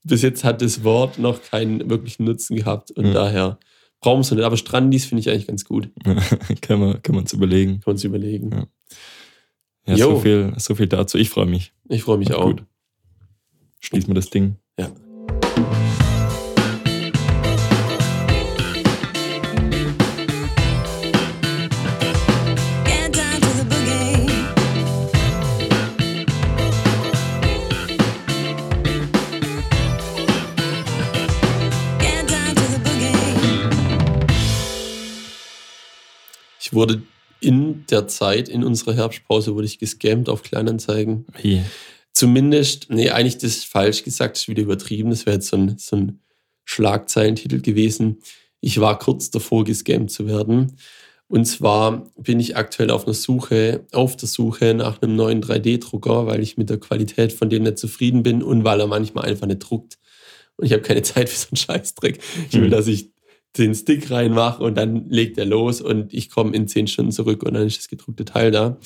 bis 0.04 0.22
jetzt 0.22 0.44
hat 0.44 0.62
das 0.62 0.82
Wort 0.84 1.18
noch 1.18 1.42
keinen 1.42 1.88
wirklichen 1.90 2.24
Nutzen 2.24 2.56
gehabt 2.56 2.90
und 2.92 3.06
Ja. 3.06 3.12
daher 3.12 3.58
brauchen 4.06 4.24
wir 4.24 4.36
nicht. 4.36 4.44
Aber 4.44 4.56
Strandis 4.56 5.04
finde 5.04 5.20
ich 5.20 5.30
eigentlich 5.30 5.48
ganz 5.48 5.64
gut. 5.64 5.90
wir, 6.04 6.14
können 6.60 6.94
wir 7.04 7.18
uns 7.18 7.32
überlegen. 7.32 7.72
Kann 7.72 7.82
man 7.86 7.94
uns 7.94 8.04
überlegen. 8.04 8.50
Ja. 8.52 8.66
Ja, 9.88 9.96
so 9.96 10.20
viel, 10.20 10.52
so 10.58 10.74
viel 10.76 10.86
dazu. 10.86 11.18
Ich 11.18 11.30
freue 11.30 11.46
mich. 11.46 11.72
Ich 11.88 12.02
freue 12.02 12.18
mich 12.18 12.28
Wird 12.28 12.38
auch. 12.38 12.46
gut. 12.46 12.64
Schließen 13.80 14.08
wir 14.08 14.14
das 14.14 14.30
Ding. 14.30 14.56
Ja. 14.78 14.90
Wurde 36.76 37.02
in 37.40 37.84
der 37.90 38.06
Zeit, 38.06 38.48
in 38.48 38.62
unserer 38.62 38.94
Herbstpause, 38.94 39.54
wurde 39.54 39.66
ich 39.66 39.78
gescammt 39.80 40.28
auf 40.28 40.42
Kleinanzeigen. 40.44 41.26
Wie? 41.42 41.62
Zumindest, 42.14 42.86
nee, 42.88 43.10
eigentlich 43.10 43.38
das 43.38 43.56
ist 43.56 43.66
falsch 43.66 44.04
gesagt, 44.04 44.36
das 44.36 44.42
ist 44.42 44.48
wieder 44.48 44.62
übertrieben. 44.62 45.10
Das 45.10 45.26
wäre 45.26 45.34
jetzt 45.36 45.48
so 45.48 45.56
ein, 45.56 45.76
so 45.78 45.96
ein 45.96 46.20
Schlagzeilentitel 46.64 47.60
gewesen. 47.60 48.18
Ich 48.60 48.80
war 48.80 48.98
kurz 48.98 49.30
davor, 49.30 49.64
gescammt 49.64 50.10
zu 50.10 50.26
werden. 50.26 50.76
Und 51.28 51.44
zwar 51.44 52.08
bin 52.16 52.38
ich 52.38 52.56
aktuell 52.56 52.90
auf 52.90 53.04
einer 53.04 53.14
Suche, 53.14 53.84
auf 53.92 54.16
der 54.16 54.28
Suche 54.28 54.74
nach 54.74 55.02
einem 55.02 55.16
neuen 55.16 55.42
3D-Drucker, 55.42 56.26
weil 56.26 56.40
ich 56.40 56.56
mit 56.56 56.70
der 56.70 56.78
Qualität 56.78 57.32
von 57.32 57.50
dem 57.50 57.64
nicht 57.64 57.78
zufrieden 57.78 58.22
bin 58.22 58.42
und 58.42 58.64
weil 58.64 58.80
er 58.80 58.86
manchmal 58.86 59.24
einfach 59.26 59.46
nicht 59.46 59.58
druckt. 59.58 59.98
Und 60.56 60.66
ich 60.66 60.72
habe 60.72 60.82
keine 60.82 61.02
Zeit 61.02 61.28
für 61.28 61.36
so 61.36 61.48
einen 61.50 61.56
Scheißdreck. 61.56 62.20
Ich 62.48 62.54
will, 62.54 62.64
Hm. 62.64 62.70
dass 62.70 62.86
ich 62.86 63.10
den 63.62 63.74
Stick 63.74 64.10
reinmache 64.10 64.62
und 64.62 64.76
dann 64.76 65.08
legt 65.08 65.38
er 65.38 65.44
los 65.44 65.80
und 65.80 66.12
ich 66.12 66.30
komme 66.30 66.54
in 66.54 66.68
10 66.68 66.86
Stunden 66.86 67.12
zurück 67.12 67.42
und 67.42 67.54
dann 67.54 67.66
ist 67.66 67.78
das 67.78 67.88
gedruckte 67.88 68.24
Teil 68.24 68.50
da. 68.50 68.78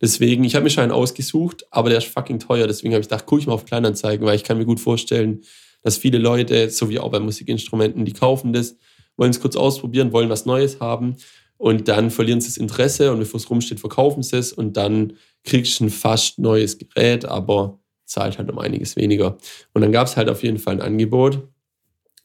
Deswegen, 0.00 0.44
ich 0.44 0.54
habe 0.54 0.64
mir 0.64 0.70
schon 0.70 0.82
einen 0.82 0.92
ausgesucht, 0.92 1.66
aber 1.70 1.88
der 1.88 1.98
ist 1.98 2.08
fucking 2.08 2.38
teuer. 2.38 2.66
Deswegen 2.66 2.92
habe 2.92 3.00
ich 3.00 3.08
gedacht, 3.08 3.26
gucke 3.26 3.40
ich 3.40 3.46
mal 3.46 3.54
auf 3.54 3.64
Kleinanzeigen, 3.64 4.26
weil 4.26 4.36
ich 4.36 4.44
kann 4.44 4.58
mir 4.58 4.66
gut 4.66 4.80
vorstellen, 4.80 5.42
dass 5.82 5.96
viele 5.96 6.18
Leute, 6.18 6.68
so 6.70 6.90
wie 6.90 6.98
auch 6.98 7.10
bei 7.10 7.20
Musikinstrumenten, 7.20 8.04
die 8.04 8.12
kaufen 8.12 8.52
das, 8.52 8.76
wollen 9.16 9.30
es 9.30 9.40
kurz 9.40 9.56
ausprobieren, 9.56 10.12
wollen 10.12 10.28
was 10.28 10.44
Neues 10.44 10.80
haben 10.80 11.16
und 11.58 11.88
dann 11.88 12.10
verlieren 12.10 12.40
sie 12.40 12.48
das 12.48 12.58
Interesse 12.58 13.12
und 13.12 13.18
bevor 13.18 13.38
es 13.38 13.48
rumsteht, 13.48 13.80
verkaufen 13.80 14.22
sie 14.22 14.36
es 14.36 14.52
und 14.52 14.76
dann 14.76 15.14
kriegst 15.44 15.80
du 15.80 15.84
ein 15.84 15.90
fast 15.90 16.38
neues 16.38 16.76
Gerät, 16.78 17.24
aber 17.24 17.78
zahlt 18.04 18.38
halt 18.38 18.50
um 18.50 18.58
einiges 18.58 18.96
weniger. 18.96 19.38
Und 19.72 19.82
dann 19.82 19.92
gab 19.92 20.06
es 20.06 20.16
halt 20.16 20.28
auf 20.28 20.42
jeden 20.42 20.58
Fall 20.58 20.74
ein 20.74 20.82
Angebot. 20.82 21.48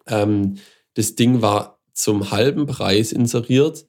Ähm, 0.08 0.58
das 0.96 1.16
Ding 1.16 1.42
war 1.42 1.81
zum 2.02 2.32
halben 2.32 2.66
Preis 2.66 3.12
inseriert 3.12 3.86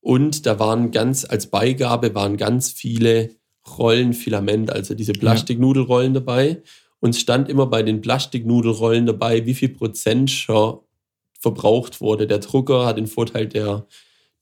und 0.00 0.46
da 0.46 0.58
waren 0.58 0.90
ganz, 0.90 1.24
als 1.28 1.48
Beigabe 1.48 2.14
waren 2.14 2.36
ganz 2.36 2.70
viele 2.70 3.30
Rollen 3.78 4.14
Filament, 4.14 4.72
also 4.72 4.94
diese 4.94 5.12
Plastiknudelrollen 5.12 6.14
dabei. 6.14 6.62
Und 7.00 7.10
es 7.10 7.20
stand 7.20 7.48
immer 7.48 7.66
bei 7.66 7.82
den 7.82 8.00
Plastiknudelrollen 8.00 9.06
dabei, 9.06 9.46
wie 9.46 9.54
viel 9.54 9.68
Prozent 9.68 10.30
schon 10.30 10.80
verbraucht 11.38 12.00
wurde. 12.00 12.26
Der 12.26 12.38
Drucker 12.38 12.86
hat 12.86 12.98
den 12.98 13.06
Vorteil, 13.06 13.46
der 13.46 13.86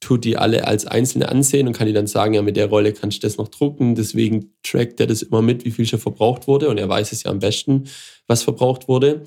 tut 0.01 0.25
die 0.25 0.37
alle 0.37 0.67
als 0.67 0.87
einzelne 0.87 1.29
ansehen 1.29 1.67
und 1.67 1.73
kann 1.73 1.89
die 1.89 1.93
dann 1.93 2.07
sagen, 2.07 2.35
ja, 2.35 2.43
mit 2.43 2.57
der 2.57 2.67
Rolle 2.67 2.93
kannst 2.93 3.23
du 3.23 3.27
das 3.27 3.37
noch 3.37 3.49
drucken. 3.49 3.97
Deswegen 3.97 4.55
trackt 4.63 5.01
er 5.01 5.09
das 5.09 5.23
immer 5.23 5.43
mit, 5.43 5.65
wie 5.65 5.73
viel 5.73 5.87
schon 5.87 5.99
verbraucht 5.99 6.47
wurde. 6.47 6.69
Und 6.69 6.79
er 6.79 6.89
weiß 6.89 7.11
es 7.11 7.25
ja 7.25 7.33
am 7.33 7.41
besten, 7.41 7.89
was 8.29 8.45
verbraucht 8.45 8.87
wurde. 8.87 9.25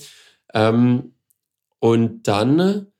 Ähm, 0.53 1.13
und 1.79 2.27
dann 2.27 2.90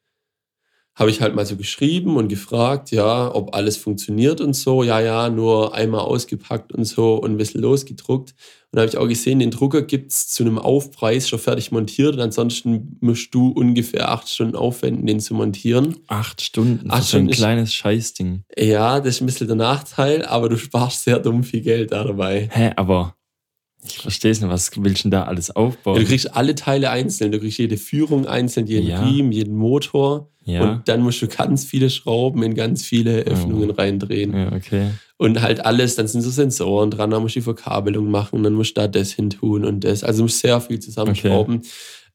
habe 1.01 1.09
ich 1.09 1.19
halt 1.19 1.33
mal 1.35 1.45
so 1.47 1.55
geschrieben 1.55 2.15
und 2.15 2.27
gefragt, 2.27 2.91
ja, 2.91 3.33
ob 3.33 3.55
alles 3.55 3.75
funktioniert 3.75 4.39
und 4.39 4.53
so. 4.55 4.83
Ja, 4.83 4.99
ja, 4.99 5.29
nur 5.29 5.73
einmal 5.73 6.01
ausgepackt 6.01 6.71
und 6.71 6.85
so 6.85 7.15
und 7.15 7.31
ein 7.31 7.37
bisschen 7.37 7.59
losgedruckt. 7.61 8.29
Und 8.71 8.77
da 8.77 8.81
habe 8.83 8.89
ich 8.89 8.97
auch 8.97 9.07
gesehen, 9.07 9.39
den 9.39 9.49
Drucker 9.49 9.81
gibt 9.81 10.11
es 10.11 10.27
zu 10.29 10.43
einem 10.43 10.59
Aufpreis 10.59 11.27
schon 11.27 11.39
fertig 11.39 11.71
montiert. 11.71 12.13
Und 12.13 12.21
ansonsten 12.21 12.97
musst 13.01 13.33
du 13.33 13.49
ungefähr 13.49 14.09
acht 14.11 14.29
Stunden 14.29 14.55
aufwenden, 14.55 15.07
den 15.07 15.19
zu 15.19 15.33
montieren. 15.33 15.97
Acht 16.07 16.39
Stunden. 16.41 16.91
Acht 16.91 17.01
so 17.03 17.17
ein 17.17 17.21
Stunden 17.23 17.29
ist- 17.29 17.37
kleines 17.37 17.73
Scheißding. 17.73 18.43
Ja, 18.57 18.99
das 18.99 19.15
ist 19.15 19.21
ein 19.21 19.25
bisschen 19.25 19.47
der 19.47 19.55
Nachteil, 19.57 20.23
aber 20.23 20.49
du 20.49 20.57
sparst 20.57 21.03
sehr 21.03 21.17
dumm 21.17 21.43
viel 21.43 21.61
Geld 21.61 21.91
da 21.91 22.03
dabei. 22.03 22.47
Hä, 22.51 22.71
aber 22.75 23.15
ich 23.85 23.97
verstehe 23.99 24.31
es 24.31 24.41
nicht. 24.41 24.49
Was 24.51 24.71
willst 24.77 24.99
du 24.99 25.09
denn 25.09 25.11
da 25.11 25.23
alles 25.23 25.49
aufbauen? 25.55 25.99
Du 25.99 26.05
kriegst 26.05 26.35
alle 26.35 26.55
Teile 26.55 26.89
einzeln. 26.91 27.31
Du 27.31 27.39
kriegst 27.39 27.57
jede 27.57 27.77
Führung 27.77 28.25
einzeln, 28.27 28.67
jeden 28.67 28.87
Ja. 28.87 29.03
Riemen, 29.03 29.31
jeden 29.31 29.55
Motor. 29.55 30.29
ja. 30.43 30.61
Und 30.63 30.87
dann 30.87 31.01
musst 31.01 31.21
du 31.21 31.27
ganz 31.27 31.65
viele 31.65 31.89
Schrauben 31.89 32.43
in 32.43 32.53
ganz 32.55 32.83
viele 32.83 33.21
Öffnungen 33.23 33.69
reindrehen. 33.71 34.33
ja, 34.37 34.51
okay. 34.53 34.87
Und 35.17 35.41
halt 35.41 35.63
alles, 35.65 35.95
dann 35.95 36.07
sind 36.07 36.21
so 36.21 36.31
Sensoren 36.31 36.89
dran, 36.89 37.11
dann 37.11 37.21
musst 37.21 37.35
du 37.35 37.39
die 37.39 37.43
Verkabelung 37.43 38.09
machen, 38.09 38.41
dann 38.43 38.53
musst 38.53 38.75
du 38.75 38.81
da 38.81 38.87
das 38.87 39.11
hin 39.11 39.29
tun 39.29 39.65
und 39.65 39.83
das. 39.83 40.03
Also 40.03 40.19
du 40.19 40.23
musst 40.23 40.39
sehr 40.39 40.59
viel 40.61 40.79
zusammenschrauben. 40.79 41.61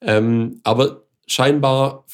Ähm, 0.01 0.61
aber 0.65 1.05
scheinbar 1.29 2.05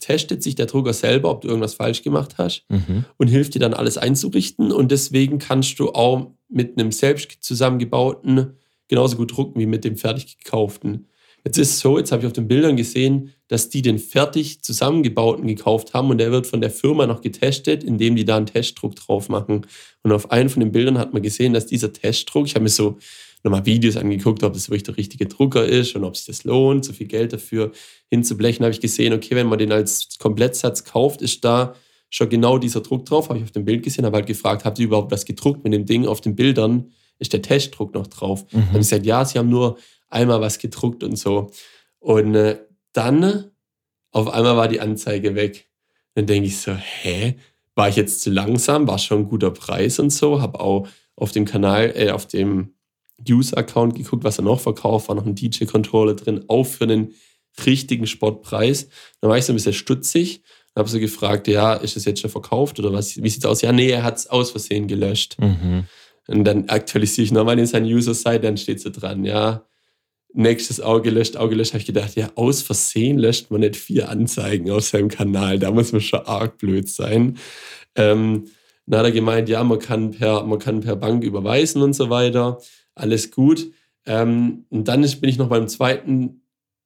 testet 0.00 0.42
sich 0.42 0.54
der 0.54 0.66
Drucker 0.66 0.92
selber, 0.92 1.30
ob 1.30 1.40
du 1.42 1.48
irgendwas 1.48 1.74
falsch 1.74 2.02
gemacht 2.02 2.34
hast 2.38 2.64
Mhm. 2.68 3.04
und 3.18 3.28
hilft 3.28 3.54
dir 3.54 3.58
dann 3.60 3.74
alles 3.74 3.96
einzurichten. 3.98 4.72
Und 4.72 4.90
deswegen 4.90 5.38
kannst 5.38 5.78
du 5.78 5.92
auch 5.92 6.30
mit 6.48 6.78
einem 6.78 6.92
selbst 6.92 7.38
zusammengebauten 7.40 8.58
genauso 8.92 9.16
gut 9.16 9.34
drucken 9.34 9.58
wie 9.58 9.64
mit 9.64 9.84
dem 9.84 9.96
fertig 9.96 10.36
gekauften. 10.36 11.06
Jetzt 11.46 11.56
ist 11.56 11.70
es 11.70 11.80
so, 11.80 11.96
jetzt 11.96 12.12
habe 12.12 12.20
ich 12.20 12.26
auf 12.26 12.34
den 12.34 12.46
Bildern 12.46 12.76
gesehen, 12.76 13.32
dass 13.48 13.70
die 13.70 13.80
den 13.80 13.98
fertig 13.98 14.62
zusammengebauten 14.62 15.46
gekauft 15.46 15.94
haben 15.94 16.10
und 16.10 16.18
der 16.18 16.30
wird 16.30 16.46
von 16.46 16.60
der 16.60 16.70
Firma 16.70 17.06
noch 17.06 17.22
getestet, 17.22 17.82
indem 17.84 18.16
die 18.16 18.26
da 18.26 18.36
einen 18.36 18.44
Testdruck 18.44 18.94
drauf 18.94 19.30
machen. 19.30 19.66
Und 20.02 20.12
auf 20.12 20.30
einem 20.30 20.50
von 20.50 20.60
den 20.60 20.72
Bildern 20.72 20.98
hat 20.98 21.14
man 21.14 21.22
gesehen, 21.22 21.54
dass 21.54 21.64
dieser 21.64 21.90
Testdruck, 21.94 22.44
ich 22.44 22.54
habe 22.54 22.64
mir 22.64 22.68
so 22.68 22.98
nochmal 23.42 23.64
Videos 23.64 23.96
angeguckt, 23.96 24.42
ob 24.42 24.52
das 24.52 24.68
wirklich 24.68 24.82
der 24.82 24.98
richtige 24.98 25.24
Drucker 25.24 25.64
ist 25.64 25.96
und 25.96 26.04
ob 26.04 26.14
sich 26.14 26.26
das 26.26 26.44
lohnt, 26.44 26.84
so 26.84 26.92
viel 26.92 27.06
Geld 27.06 27.32
dafür 27.32 27.72
hinzublechen, 28.10 28.62
habe 28.62 28.74
ich 28.74 28.80
gesehen, 28.82 29.14
okay, 29.14 29.34
wenn 29.34 29.46
man 29.46 29.58
den 29.58 29.72
als 29.72 30.18
Komplettsatz 30.18 30.84
kauft, 30.84 31.22
ist 31.22 31.42
da 31.46 31.74
schon 32.10 32.28
genau 32.28 32.58
dieser 32.58 32.82
Druck 32.82 33.06
drauf, 33.06 33.30
habe 33.30 33.38
ich 33.38 33.44
auf 33.44 33.52
dem 33.52 33.64
Bild 33.64 33.82
gesehen, 33.82 34.04
habe 34.04 34.18
halt 34.18 34.26
gefragt, 34.26 34.66
habt 34.66 34.78
ihr 34.78 34.84
überhaupt 34.84 35.10
was 35.10 35.24
gedruckt 35.24 35.64
mit 35.64 35.72
dem 35.72 35.86
Ding? 35.86 36.06
Auf 36.06 36.20
den 36.20 36.36
Bildern 36.36 36.92
ist 37.18 37.32
der 37.32 37.42
Testdruck 37.42 37.94
noch 37.94 38.06
drauf. 38.06 38.46
Dann 38.50 38.68
habe 38.68 38.78
ich 38.78 38.88
gesagt, 38.88 39.06
ja, 39.06 39.24
sie 39.24 39.38
haben 39.38 39.48
nur 39.48 39.78
einmal 40.08 40.40
was 40.40 40.58
gedruckt 40.58 41.02
und 41.02 41.16
so. 41.16 41.50
Und 41.98 42.34
äh, 42.34 42.58
dann 42.92 43.50
auf 44.10 44.28
einmal 44.28 44.56
war 44.56 44.68
die 44.68 44.80
Anzeige 44.80 45.34
weg. 45.34 45.68
Dann 46.14 46.26
denke 46.26 46.48
ich 46.48 46.58
so, 46.58 46.72
hä? 46.72 47.38
War 47.74 47.88
ich 47.88 47.96
jetzt 47.96 48.20
zu 48.20 48.30
langsam? 48.30 48.86
War 48.86 48.98
schon 48.98 49.20
ein 49.20 49.28
guter 49.28 49.50
Preis 49.50 49.98
und 49.98 50.10
so. 50.10 50.42
Habe 50.42 50.60
auch 50.60 50.86
auf 51.16 51.32
dem 51.32 51.46
Kanal, 51.46 51.92
äh, 51.96 52.10
auf 52.10 52.26
dem 52.26 52.74
User-Account 53.26 53.94
geguckt, 53.94 54.24
was 54.24 54.38
er 54.38 54.44
noch 54.44 54.60
verkauft. 54.60 55.08
War 55.08 55.14
noch 55.14 55.26
ein 55.26 55.34
DJ-Controller 55.34 56.14
drin, 56.14 56.44
auch 56.48 56.64
für 56.64 56.84
einen 56.84 57.14
richtigen 57.64 58.06
Sportpreis. 58.06 58.88
Dann 59.20 59.30
war 59.30 59.38
ich 59.38 59.44
so 59.44 59.52
ein 59.52 59.56
bisschen 59.56 59.72
stutzig 59.72 60.42
und 60.74 60.80
habe 60.80 60.88
so 60.88 60.98
gefragt, 60.98 61.48
ja, 61.48 61.74
ist 61.74 61.96
das 61.96 62.04
jetzt 62.04 62.20
schon 62.20 62.30
verkauft 62.30 62.78
oder 62.78 62.92
was? 62.92 63.22
Wie 63.22 63.28
sieht's 63.28 63.46
aus? 63.46 63.62
Ja, 63.62 63.72
nee, 63.72 63.90
er 63.90 64.02
hat 64.02 64.18
es 64.18 64.26
aus 64.26 64.50
Versehen 64.50 64.86
gelöscht. 64.86 65.36
Mhm. 65.38 65.84
Und 66.28 66.44
dann 66.44 66.68
aktualisiere 66.68 67.24
ich 67.24 67.32
nochmal 67.32 67.58
in 67.58 67.66
seine 67.66 67.88
User-Seite, 67.88 68.44
dann 68.44 68.56
steht 68.56 68.80
so 68.80 68.90
dran, 68.90 69.24
ja, 69.24 69.66
nächstes 70.34 70.80
Auge 70.80 71.10
löscht, 71.10 71.36
Auge 71.36 71.54
löscht. 71.54 71.72
Habe 71.72 71.80
ich 71.80 71.86
gedacht, 71.86 72.14
ja, 72.14 72.30
aus 72.34 72.62
Versehen 72.62 73.18
löscht 73.18 73.50
man 73.50 73.60
nicht 73.60 73.76
vier 73.76 74.08
Anzeigen 74.08 74.70
auf 74.70 74.84
seinem 74.84 75.08
Kanal. 75.08 75.58
Da 75.58 75.70
muss 75.70 75.92
man 75.92 76.00
schon 76.00 76.24
arg 76.26 76.58
blöd 76.58 76.88
sein. 76.88 77.38
Ähm, 77.94 78.46
dann 78.86 79.00
hat 79.00 79.06
er 79.06 79.12
gemeint, 79.12 79.48
ja, 79.48 79.62
man 79.62 79.78
kann 79.78 80.10
per, 80.12 80.44
man 80.44 80.58
kann 80.58 80.80
per 80.80 80.96
Bank 80.96 81.22
überweisen 81.22 81.82
und 81.82 81.94
so 81.94 82.10
weiter. 82.10 82.58
Alles 82.94 83.30
gut. 83.30 83.70
Ähm, 84.06 84.66
und 84.70 84.88
dann 84.88 85.04
ist, 85.04 85.20
bin 85.20 85.30
ich 85.30 85.38
noch 85.38 85.48
beim 85.48 85.68
zweiten 85.68 86.41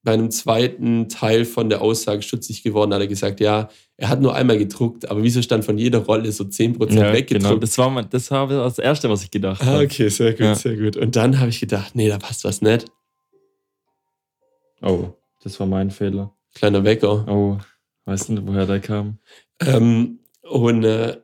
bei 0.07 0.13
einem 0.13 0.31
zweiten 0.31 1.09
Teil 1.09 1.45
von 1.45 1.69
der 1.69 1.83
Aussage 1.83 2.23
stutzig 2.23 2.63
geworden, 2.63 2.95
hat 2.95 3.01
er 3.01 3.09
gesagt, 3.09 3.41
ja, 3.41 3.69
er 3.97 4.09
hat 4.09 4.21
nur 4.21 4.35
einmal 4.35 4.57
gedruckt, 4.57 5.11
aber 5.11 5.23
wieso 5.23 5.43
stand 5.43 5.65
von 5.65 5.77
jeder 5.77 5.99
Rolle 5.99 6.31
so 6.33 6.45
10% 6.45 6.95
Ja, 6.95 7.13
weggedruckt? 7.13 7.43
genau. 7.51 7.57
Das 7.59 7.77
war, 7.77 7.91
mal- 7.91 8.05
das 8.05 8.31
war 8.31 8.47
das 8.49 8.79
Erste, 8.79 9.11
was 9.11 9.25
ich 9.25 9.31
gedacht 9.31 9.61
Ah, 9.63 9.67
habe. 9.67 9.85
okay, 9.85 10.09
sehr 10.09 10.31
gut, 10.33 10.41
Ja. 10.41 10.55
sehr 10.55 10.77
gut. 10.77 10.97
Und 10.97 11.17
dann 11.17 11.39
habe 11.41 11.51
ich 11.51 11.59
gedacht, 11.61 11.95
nee, 11.97 12.09
da 12.09 12.19
passt 12.19 12.45
was 12.45 12.63
nicht. 12.63 12.87
Oh, 14.83 15.09
das 15.43 15.59
war 15.59 15.67
mein 15.67 15.91
Fehler. 15.91 16.33
Kleiner 16.55 16.85
Wecker. 16.85 17.27
Oh, 17.29 17.59
weißt 18.05 18.29
du, 18.31 18.47
woher 18.47 18.67
der 18.67 18.81
kam? 18.81 19.19
Ähm, 19.61 20.21
und 20.43 20.85
äh, 20.85 21.19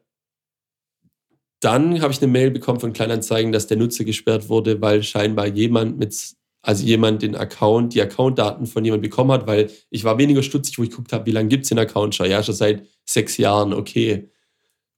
dann 1.61 2.01
habe 2.03 2.13
ich 2.13 2.21
eine 2.21 2.33
Mail 2.33 2.51
bekommen 2.51 2.81
von 2.81 2.93
Kleinanzeigen, 2.93 3.53
dass 3.53 3.69
der 3.69 3.77
Nutzer 3.77 4.05
gesperrt 4.05 4.49
wurde, 4.49 4.81
weil 4.81 5.03
scheinbar 5.05 5.47
jemand 5.47 5.99
mit, 5.99 6.35
also 6.63 6.85
jemand 6.85 7.23
den 7.23 7.35
Account, 7.35 7.93
die 7.95 8.01
Accountdaten 8.03 8.67
von 8.67 8.85
jemandem 8.85 9.11
bekommen 9.11 9.33
hat, 9.33 9.47
weil 9.47 9.71
ich 9.91 10.05
war 10.05 10.17
weniger 10.19 10.43
stutzig, 10.43 10.79
wo 10.79 10.83
ich 10.85 10.91
geguckt 10.91 11.13
habe, 11.13 11.27
wie 11.27 11.33
lange 11.33 11.49
gibt 11.49 11.65
es 11.65 11.69
den 11.71 11.79
Account 11.79 12.15
schon? 12.15 12.31
Ja, 12.31 12.43
schon 12.43 12.55
seit 12.55 12.87
sechs 13.05 13.37
Jahren, 13.37 13.73
okay. 13.73 14.29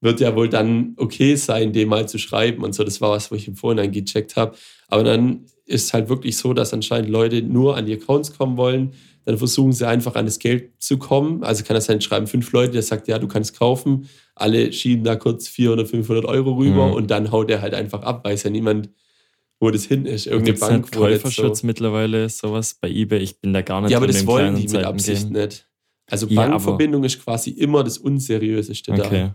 Wird 0.01 0.21
ja 0.21 0.37
wohl 0.37 0.51
dann 0.51 0.93
okay 0.99 1.35
sein, 1.37 1.73
dem 1.73 1.89
mal 1.89 2.07
zu 2.07 2.19
schreiben 2.19 2.63
und 2.63 2.75
so. 2.75 2.85
Das 2.85 3.01
war 3.01 3.11
was, 3.13 3.31
wo 3.31 3.35
ich 3.37 3.49
im 3.49 3.57
Vorhinein 3.57 3.91
gecheckt 3.91 4.37
habe. 4.37 4.55
Aber 4.89 5.03
dann 5.03 5.47
ist 5.65 5.95
halt 5.95 6.11
wirklich 6.11 6.37
so, 6.37 6.53
dass 6.53 6.75
anscheinend 6.75 7.09
Leute 7.09 7.41
nur 7.41 7.75
an 7.79 7.87
die 7.87 7.95
Accounts 7.95 8.37
kommen 8.37 8.59
wollen. 8.59 8.93
Dann 9.25 9.39
versuchen 9.39 9.73
sie 9.73 9.89
einfach 9.89 10.15
an 10.17 10.27
das 10.27 10.39
Geld 10.39 10.73
zu 10.79 10.99
kommen. 10.99 11.43
Also 11.43 11.65
kann 11.65 11.75
das 11.75 11.87
sein, 11.87 12.03
schreiben 12.03 12.27
fünf 12.27 12.53
Leute, 12.53 12.73
der 12.73 12.83
sagt, 12.83 13.09
ja, 13.09 13.19
du 13.19 13.27
kannst 13.29 13.59
kaufen. 13.59 14.07
Alle 14.35 14.71
schieben 14.75 15.05
da 15.05 15.17
kurz 15.17 15.49
400, 15.49 15.89
500 15.89 16.27
Euro 16.27 16.53
rüber 16.53 16.89
Mhm. 16.89 16.93
und 16.93 17.11
dann 17.11 17.33
haut 17.33 17.51
er 17.51 17.63
halt 17.63 17.73
einfach 17.73 18.03
ab, 18.03 18.27
weiß 18.27 18.43
ja 18.43 18.51
niemand, 18.51 18.91
wo 19.61 19.71
das 19.71 19.85
hin 19.85 20.07
ist. 20.07 20.27
Irgendeine 20.27 20.59
Bank, 20.59 20.87
jetzt 20.87 20.95
Käuferschutz 20.97 21.61
so, 21.61 21.67
mittlerweile, 21.67 22.29
sowas 22.29 22.77
bei 22.81 22.91
Ebay? 22.91 23.19
Ich 23.21 23.41
bin 23.41 23.53
da 23.53 23.63
gar 23.63 23.81
nicht 23.81 23.91
Ja, 23.91 23.99
aber 23.99 24.07
das 24.07 24.27
wollen 24.27 24.57
die 24.57 24.69
mit. 24.69 24.85
Absicht 24.85 25.31
nicht. 25.31 25.69
Also 26.11 26.27
Ja, 26.27 26.43
aber- 26.43 26.51
Bankverbindung 26.51 27.05
ist 27.05 27.23
quasi 27.23 27.51
immer 27.51 27.83
das 27.85 27.99
Unseriöseste 27.99 28.93
da. 28.93 29.05
Okay. 29.07 29.31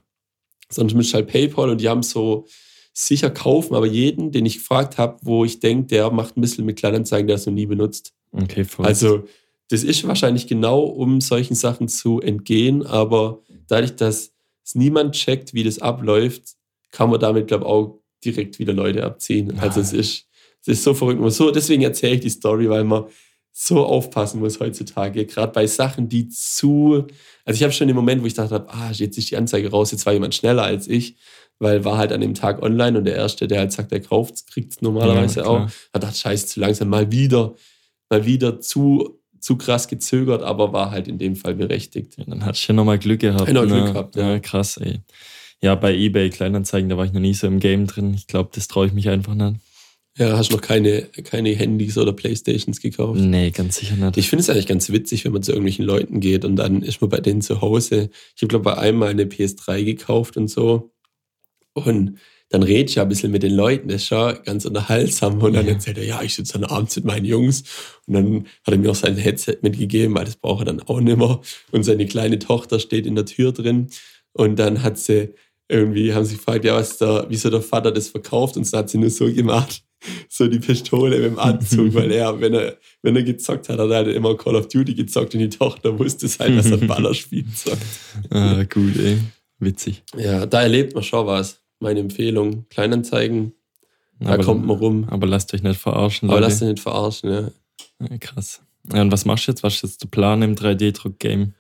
Sonst 0.71 0.93
mischt 0.93 1.13
halt 1.13 1.27
PayPal 1.27 1.69
und 1.69 1.81
die 1.81 1.89
haben 1.89 2.03
so 2.03 2.45
sicher 2.93 3.29
kaufen, 3.31 3.75
aber 3.75 3.87
jeden, 3.87 4.31
den 4.31 4.45
ich 4.45 4.55
gefragt 4.55 4.97
habe, 4.97 5.17
wo 5.23 5.45
ich 5.45 5.59
denke, 5.59 5.87
der 5.87 6.11
macht 6.11 6.37
ein 6.37 6.41
bisschen 6.41 6.65
mit 6.65 6.77
Kleinanzeigen, 6.77 7.27
der 7.27 7.37
es 7.37 7.45
noch 7.45 7.53
nie 7.53 7.65
benutzt. 7.65 8.13
Okay, 8.31 8.63
voll. 8.65 8.85
Also, 8.85 9.23
das 9.69 9.83
ist 9.83 10.05
wahrscheinlich 10.07 10.47
genau, 10.47 10.81
um 10.81 11.21
solchen 11.21 11.55
Sachen 11.55 11.87
zu 11.87 12.19
entgehen, 12.19 12.85
aber 12.85 13.41
dadurch, 13.67 13.95
dass 13.95 14.31
es 14.63 14.75
niemand 14.75 15.15
checkt, 15.15 15.53
wie 15.53 15.63
das 15.63 15.79
abläuft, 15.79 16.55
kann 16.91 17.09
man 17.09 17.19
damit, 17.19 17.47
glaube 17.47 17.63
ich, 17.65 17.69
auch 17.69 17.99
direkt 18.23 18.59
wieder 18.59 18.73
Leute 18.73 19.03
abziehen. 19.03 19.53
Ah. 19.57 19.63
Also, 19.63 19.81
es 19.81 19.93
ist, 19.93 20.25
es 20.61 20.67
ist 20.67 20.83
so 20.83 20.93
verrückt. 20.93 21.21
So, 21.33 21.51
deswegen 21.51 21.83
erzähle 21.83 22.15
ich 22.15 22.21
die 22.21 22.29
Story, 22.29 22.69
weil 22.69 22.83
man 22.83 23.05
so 23.51 23.85
aufpassen 23.85 24.39
muss 24.39 24.59
heutzutage, 24.59 25.25
gerade 25.25 25.51
bei 25.51 25.67
Sachen, 25.67 26.07
die 26.07 26.29
zu. 26.29 27.05
Also, 27.45 27.57
ich 27.57 27.63
habe 27.63 27.73
schon 27.73 27.87
den 27.87 27.95
Moment, 27.95 28.21
wo 28.21 28.25
ich 28.25 28.33
dachte, 28.33 28.65
ah, 28.67 28.91
jetzt 28.91 29.17
ist 29.17 29.31
die 29.31 29.37
Anzeige 29.37 29.69
raus, 29.71 29.91
jetzt 29.91 30.05
war 30.05 30.13
jemand 30.13 30.35
schneller 30.35 30.63
als 30.63 30.87
ich, 30.87 31.15
weil 31.59 31.83
war 31.83 31.97
halt 31.97 32.11
an 32.11 32.21
dem 32.21 32.33
Tag 32.33 32.61
online 32.61 32.97
und 32.97 33.05
der 33.05 33.15
Erste, 33.15 33.47
der 33.47 33.59
halt 33.59 33.71
sagt, 33.71 33.91
er 33.91 33.99
kauft, 33.99 34.47
kriegt 34.47 34.71
es 34.71 34.81
normalerweise 34.81 35.41
Ja, 35.41 35.45
auch. 35.45 35.59
Hat 35.61 35.93
gedacht, 35.93 36.17
scheiße, 36.17 36.47
zu 36.47 36.59
langsam, 36.59 36.89
mal 36.89 37.11
wieder, 37.11 37.55
mal 38.09 38.25
wieder 38.25 38.61
zu, 38.61 39.19
zu 39.39 39.57
krass 39.57 39.87
gezögert, 39.87 40.41
aber 40.41 40.73
war 40.73 40.91
halt 40.91 41.07
in 41.07 41.17
dem 41.17 41.35
Fall 41.35 41.55
berechtigt. 41.55 42.17
Ja, 42.17 42.23
dann 42.25 42.39
du 42.39 42.53
ja 42.53 42.73
nochmal 42.73 42.99
Glück 42.99 43.19
gehabt. 43.19 43.45
Genau, 43.45 43.65
Glück 43.65 43.85
ne? 43.85 43.91
gehabt, 43.91 44.15
ja. 44.15 44.31
ja. 44.33 44.39
Krass, 44.39 44.77
ey. 44.77 45.01
Ja, 45.61 45.75
bei 45.75 45.93
eBay 45.95 46.29
Kleinanzeigen, 46.29 46.89
da 46.89 46.97
war 46.97 47.05
ich 47.05 47.11
noch 47.13 47.19
nie 47.19 47.33
so 47.33 47.47
im 47.47 47.59
Game 47.59 47.85
drin. 47.87 48.13
Ich 48.13 48.27
glaube, 48.27 48.49
das 48.53 48.67
traue 48.67 48.87
ich 48.87 48.93
mich 48.93 49.09
einfach 49.09 49.35
nicht. 49.35 49.55
Ja, 50.17 50.37
hast 50.37 50.51
noch 50.51 50.61
keine, 50.61 51.03
keine 51.23 51.51
Handys 51.51 51.97
oder 51.97 52.11
Playstations 52.13 52.81
gekauft. 52.81 53.19
Nee, 53.19 53.51
ganz 53.51 53.77
sicher 53.77 53.95
nicht. 53.95 54.17
Ich 54.17 54.29
finde 54.29 54.41
es 54.41 54.49
eigentlich 54.49 54.67
ganz 54.67 54.89
witzig, 54.89 55.23
wenn 55.23 55.31
man 55.31 55.43
zu 55.43 55.51
irgendwelchen 55.51 55.85
Leuten 55.85 56.19
geht 56.19 56.43
und 56.45 56.55
dann 56.55 56.81
ist 56.81 56.99
man 57.01 57.09
bei 57.09 57.19
denen 57.19 57.41
zu 57.41 57.61
Hause. 57.61 58.09
Ich 58.35 58.41
habe, 58.41 58.47
glaube 58.49 58.63
bei 58.63 58.77
einmal 58.77 59.09
eine 59.09 59.25
PS3 59.25 59.83
gekauft 59.83 60.35
und 60.35 60.49
so. 60.49 60.91
Und 61.73 62.17
dann 62.49 62.63
red 62.63 62.89
ich 62.89 62.95
ja 62.95 63.03
ein 63.03 63.09
bisschen 63.09 63.31
mit 63.31 63.43
den 63.43 63.53
Leuten, 63.53 63.89
das 63.89 64.01
ist 64.01 64.07
schon 64.07 64.37
ganz 64.43 64.65
unterhaltsam. 64.65 65.39
Und 65.41 65.53
dann 65.53 65.67
Ja. 65.67 65.73
erzählt 65.73 65.99
er, 65.99 66.05
ja, 66.05 66.21
ich 66.21 66.33
sitze 66.35 66.53
dann 66.53 66.63
abends 66.69 66.95
mit 66.95 67.05
meinen 67.05 67.25
Jungs. 67.25 67.63
Und 68.07 68.13
dann 68.15 68.45
hat 68.65 68.73
er 68.73 68.77
mir 68.77 68.91
auch 68.91 68.95
sein 68.95 69.15
Headset 69.17 69.57
mitgegeben, 69.61 70.15
weil 70.15 70.25
das 70.25 70.35
braucht 70.35 70.63
er 70.63 70.65
dann 70.65 70.81
auch 70.81 70.99
nicht 70.99 71.17
mehr. 71.17 71.39
Und 71.71 71.83
seine 71.83 72.07
kleine 72.07 72.39
Tochter 72.39 72.79
steht 72.79 73.05
in 73.05 73.15
der 73.15 73.25
Tür 73.25 73.51
drin. 73.51 73.87
Und 74.33 74.57
dann 74.57 74.83
hat 74.83 74.97
sie 74.97 75.29
irgendwie, 75.69 76.13
haben 76.13 76.25
sie 76.25 76.35
gefragt, 76.35 76.65
ja, 76.65 76.75
was 76.75 76.97
der, 76.97 77.25
wieso 77.29 77.49
der 77.49 77.61
Vater 77.61 77.91
das 77.91 78.09
verkauft. 78.09 78.57
Und 78.57 78.65
so 78.65 78.77
hat 78.77 78.89
sie 78.89 78.97
nur 78.97 79.09
so 79.11 79.31
gemacht, 79.31 79.83
so 80.29 80.47
die 80.47 80.59
Pistole 80.59 81.17
mit 81.17 81.25
dem 81.25 81.39
Anzug, 81.39 81.93
weil 81.93 82.11
er, 82.11 82.39
wenn 82.41 82.53
er, 82.53 82.77
wenn 83.03 83.15
er 83.15 83.23
gezockt 83.23 83.69
hat, 83.69 83.79
hat 83.79 83.89
er 83.89 83.95
halt 83.97 84.07
immer 84.07 84.35
Call 84.35 84.55
of 84.55 84.67
Duty 84.67 84.95
gezockt 84.95 85.33
und 85.35 85.39
die 85.41 85.49
Tochter 85.49 85.97
wusste 85.97 86.25
es 86.25 86.39
halt, 86.39 86.57
dass 86.57 86.71
er 86.71 86.77
Ballerspiel 86.87 87.45
zockt. 87.53 87.77
ah, 88.31 88.63
gut, 88.63 88.97
ey. 88.97 89.19
Witzig. 89.59 90.03
Ja, 90.17 90.45
da 90.45 90.61
erlebt 90.61 90.95
man 90.95 91.03
schon 91.03 91.27
was. 91.27 91.59
Meine 91.79 91.99
Empfehlung, 91.99 92.65
Kleinanzeigen, 92.69 93.53
da 94.19 94.33
aber, 94.33 94.43
kommt 94.43 94.65
man 94.65 94.77
rum. 94.77 95.07
Aber 95.09 95.27
lasst 95.27 95.53
euch 95.53 95.63
nicht 95.63 95.79
verarschen, 95.79 96.29
Aber 96.29 96.39
Leute. 96.39 96.49
lass 96.49 96.59
dich 96.59 96.67
nicht 96.67 96.81
verarschen, 96.81 97.31
ja. 97.31 97.51
Ja, 98.01 98.17
krass. 98.17 98.61
Ja, 98.91 99.01
und 99.01 99.11
was 99.11 99.25
machst 99.25 99.47
du 99.47 99.51
jetzt? 99.51 99.63
Was 99.63 99.75
ist 99.75 99.81
jetzt 99.83 100.03
der 100.03 100.07
Plan 100.07 100.41
im 100.41 100.55
3D-Druck-Game? 100.55 101.53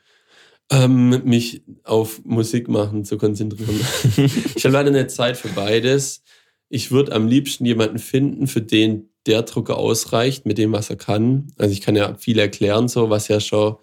Ähm, 0.71 1.23
mich 1.25 1.63
auf 1.83 2.23
Musik 2.25 2.67
machen 2.67 3.03
zu 3.03 3.17
konzentrieren. 3.17 3.79
ich 4.55 4.63
habe 4.65 4.73
leider 4.73 4.91
nicht 4.91 5.09
Zeit 5.09 5.35
für 5.37 5.49
beides. 5.49 6.23
Ich 6.69 6.91
würde 6.91 7.13
am 7.13 7.27
liebsten 7.27 7.65
jemanden 7.65 7.97
finden, 7.97 8.45
für 8.45 8.61
den 8.61 9.09
der 9.25 9.41
Drucker 9.43 9.77
ausreicht, 9.77 10.45
mit 10.45 10.57
dem, 10.57 10.71
was 10.71 10.89
er 10.89 10.95
kann. 10.95 11.47
Also 11.57 11.73
ich 11.73 11.81
kann 11.81 11.95
ja 11.95 12.15
viel 12.15 12.37
erklären, 12.39 12.87
so 12.87 13.09
was 13.09 13.27
ja 13.27 13.39
schon 13.39 13.77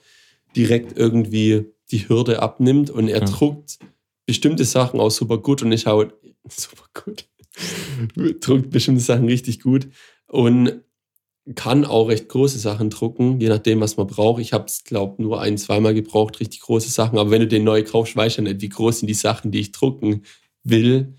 direkt 0.55 0.97
irgendwie 0.97 1.67
die 1.91 2.09
Hürde 2.09 2.41
abnimmt 2.41 2.91
und 2.91 3.09
er 3.09 3.21
Ja. 3.21 3.27
druckt 3.27 3.79
bestimmte 4.25 4.65
Sachen 4.65 4.99
auch 5.01 5.11
super 5.11 5.39
gut 5.39 5.63
und 5.63 5.73
ich 5.73 5.87
hau 5.87 6.05
super 6.49 6.85
gut. 6.95 7.29
druckt 8.41 8.71
bestimmte 8.71 9.01
Sachen 9.03 9.27
richtig 9.27 9.61
gut 9.61 9.89
und 10.29 10.83
kann 11.55 11.85
auch 11.85 12.09
recht 12.09 12.29
große 12.29 12.59
Sachen 12.59 12.91
drucken, 12.91 13.41
je 13.41 13.49
nachdem, 13.49 13.81
was 13.81 13.97
man 13.97 14.07
braucht. 14.07 14.41
Ich 14.43 14.53
habe 14.53 14.65
es, 14.67 14.83
glaube 14.85 15.23
nur 15.23 15.41
ein, 15.41 15.57
zweimal 15.59 15.95
gebraucht, 15.95 16.41
richtig 16.41 16.61
große 16.61 16.91
Sachen. 16.91 17.19
Aber 17.19 17.31
wenn 17.31 17.41
du 17.41 17.47
den 17.47 17.63
neu 17.65 17.85
kaufst, 17.85 18.17
weißt 18.17 18.39
du 18.39 18.43
ja 18.43 18.49
nicht, 18.49 18.63
wie 18.63 18.69
groß 18.69 19.01
sind 19.01 19.07
die 19.07 19.15
Sachen, 19.15 19.53
die 19.53 19.61
ich 19.61 19.73
drucken 19.73 20.23
will. 20.65 21.15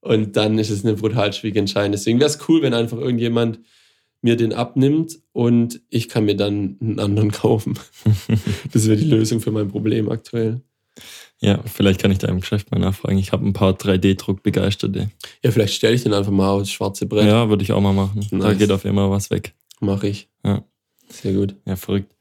Und 0.00 0.36
dann 0.36 0.58
ist 0.58 0.70
es 0.70 0.84
eine 0.84 0.94
brutal 0.94 1.32
schwierige 1.32 1.60
Entscheidung. 1.60 1.92
Deswegen 1.92 2.18
wäre 2.20 2.28
es 2.30 2.38
cool, 2.48 2.62
wenn 2.62 2.74
einfach 2.74 2.98
irgendjemand 2.98 3.60
mir 4.22 4.36
den 4.36 4.52
abnimmt 4.52 5.18
und 5.32 5.80
ich 5.88 6.10
kann 6.10 6.26
mir 6.26 6.36
dann 6.36 6.76
einen 6.80 6.98
anderen 6.98 7.30
kaufen. 7.32 7.78
das 8.72 8.86
wäre 8.86 8.98
die 8.98 9.04
Lösung 9.08 9.40
für 9.40 9.50
mein 9.50 9.68
Problem 9.68 10.10
aktuell. 10.10 10.60
Ja, 11.40 11.62
vielleicht 11.64 12.02
kann 12.02 12.10
ich 12.10 12.18
da 12.18 12.28
im 12.28 12.40
Geschäft 12.40 12.70
mal 12.70 12.78
nachfragen. 12.78 13.16
Ich 13.16 13.32
habe 13.32 13.46
ein 13.46 13.54
paar 13.54 13.72
3D-Druck-Begeisterte. 13.72 15.10
Ja, 15.42 15.50
vielleicht 15.50 15.72
stelle 15.72 15.94
ich 15.94 16.02
den 16.02 16.12
einfach 16.12 16.32
mal 16.32 16.50
aufs 16.50 16.70
schwarze 16.70 17.06
Brett. 17.06 17.24
Ja, 17.26 17.48
würde 17.48 17.62
ich 17.62 17.72
auch 17.72 17.80
mal 17.80 17.94
machen. 17.94 18.26
Da 18.30 18.36
Nice. 18.36 18.58
geht 18.58 18.70
auf 18.70 18.84
immer 18.84 19.10
was 19.10 19.30
weg. 19.30 19.54
Mache 19.80 20.08
ich. 20.08 20.28
Ja. 20.44 20.64
Sehr 21.08 21.32
gut. 21.32 21.56
Ja, 21.64 21.76
verrückt. 21.76 22.14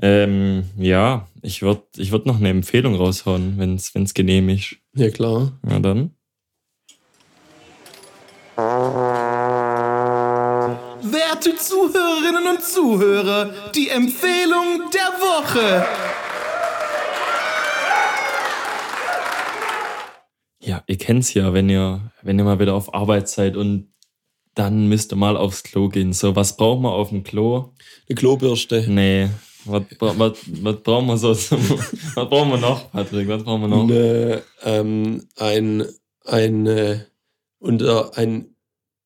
Ähm, 0.00 0.64
ja, 0.76 1.28
ich 1.42 1.62
würde 1.62 1.84
ich 1.96 2.10
würd 2.10 2.26
noch 2.26 2.38
eine 2.38 2.48
Empfehlung 2.48 2.96
raushauen, 2.96 3.58
wenn 3.58 3.74
es 3.76 4.14
genehm 4.14 4.48
ist. 4.48 4.76
Ja, 4.94 5.10
klar. 5.10 5.52
Ja, 5.68 5.78
dann. 5.78 6.10
Werte 11.02 11.54
Zuhörerinnen 11.56 12.46
und 12.48 12.62
Zuhörer, 12.62 13.52
die 13.74 13.88
Empfehlung 13.88 14.90
der 14.92 15.12
Woche. 15.20 15.86
Ja, 20.60 20.82
ihr 20.86 20.98
kennt's 20.98 21.34
ja, 21.34 21.52
wenn 21.52 21.68
ihr, 21.68 22.12
wenn 22.22 22.38
ihr 22.38 22.44
mal 22.44 22.60
wieder 22.60 22.74
auf 22.74 22.94
Arbeit 22.94 23.28
seid 23.28 23.56
und 23.56 23.91
dann 24.54 24.88
müsst 24.88 25.12
ihr 25.12 25.16
mal 25.16 25.36
aufs 25.36 25.62
Klo 25.62 25.88
gehen. 25.88 26.12
So, 26.12 26.36
was 26.36 26.56
braucht 26.56 26.82
man 26.82 26.92
auf 26.92 27.08
dem 27.10 27.22
Klo? 27.24 27.70
Eine 28.08 28.16
Klobürste. 28.16 28.84
Nee. 28.88 29.28
Was, 29.64 29.82
was, 30.00 30.32
was 30.62 30.76
brauchen 30.82 31.06
wir 31.06 31.16
so? 31.16 31.30
was 32.14 32.28
brauchen 32.28 32.50
wir 32.50 32.58
noch, 32.58 32.90
Patrick? 32.90 33.28
Was 33.28 33.44
brauchen 33.44 33.62
wir 33.62 33.68
noch? 33.68 33.84
Eine, 33.84 34.42
ähm, 34.64 35.22
ein, 35.36 35.84
ein, 36.24 36.66
äh, 36.66 36.98
unter, 37.60 38.16
ein 38.18 38.46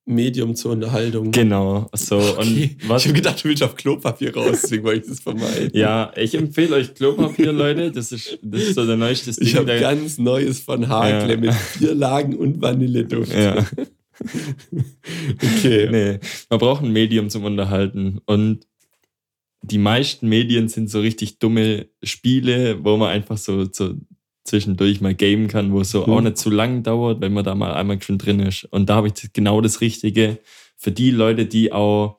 Medium 0.09 0.55
zur 0.55 0.73
Unterhaltung. 0.73 1.31
Genau. 1.33 1.89
So, 1.93 2.17
Okay. 2.17 2.77
und 2.81 2.89
was? 2.89 3.03
Ich 3.03 3.09
habe 3.09 3.17
gedacht, 3.21 3.43
du 3.45 3.49
willst 3.49 3.63
auf 3.65 3.75
Klopapier 3.75 4.35
raus, 4.35 4.61
deswegen 4.63 4.85
wollte 4.85 5.01
ich 5.03 5.09
das 5.09 5.21
vermeiden. 5.21 5.71
Ja, 5.75 6.13
ich 6.17 6.35
empfehle 6.35 6.77
euch 6.77 6.95
Klopapier, 6.95 7.53
Leute. 7.53 7.91
Das 7.91 8.13
ist, 8.13 8.39
das 8.41 8.63
ist 8.63 8.75
so 8.77 8.87
der 8.87 8.97
neueste 8.97 9.33
Ding. 9.33 9.47
Ich 9.47 9.57
habe 9.57 9.79
ganz 9.81 10.17
Neues 10.19 10.61
von 10.61 10.89
Hakle 10.89 11.35
Ja. 11.35 11.37
mit 11.41 11.53
vier 11.53 11.95
Lagen 11.95 12.35
und 12.37 12.63
Vanilleduft. 12.63 13.35
ja. 13.35 13.67
Okay. 15.43 15.89
Nee, 15.91 16.19
man 16.51 16.59
braucht 16.59 16.83
ein 16.83 16.93
Medium 16.93 17.31
zum 17.31 17.45
Unterhalten. 17.45 18.21
Und 18.27 18.67
die 19.63 19.79
meisten 19.79 20.29
Medien 20.29 20.69
sind 20.69 20.91
so 20.91 21.01
richtig 21.01 21.39
dumme 21.39 21.87
Spiele, 22.03 22.85
wo 22.85 22.97
man 22.97 23.11
einfach 23.11 23.37
so, 23.39 23.67
so 23.73 23.95
zwischendurch 24.45 25.01
mal 25.01 25.15
gamen 25.15 25.49
kann, 25.49 25.73
wo 25.73 25.81
es 25.81 25.91
so 25.91 26.07
Mhm. 26.07 26.13
auch 26.13 26.21
nicht 26.21 26.39
zu 26.39 26.51
lang 26.51 26.83
dauert, 26.83 27.21
wenn 27.21 27.33
man 27.33 27.45
da 27.45 27.55
mal 27.55 27.75
einmal 27.75 28.01
schon 28.01 28.19
drin 28.19 28.41
ist. 28.41 28.65
Und 28.65 28.89
da 28.89 28.97
habe 28.97 29.09
ich 29.09 29.33
genau 29.33 29.61
das 29.61 29.81
Richtige 29.81 30.39
für 30.77 30.93
die 30.93 31.11
Leute, 31.11 31.47
die 31.47 31.73
auch 31.73 32.19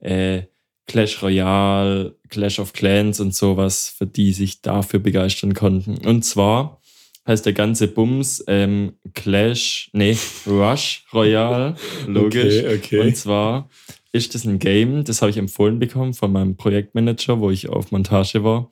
äh, 0.00 0.42
Clash 0.86 1.22
Royale, 1.22 2.14
Clash 2.28 2.58
of 2.58 2.74
Clans 2.74 3.18
und 3.18 3.34
sowas, 3.34 3.88
für 3.96 4.06
die 4.06 4.32
sich 4.32 4.60
dafür 4.60 5.00
begeistern 5.00 5.54
konnten. 5.54 5.96
Und 6.06 6.24
zwar 6.24 6.80
heißt 7.26 7.46
der 7.46 7.52
ganze 7.52 7.88
Bums 7.88 8.44
ähm, 8.46 8.94
Clash, 9.14 9.90
nee, 9.92 10.16
Rush 10.46 11.06
Royale, 11.12 11.74
logisch. 12.06 12.62
Okay, 12.64 12.76
okay. 12.76 13.00
Und 13.00 13.16
zwar 13.16 13.68
ist 14.12 14.34
das 14.34 14.44
ein 14.44 14.58
Game, 14.58 15.04
das 15.04 15.22
habe 15.22 15.30
ich 15.30 15.36
empfohlen 15.38 15.78
bekommen 15.78 16.14
von 16.14 16.32
meinem 16.32 16.56
Projektmanager, 16.56 17.40
wo 17.40 17.50
ich 17.50 17.68
auf 17.68 17.90
Montage 17.90 18.44
war. 18.44 18.70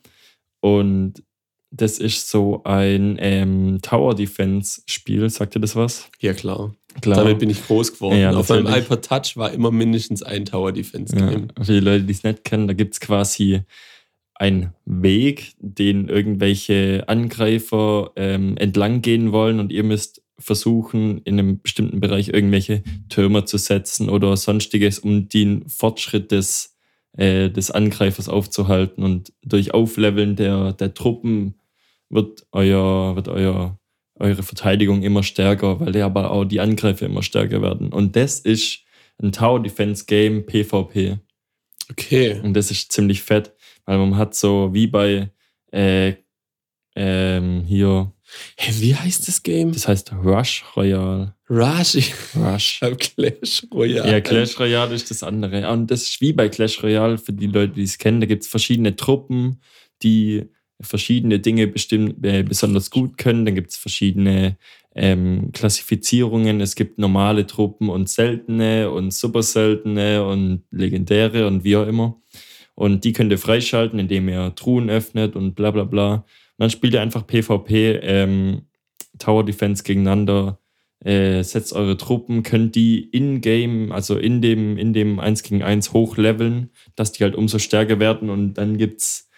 Und 0.60 1.22
das 1.70 1.98
ist 1.98 2.28
so 2.28 2.62
ein 2.64 3.16
ähm, 3.18 3.78
Tower 3.82 4.14
Defense 4.14 4.82
Spiel. 4.86 5.28
Sagt 5.30 5.56
ihr 5.56 5.60
das 5.60 5.74
was? 5.74 6.10
Ja, 6.20 6.34
klar. 6.34 6.74
Klar. 7.00 7.16
Damit 7.16 7.38
bin 7.38 7.48
ich 7.48 7.66
groß 7.66 7.94
geworden. 7.94 8.18
Ja, 8.20 8.32
Auf 8.32 8.50
meinem 8.50 8.66
iPod 8.66 9.02
Touch 9.04 9.36
war 9.36 9.50
immer 9.50 9.70
mindestens 9.70 10.22
ein 10.22 10.44
Tower 10.44 10.72
Defense 10.72 11.16
Ja, 11.16 11.30
Game. 11.30 11.48
für 11.62 11.72
die 11.72 11.80
Leute, 11.80 12.04
die 12.04 12.12
es 12.12 12.22
nicht 12.22 12.44
kennen, 12.44 12.68
da 12.68 12.74
gibt 12.74 12.92
es 12.92 13.00
quasi 13.00 13.62
einen 14.34 14.72
Weg, 14.84 15.52
den 15.58 16.08
irgendwelche 16.08 17.04
Angreifer 17.06 18.12
ähm, 18.16 18.56
entlang 18.56 19.02
gehen 19.02 19.32
wollen 19.32 19.60
und 19.60 19.72
ihr 19.72 19.84
müsst 19.84 20.22
versuchen, 20.38 21.20
in 21.24 21.38
einem 21.38 21.60
bestimmten 21.60 22.00
Bereich 22.00 22.28
irgendwelche 22.28 22.82
Türme 23.08 23.44
zu 23.44 23.58
setzen 23.58 24.08
oder 24.08 24.36
sonstiges, 24.36 24.98
um 24.98 25.28
den 25.28 25.68
Fortschritt 25.68 26.32
des, 26.32 26.76
äh, 27.16 27.48
des 27.50 27.70
Angreifers 27.70 28.28
aufzuhalten. 28.28 29.04
Und 29.04 29.32
durch 29.44 29.72
Aufleveln 29.72 30.36
der, 30.36 30.72
der 30.72 30.94
Truppen 30.94 31.54
wird 32.10 32.46
euer, 32.52 33.14
wird 33.16 33.28
euer, 33.28 33.78
eure 34.18 34.42
Verteidigung 34.42 35.02
immer 35.02 35.22
stärker, 35.22 35.80
weil 35.80 35.94
ja 35.96 36.06
aber 36.06 36.30
auch 36.30 36.44
die 36.44 36.60
Angreifer 36.60 37.06
immer 37.06 37.22
stärker 37.22 37.62
werden. 37.62 37.92
Und 37.92 38.16
das 38.16 38.40
ist 38.40 38.80
ein 39.22 39.32
Tower 39.32 39.62
Defense 39.62 40.04
Game 40.06 40.44
PvP. 40.44 41.18
Okay. 41.90 42.40
Und 42.42 42.54
das 42.54 42.70
ist 42.70 42.92
ziemlich 42.92 43.22
fett, 43.22 43.54
weil 43.84 43.98
man 43.98 44.16
hat 44.16 44.34
so 44.34 44.70
wie 44.72 44.86
bei 44.86 45.30
äh, 45.72 46.14
ähm, 46.94 47.64
hier, 47.66 48.12
Hä, 48.56 48.72
wie 48.78 48.94
heißt 48.94 49.28
das 49.28 49.42
Game? 49.42 49.72
das 49.72 49.88
heißt 49.88 50.12
Rush 50.12 50.64
Royale. 50.76 51.34
Rush. 51.48 52.12
Rush. 52.34 52.80
hab 52.80 52.98
Clash 52.98 53.66
Royale. 53.72 54.10
Ja, 54.10 54.20
Clash 54.20 54.58
Royale 54.58 54.94
ist 54.94 55.10
das 55.10 55.22
andere. 55.22 55.70
Und 55.70 55.90
das 55.90 56.02
ist 56.02 56.20
wie 56.20 56.32
bei 56.32 56.48
Clash 56.48 56.82
Royale, 56.82 57.18
für 57.18 57.32
die 57.32 57.46
Leute, 57.46 57.74
die 57.74 57.82
es 57.82 57.98
kennen, 57.98 58.20
da 58.20 58.26
gibt 58.26 58.42
es 58.44 58.48
verschiedene 58.48 58.96
Truppen, 58.96 59.60
die 60.02 60.48
verschiedene 60.80 61.38
Dinge 61.38 61.66
bestimmt, 61.66 62.24
äh, 62.24 62.42
besonders 62.42 62.90
gut 62.90 63.18
können. 63.18 63.44
Dann 63.44 63.54
gibt 63.54 63.70
es 63.70 63.76
verschiedene 63.76 64.56
ähm, 64.94 65.50
Klassifizierungen. 65.52 66.60
Es 66.60 66.74
gibt 66.74 66.98
normale 66.98 67.46
Truppen 67.46 67.88
und 67.88 68.08
seltene 68.08 68.90
und 68.90 69.12
super 69.12 69.42
seltene 69.42 70.24
und 70.24 70.64
legendäre 70.70 71.46
und 71.46 71.64
wie 71.64 71.76
auch 71.76 71.86
immer. 71.86 72.20
Und 72.82 73.04
die 73.04 73.12
könnt 73.12 73.30
ihr 73.30 73.38
freischalten, 73.38 74.00
indem 74.00 74.28
ihr 74.28 74.56
Truhen 74.56 74.90
öffnet 74.90 75.36
und 75.36 75.54
bla 75.54 75.70
bla 75.70 75.84
bla. 75.84 76.14
Und 76.14 76.24
dann 76.58 76.68
spielt 76.68 76.94
ihr 76.94 77.00
einfach 77.00 77.24
PvP, 77.24 78.00
ähm, 78.02 78.62
Tower 79.20 79.44
Defense 79.44 79.84
gegeneinander, 79.84 80.58
äh, 81.04 81.44
setzt 81.44 81.74
eure 81.74 81.96
Truppen, 81.96 82.42
könnt 82.42 82.74
die 82.74 83.08
in-game, 83.08 83.92
also 83.92 84.18
in 84.18 84.42
dem, 84.42 84.78
in 84.78 84.92
dem 84.92 85.20
1 85.20 85.44
gegen 85.44 85.62
1 85.62 85.92
hochleveln, 85.92 86.70
dass 86.96 87.12
die 87.12 87.22
halt 87.22 87.36
umso 87.36 87.60
stärker 87.60 88.00
werden. 88.00 88.30
Und 88.30 88.54
dann 88.54 88.78
gibt's 88.78 89.30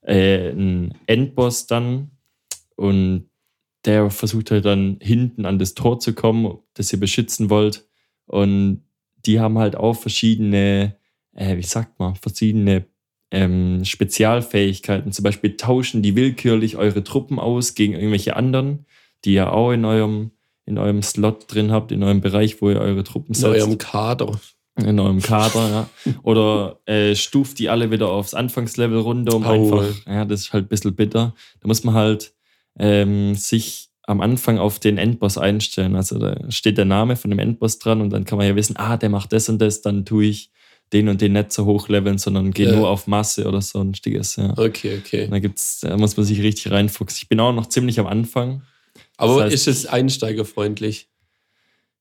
äh, 0.00 0.50
einen 0.50 0.98
Endboss 1.06 1.68
dann. 1.68 2.10
Und 2.74 3.30
der 3.84 4.10
versucht 4.10 4.50
halt 4.50 4.64
dann 4.64 4.98
hinten 5.00 5.46
an 5.46 5.60
das 5.60 5.74
Tor 5.74 6.00
zu 6.00 6.14
kommen, 6.14 6.58
das 6.74 6.92
ihr 6.92 6.98
beschützen 6.98 7.48
wollt. 7.48 7.86
Und 8.26 8.82
die 9.24 9.38
haben 9.38 9.56
halt 9.56 9.76
auch 9.76 9.94
verschiedene, 9.94 10.97
äh, 11.38 11.56
wie 11.56 11.62
sagt 11.62 11.98
man, 11.98 12.14
verschiedene 12.16 12.84
ähm, 13.30 13.84
Spezialfähigkeiten. 13.84 15.12
Zum 15.12 15.22
Beispiel 15.22 15.56
tauschen 15.56 16.02
die 16.02 16.16
willkürlich 16.16 16.76
eure 16.76 17.04
Truppen 17.04 17.38
aus 17.38 17.74
gegen 17.74 17.94
irgendwelche 17.94 18.36
anderen, 18.36 18.86
die 19.24 19.34
ihr 19.34 19.52
auch 19.52 19.72
in 19.72 19.84
eurem, 19.84 20.32
in 20.66 20.78
eurem 20.78 21.02
Slot 21.02 21.44
drin 21.52 21.70
habt, 21.70 21.92
in 21.92 22.02
eurem 22.02 22.20
Bereich, 22.20 22.60
wo 22.60 22.70
ihr 22.70 22.80
eure 22.80 23.04
Truppen 23.04 23.28
In 23.34 23.34
setzt. 23.34 23.62
eurem 23.62 23.78
Kader. 23.78 24.40
In 24.76 24.98
eurem 25.00 25.20
Kader, 25.20 25.88
ja. 26.04 26.12
Oder 26.22 26.78
äh, 26.86 27.14
stuft 27.16 27.58
die 27.58 27.68
alle 27.68 27.90
wieder 27.90 28.08
aufs 28.10 28.34
Anfangslevel 28.34 28.98
runter, 28.98 29.34
um 29.36 29.44
Oh. 29.44 29.48
einfach, 29.48 30.06
ja, 30.06 30.24
das 30.24 30.40
ist 30.42 30.52
halt 30.52 30.66
ein 30.66 30.68
bisschen 30.68 30.94
bitter. 30.94 31.34
Da 31.60 31.66
muss 31.66 31.82
man 31.84 31.94
halt 31.94 32.32
ähm, 32.78 33.34
sich 33.34 33.88
am 34.04 34.20
Anfang 34.20 34.58
auf 34.58 34.78
den 34.78 34.96
Endboss 34.96 35.36
einstellen. 35.36 35.96
Also 35.96 36.18
da 36.18 36.36
steht 36.50 36.78
der 36.78 36.84
Name 36.84 37.16
von 37.16 37.30
dem 37.30 37.38
Endboss 37.40 37.78
dran 37.78 38.00
und 38.00 38.10
dann 38.10 38.24
kann 38.24 38.38
man 38.38 38.46
ja 38.46 38.56
wissen, 38.56 38.76
ah, 38.76 38.96
der 38.96 39.10
macht 39.10 39.32
das 39.32 39.48
und 39.48 39.58
das, 39.60 39.82
dann 39.82 40.04
tue 40.04 40.24
ich 40.26 40.50
den 40.92 41.08
und 41.08 41.20
den 41.20 41.32
nicht 41.34 41.52
so 41.52 41.64
hochleveln, 41.66 42.18
sondern 42.18 42.50
gehe 42.52 42.68
Ja. 42.70 42.76
nur 42.76 42.88
auf 42.88 43.06
Masse 43.06 43.46
oder 43.46 43.60
so 43.60 43.80
ein 43.80 43.94
Stiges, 43.94 44.36
ja. 44.36 44.54
Okay, 44.56 44.98
okay. 44.98 45.28
Da 45.30 45.38
gibt's, 45.38 45.80
da 45.80 45.96
muss 45.96 46.16
man 46.16 46.24
sich 46.24 46.40
richtig 46.42 46.70
reinfuchsen. 46.72 47.18
Ich 47.22 47.28
bin 47.28 47.40
auch 47.40 47.52
noch 47.52 47.66
ziemlich 47.66 48.00
am 48.00 48.06
Anfang. 48.06 48.62
Aber 49.16 49.42
Das 49.44 49.52
heißt- 49.52 49.54
ist 49.54 49.66
es 49.68 49.86
einsteigerfreundlich? 49.86 51.08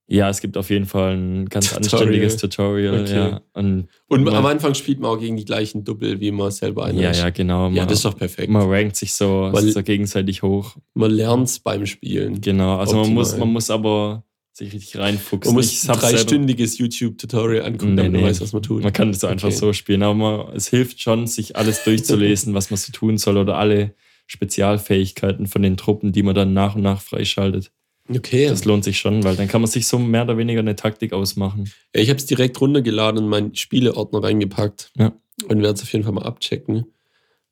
Ja, 0.10 0.30
es 0.30 0.40
gibt 0.40 0.56
auf 0.56 0.70
jeden 0.70 0.86
Fall 0.86 1.18
ein 1.18 1.50
ganz 1.50 1.68
Tutorial. 1.70 1.92
anständiges 2.00 2.38
Tutorial, 2.38 3.02
Okay. 3.02 3.14
ja. 3.16 3.42
Und 3.54 3.90
Und 4.08 4.24
man- 4.24 4.36
am 4.36 4.46
Anfang 4.46 4.74
spielt 4.74 5.02
man 5.02 5.12
auch 5.12 5.20
gegen 5.20 5.36
die 5.36 5.44
gleichen 5.44 5.84
Double, 5.84 6.22
wie 6.22 6.32
man 6.32 6.50
selber 6.50 6.86
einer 6.86 7.02
ja, 7.02 7.12
ja, 7.12 7.30
genau. 7.30 7.66
Ja, 7.66 7.70
Man- 7.82 7.88
das 7.90 7.98
ist 8.00 8.06
doch 8.06 8.16
perfekt. 8.18 8.50
Man 8.50 8.70
rankt 8.70 8.96
sich 8.96 9.14
so, 9.14 9.50
Weil- 9.52 9.70
so 9.70 9.84
gegenseitig 9.84 10.44
hoch. 10.44 10.78
Man 10.94 11.12
lernt 11.12 11.50
es 11.50 11.60
beim 11.60 11.86
Spielen. 11.86 12.40
Genau. 12.40 12.78
Also 12.78 12.96
man 12.96 13.14
muss, 13.14 13.36
man 13.38 13.50
muss 13.52 13.70
aber 13.70 14.24
sich 14.58 14.74
richtig 14.74 14.98
reinfuchsen. 14.98 15.54
Man 15.54 15.56
muss 15.64 15.72
Ich 15.84 15.90
ein 15.90 15.98
dreistündiges 15.98 16.78
YouTube-Tutorial 16.80 17.66
angucken, 17.66 17.92
Nee, 17.92 17.98
damit 17.98 18.12
man 18.14 18.22
nee. 18.22 18.28
weiß, 18.28 18.42
was 18.42 18.54
man 18.54 18.64
tut. 18.64 18.84
Man 18.84 18.92
kann 18.94 19.12
das 19.12 19.24
einfach 19.24 19.50
Okay. 19.50 19.56
so 19.58 19.74
spielen, 19.74 20.02
aber 20.04 20.14
man, 20.16 20.56
es 20.56 20.68
hilft 20.68 21.02
schon, 21.02 21.28
sich 21.28 21.56
alles 21.56 21.84
durchzulesen, 21.84 22.54
was 22.54 22.70
man 22.72 22.78
so 22.78 22.92
tun 22.92 23.18
soll 23.18 23.38
oder 23.38 23.58
alle 23.58 23.94
Spezialfähigkeiten 24.26 25.48
von 25.48 25.62
den 25.62 25.78
Truppen, 25.78 26.12
die 26.12 26.24
man 26.24 26.36
dann 26.36 26.54
nach 26.54 26.76
und 26.76 26.82
nach 26.82 27.02
freischaltet. 27.02 27.72
Okay. 28.10 28.48
Das 28.48 28.66
lohnt 28.66 28.84
sich 28.84 28.98
schon, 29.00 29.24
weil 29.24 29.36
dann 29.36 29.48
kann 29.48 29.62
man 29.62 29.70
sich 29.70 29.86
so 29.86 30.00
mehr 30.00 30.24
oder 30.24 30.38
weniger 30.38 30.62
eine 30.62 30.76
Taktik 30.76 31.14
ausmachen. 31.14 31.70
Ja, 31.94 32.02
ich 32.02 32.10
habe 32.10 32.18
es 32.18 32.26
direkt 32.26 32.60
runtergeladen 32.60 33.18
und 33.20 33.26
in 33.26 33.30
meinen 33.30 33.56
Spieleordner 33.56 34.24
reingepackt. 34.24 34.92
Ja. 34.98 35.14
Und 35.48 35.62
werde 35.62 35.74
es 35.76 35.82
auf 35.84 35.92
jeden 35.92 36.04
Fall 36.04 36.14
mal 36.14 36.24
abchecken. 36.24 36.86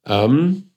Ähm, 0.06 0.72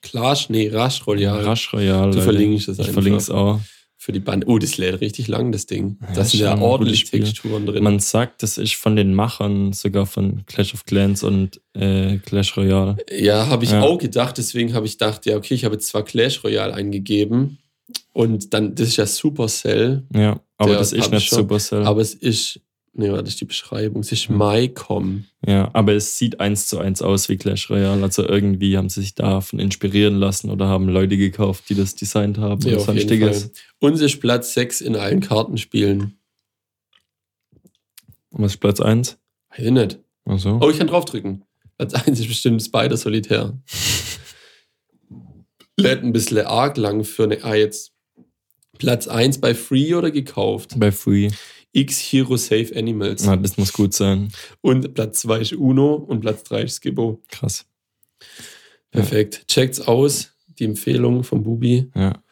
Clash, 0.00 0.48
nee, 0.48 0.68
Rush 0.72 1.06
Royale. 1.06 1.44
Rush 1.46 1.72
Royale. 1.72 2.12
Du 2.12 2.20
verlinkst 2.22 2.68
es 2.68 2.76
Ich 2.78 2.80
einfach. 2.80 2.94
verlinke 2.94 3.18
es 3.18 3.28
auch. 3.30 3.60
Für 4.00 4.12
die 4.12 4.20
Band. 4.20 4.46
Oh, 4.46 4.58
das 4.58 4.78
lädt 4.78 5.00
richtig 5.00 5.26
lang, 5.26 5.50
das 5.50 5.66
Ding. 5.66 5.98
Ja, 6.00 6.14
Da 6.14 6.24
sind 6.24 6.38
ja 6.40 6.56
ordentlich. 6.56 7.10
Texturen 7.10 7.66
drin. 7.66 7.82
Man 7.82 7.98
sagt, 7.98 8.44
das 8.44 8.56
ist 8.56 8.76
von 8.76 8.94
den 8.94 9.12
Machern 9.12 9.72
sogar 9.72 10.06
von 10.06 10.44
Clash 10.46 10.72
of 10.72 10.84
Clans 10.86 11.24
und 11.24 11.60
äh, 11.74 12.18
Clash 12.18 12.56
Royale. 12.56 12.96
Ja, 13.10 13.48
habe 13.48 13.64
ich 13.64 13.72
Ja. 13.72 13.82
auch 13.82 13.98
gedacht. 13.98 14.38
Deswegen 14.38 14.72
habe 14.72 14.86
ich 14.86 14.92
gedacht, 14.98 15.26
ja, 15.26 15.36
okay, 15.36 15.54
ich 15.54 15.64
habe 15.64 15.74
jetzt 15.74 15.88
zwar 15.88 16.04
Clash 16.04 16.44
Royale 16.44 16.72
eingegeben. 16.74 17.58
Und 18.12 18.54
dann, 18.54 18.76
das 18.76 18.88
ist 18.88 18.96
ja 18.98 19.06
Supercell. 19.06 20.04
Ja, 20.14 20.40
aber 20.58 20.74
das 20.74 20.92
ist 20.92 21.10
nicht. 21.10 21.28
Supercell. 21.30 21.82
Aber 21.84 22.00
es 22.00 22.14
ist, 22.14 22.60
nee, 22.98 23.10
warte, 23.10 23.34
die 23.34 23.44
Beschreibung. 23.44 24.02
Es 24.02 24.12
ist 24.12 24.28
Ja. 24.28 24.34
MyCom. 24.36 25.24
Ja, 25.46 25.70
aber 25.72 25.94
es 25.94 26.18
sieht 26.18 26.40
eins 26.40 26.66
zu 26.66 26.78
eins 26.78 27.00
aus 27.00 27.28
wie 27.28 27.36
Clash 27.36 27.70
Royale. 27.70 28.02
Also 28.02 28.28
irgendwie 28.28 28.76
haben 28.76 28.88
sie 28.90 29.00
sich 29.00 29.14
davon 29.14 29.58
inspirieren 29.58 30.16
lassen 30.16 30.50
oder 30.50 30.66
haben 30.66 30.88
Leute 30.88 31.16
gekauft, 31.16 31.64
die 31.68 31.74
das 31.74 31.94
designt 31.94 32.38
haben. 32.38 32.60
Ja, 32.68 32.76
auf 32.76 32.92
jeden. 32.94 33.32
Fall. 33.32 33.50
Und 33.78 33.94
es 33.94 34.00
ist 34.00 34.20
Platz 34.20 34.52
6 34.54 34.80
in 34.82 34.96
allen 34.96 35.20
Kartenspielen. 35.20 36.18
Und 38.30 38.42
was 38.44 38.52
ist 38.52 38.58
Platz 38.60 38.80
1? 38.80 39.16
Weiß 39.50 39.64
ich 39.64 39.70
nicht. 39.70 39.98
Also. 40.24 40.58
Oh, 40.60 40.68
ich 40.68 40.78
kann 40.78 40.88
draufdrücken. 40.88 41.44
Platz 41.78 41.94
1 41.94 42.20
ist 42.20 42.28
bestimmt 42.28 42.62
Spider 42.62 42.96
Solitär. 42.96 43.56
Lädt 45.76 46.02
ein 46.02 46.12
bisschen 46.12 46.44
arg 46.46 46.76
lang 46.76 47.04
für 47.04 47.24
eine. 47.24 47.42
Ah, 47.44 47.54
jetzt. 47.54 47.92
Platz 48.78 49.08
1 49.08 49.40
bei 49.40 49.54
Free 49.54 49.94
oder 49.94 50.10
gekauft? 50.10 50.74
Bei 50.76 50.92
Free. 50.92 51.30
X 51.72 51.98
Hero 52.00 52.36
Save 52.36 52.74
Animals. 52.76 53.24
Na, 53.24 53.36
das 53.36 53.56
muss 53.56 53.72
gut 53.72 53.94
sein. 53.94 54.32
Und 54.60 54.94
Platz 54.94 55.20
2 55.20 55.40
ist 55.40 55.52
Uno 55.52 55.94
und 55.94 56.20
Platz 56.20 56.44
3 56.44 56.62
ist 56.62 56.76
Skibbo. 56.76 57.22
Krass. 57.28 57.66
Perfekt. 58.90 59.46
Checkt's 59.48 59.80
aus. 59.80 60.32
Die 60.58 60.64
Empfehlung 60.64 61.22
vom 61.22 61.42
Bubi. 61.42 61.90
Ja. 61.94 62.22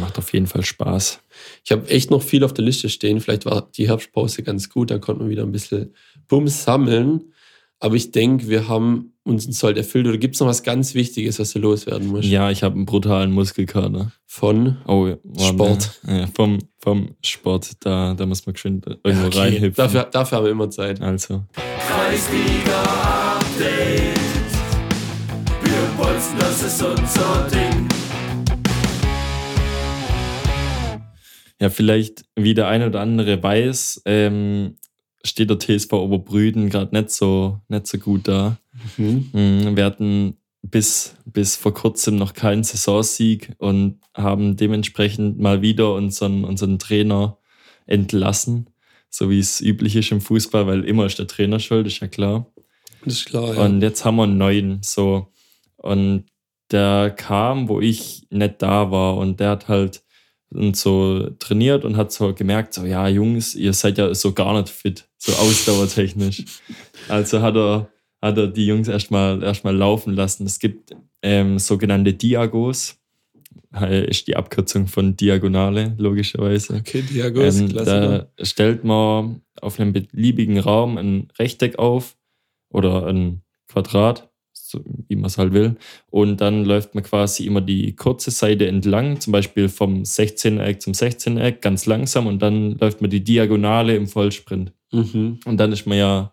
Macht 0.00 0.16
auf 0.18 0.32
jeden 0.32 0.46
Fall 0.46 0.64
Spaß. 0.64 1.20
Ich 1.64 1.72
habe 1.72 1.88
echt 1.90 2.10
noch 2.10 2.22
viel 2.22 2.44
auf 2.44 2.54
der 2.54 2.64
Liste 2.64 2.88
stehen. 2.88 3.20
Vielleicht 3.20 3.44
war 3.44 3.70
die 3.76 3.88
Herbstpause 3.88 4.42
ganz 4.42 4.70
gut. 4.70 4.90
Da 4.90 4.98
konnte 4.98 5.22
man 5.22 5.30
wieder 5.30 5.42
ein 5.42 5.52
bisschen 5.52 5.94
Bums 6.28 6.64
sammeln. 6.64 7.32
Aber 7.78 7.94
ich 7.94 8.10
denke, 8.10 8.48
wir 8.48 8.68
haben 8.68 9.15
unseren 9.26 9.52
Sold 9.52 9.76
erfüllt. 9.76 10.06
Oder 10.06 10.16
gibt 10.18 10.34
es 10.36 10.40
noch 10.40 10.46
was 10.46 10.62
ganz 10.62 10.94
Wichtiges, 10.94 11.38
was 11.38 11.52
du 11.52 11.58
loswerden 11.58 12.08
musst? 12.08 12.28
Ja, 12.28 12.50
ich 12.50 12.62
habe 12.62 12.74
einen 12.76 12.86
brutalen 12.86 13.32
Muskelkater. 13.32 14.12
Von 14.24 14.78
Oh, 14.86 15.14
warte. 15.24 15.44
Sport. 15.44 15.90
Ja, 16.06 16.26
vom, 16.34 16.58
vom 16.78 17.10
Sport. 17.22 17.72
Da, 17.80 18.14
da 18.14 18.24
muss 18.26 18.46
man 18.46 18.54
geschwind 18.54 18.86
irgendwo 19.04 19.26
Okay, 19.26 19.38
reinhüpfen. 19.38 19.74
Dafür, 19.74 20.04
dafür 20.04 20.38
haben 20.38 20.44
wir 20.44 20.52
immer 20.52 20.70
Zeit. 20.70 21.00
Also. 21.00 21.44
Kreisliga-Update. 21.88 24.16
Wir 25.62 25.98
wollen, 25.98 26.20
das 26.38 26.62
ist 26.62 26.82
unser 26.82 27.48
Ding. 27.52 27.88
Ja, 31.60 31.70
vielleicht, 31.70 32.24
wie 32.36 32.54
der 32.54 32.68
eine 32.68 32.86
oder 32.88 33.00
andere 33.00 33.42
weiß, 33.42 34.02
ähm, 34.04 34.76
steht 35.26 35.50
der 35.50 35.58
TSV 35.58 35.92
Oberbrüden 35.92 36.70
gerade 36.70 36.94
nicht 36.94 37.10
so, 37.10 37.60
nicht 37.68 37.86
so 37.86 37.98
gut 37.98 38.28
da. 38.28 38.58
Mhm. 38.96 39.30
Mm, 39.32 39.76
Wir 39.76 39.84
hatten 39.84 40.36
bis, 40.62 41.14
bis 41.24 41.56
vor 41.56 41.74
kurzem 41.74 42.16
noch 42.16 42.34
keinen 42.34 42.64
Saisonsieg 42.64 43.54
und 43.58 44.00
haben 44.14 44.56
dementsprechend 44.56 45.38
mal 45.38 45.62
wieder 45.62 45.94
unseren, 45.94 46.44
unseren 46.44 46.78
Trainer 46.78 47.38
entlassen, 47.86 48.70
so 49.10 49.30
wie 49.30 49.38
es 49.38 49.60
üblich 49.60 49.96
ist 49.96 50.10
im 50.10 50.20
Fußball, 50.20 50.66
weil 50.66 50.84
immer 50.84 51.06
ist 51.06 51.18
der 51.18 51.28
Trainer 51.28 51.60
schuld, 51.60 51.86
ist 51.86 52.00
ja 52.00 52.08
klar. 52.08 52.46
Das 53.04 53.14
ist 53.14 53.26
klar, 53.26 53.54
ja. 53.54 53.64
Und 53.64 53.80
jetzt 53.82 54.04
haben 54.04 54.16
wir 54.16 54.24
einen 54.24 54.38
neuen, 54.38 54.82
so. 54.82 55.32
Und 55.76 56.24
der 56.72 57.10
kam, 57.16 57.68
wo 57.68 57.80
ich 57.80 58.26
nicht 58.30 58.60
da 58.62 58.90
war 58.90 59.16
und 59.16 59.38
der 59.38 59.50
hat 59.50 59.68
halt 59.68 60.02
und 60.50 60.76
so 60.76 61.28
trainiert 61.38 61.84
und 61.84 61.96
hat 61.96 62.12
so 62.12 62.32
gemerkt, 62.34 62.74
so, 62.74 62.84
ja, 62.84 63.08
Jungs, 63.08 63.54
ihr 63.54 63.72
seid 63.72 63.98
ja 63.98 64.14
so 64.14 64.32
gar 64.32 64.54
nicht 64.56 64.68
fit, 64.68 65.08
so 65.18 65.32
ausdauertechnisch. 65.32 66.44
also 67.08 67.42
hat 67.42 67.56
er, 67.56 67.88
hat 68.22 68.38
er 68.38 68.46
die 68.46 68.66
Jungs 68.66 68.88
erstmal 68.88 69.42
erstmal 69.42 69.74
laufen 69.76 70.14
lassen. 70.14 70.46
Es 70.46 70.58
gibt 70.58 70.94
ähm, 71.22 71.58
sogenannte 71.58 72.14
Diagos, 72.14 72.98
äh, 73.74 74.08
ist 74.08 74.28
die 74.28 74.36
Abkürzung 74.36 74.86
von 74.86 75.16
Diagonale, 75.16 75.94
logischerweise. 75.98 76.76
okay, 76.76 77.02
Diagos, 77.02 77.58
Ähm, 77.60 77.68
klasse. 77.68 78.28
da 78.36 78.44
stellt 78.44 78.84
man 78.84 79.42
auf 79.60 79.80
einem 79.80 79.92
beliebigen 79.92 80.58
Raum 80.58 80.96
ein 80.96 81.28
Rechteck 81.38 81.78
auf 81.78 82.16
oder 82.70 83.06
ein 83.06 83.42
Quadrat, 83.68 84.30
so 84.76 84.84
wie 85.08 85.16
man 85.16 85.26
es 85.26 85.38
halt 85.38 85.52
will. 85.52 85.76
Und 86.10 86.40
dann 86.40 86.64
läuft 86.64 86.94
man 86.94 87.04
quasi 87.04 87.46
immer 87.46 87.60
die 87.60 87.94
kurze 87.94 88.30
Seite 88.30 88.66
entlang, 88.66 89.20
zum 89.20 89.32
Beispiel 89.32 89.68
vom 89.68 90.02
16-Eck 90.02 90.82
zum 90.82 90.92
16-Eck, 90.92 91.62
ganz 91.62 91.86
langsam. 91.86 92.26
Und 92.26 92.40
dann 92.40 92.72
läuft 92.78 93.00
man 93.00 93.10
die 93.10 93.24
Diagonale 93.24 93.96
im 93.96 94.06
Vollsprint. 94.06 94.72
Mhm. 94.92 95.40
Und 95.44 95.56
dann 95.58 95.72
ist 95.72 95.86
man 95.86 95.98
ja 95.98 96.32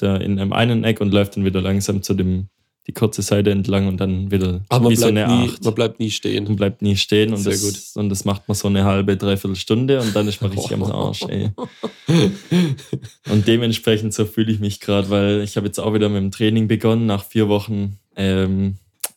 der, 0.00 0.20
in 0.20 0.38
einem 0.38 0.52
einen 0.52 0.84
Eck 0.84 1.00
und 1.00 1.12
läuft 1.12 1.36
dann 1.36 1.44
wieder 1.44 1.60
langsam 1.60 2.02
zu 2.02 2.14
dem, 2.14 2.48
die 2.86 2.92
kurze 2.92 3.22
Seite 3.22 3.50
entlang 3.50 3.88
und 3.88 3.96
dann 3.98 4.30
wieder 4.30 4.60
Aber 4.68 4.84
man 4.84 4.92
wie 4.92 4.96
so 4.96 5.10
bleibt, 5.10 5.18
eine 5.28 5.36
nie, 5.42 5.48
Acht 5.48 5.64
man 5.64 5.74
bleibt 5.74 6.00
nie 6.00 6.10
stehen. 6.10 6.56
bleibt 6.56 6.82
nie 6.82 6.96
stehen 6.96 7.30
und 7.30 7.38
Sehr 7.38 7.52
das, 7.52 7.62
gut. 7.94 8.02
und 8.02 8.10
das 8.10 8.24
macht 8.26 8.46
man 8.46 8.54
so 8.54 8.68
eine 8.68 8.84
halbe, 8.84 9.16
dreiviertel 9.16 9.56
Stunde 9.56 10.00
und 10.00 10.14
dann 10.14 10.28
ist 10.28 10.42
man 10.42 10.50
richtig 10.50 10.72
am 10.74 10.82
Arsch, 10.92 11.22
ey. 11.28 11.50
Und 13.30 13.46
dementsprechend 13.48 14.12
so 14.14 14.24
fühle 14.26 14.52
ich 14.52 14.60
mich 14.60 14.80
gerade, 14.80 15.08
weil 15.10 15.40
ich 15.42 15.56
habe 15.56 15.66
jetzt 15.66 15.78
auch 15.80 15.94
wieder 15.94 16.08
mit 16.08 16.18
dem 16.22 16.30
Training 16.30 16.68
begonnen. 16.68 17.06
Nach 17.06 17.24
vier 17.24 17.48
Wochen 17.48 17.98
ähm, 18.16 18.76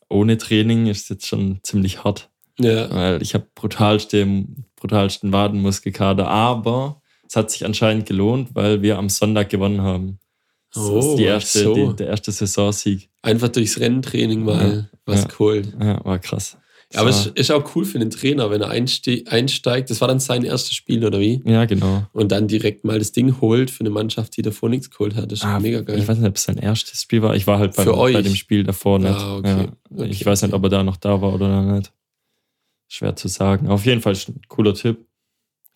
ohne 0.10 0.38
Training 0.38 0.88
ist 0.88 1.10
jetzt 1.10 1.28
schon 1.28 1.60
ziemlich 1.64 2.04
hart, 2.04 2.30
Ja, 2.60 2.90
weil 2.94 3.22
ich 3.22 3.34
habe 3.34 3.46
brutalste, 3.56 4.26
brutalsten 4.78 5.34
Wadenmuskelkater, 5.34 6.28
aber 6.28 7.02
es 7.28 7.36
hat 7.36 7.52
sich 7.52 7.66
anscheinend 7.66 8.06
gelohnt, 8.06 8.50
weil 8.54 8.82
wir 8.82 8.98
am 8.98 9.10
Sonntag 9.10 9.50
gewonnen 9.50 9.82
haben. 9.82 10.20
Das 10.74 10.84
Oh, 10.84 11.00
ist 11.00 11.16
die 11.18 11.24
erste, 11.24 11.60
so. 11.64 11.74
die, 11.74 11.96
der 11.96 12.08
erste 12.08 12.32
Saisonsieg. 12.32 13.10
einfach 13.22 13.50
durchs 13.50 13.80
Renntraining 13.80 14.44
mal 14.44 14.90
was 15.06 15.22
Ja. 15.22 15.28
geholt. 15.28 15.74
Ja, 15.80 16.04
war 16.06 16.20
krass. 16.20 16.58
Ja, 16.94 17.02
aber 17.02 17.10
es 17.10 17.26
war- 17.26 17.36
ist 17.38 17.52
auch 17.52 17.76
cool 17.76 17.84
für 17.84 18.00
den 18.00 18.10
Trainer, 18.12 18.50
wenn 18.50 18.62
er 18.62 18.70
einste 18.70 19.22
einsteigt. 19.28 19.90
Das 19.90 20.00
war 20.00 20.08
dann 20.08 20.20
sein 20.22 20.44
erstes 20.46 20.74
Spiel, 20.74 21.04
oder 21.06 21.20
wie? 21.20 21.42
ja, 21.46 21.66
genau. 21.66 22.06
Und 22.14 22.32
dann 22.32 22.48
direkt 22.48 22.86
mal 22.86 22.98
das 23.00 23.12
Ding 23.12 23.42
holt 23.42 23.72
für 23.72 23.82
eine 23.82 23.90
Mannschaft, 23.90 24.38
die 24.38 24.42
davor 24.42 24.70
nichts 24.70 24.90
geholt 24.90 25.16
hat. 25.16 25.32
Das 25.32 25.40
ist 25.40 25.46
Ah, 25.46 25.60
mega 25.60 25.82
geil. 25.82 26.00
Ich 26.00 26.08
weiß 26.08 26.18
nicht, 26.18 26.28
ob 26.30 26.36
es 26.38 26.44
sein 26.44 26.58
erstes 26.58 27.02
Spiel 27.02 27.22
war. 27.22 27.36
Ich 27.36 27.46
war 27.48 27.60
halt 27.60 27.76
beim, 27.76 27.86
bei 27.88 28.22
dem 28.22 28.36
Spiel 28.36 28.64
davor 28.64 29.00
nicht. 29.00 29.12
Ah, 29.12 29.38
okay. 29.38 29.50
Ja. 29.98 30.04
Ich 30.06 30.18
Okay, 30.22 30.26
weiß 30.28 30.44
nicht, 30.44 30.54
ob 30.54 30.64
er 30.64 30.70
da 30.70 30.84
noch 30.84 30.98
da 30.98 31.22
war 31.22 31.34
oder 31.34 31.62
nicht. 31.76 31.92
Schwer 32.88 33.16
zu 33.18 33.28
sagen. 33.28 33.68
Auf 33.68 33.86
jeden 33.86 34.00
Fall 34.02 34.14
ein 34.16 34.42
cooler 34.48 34.74
Tipp. 34.74 35.07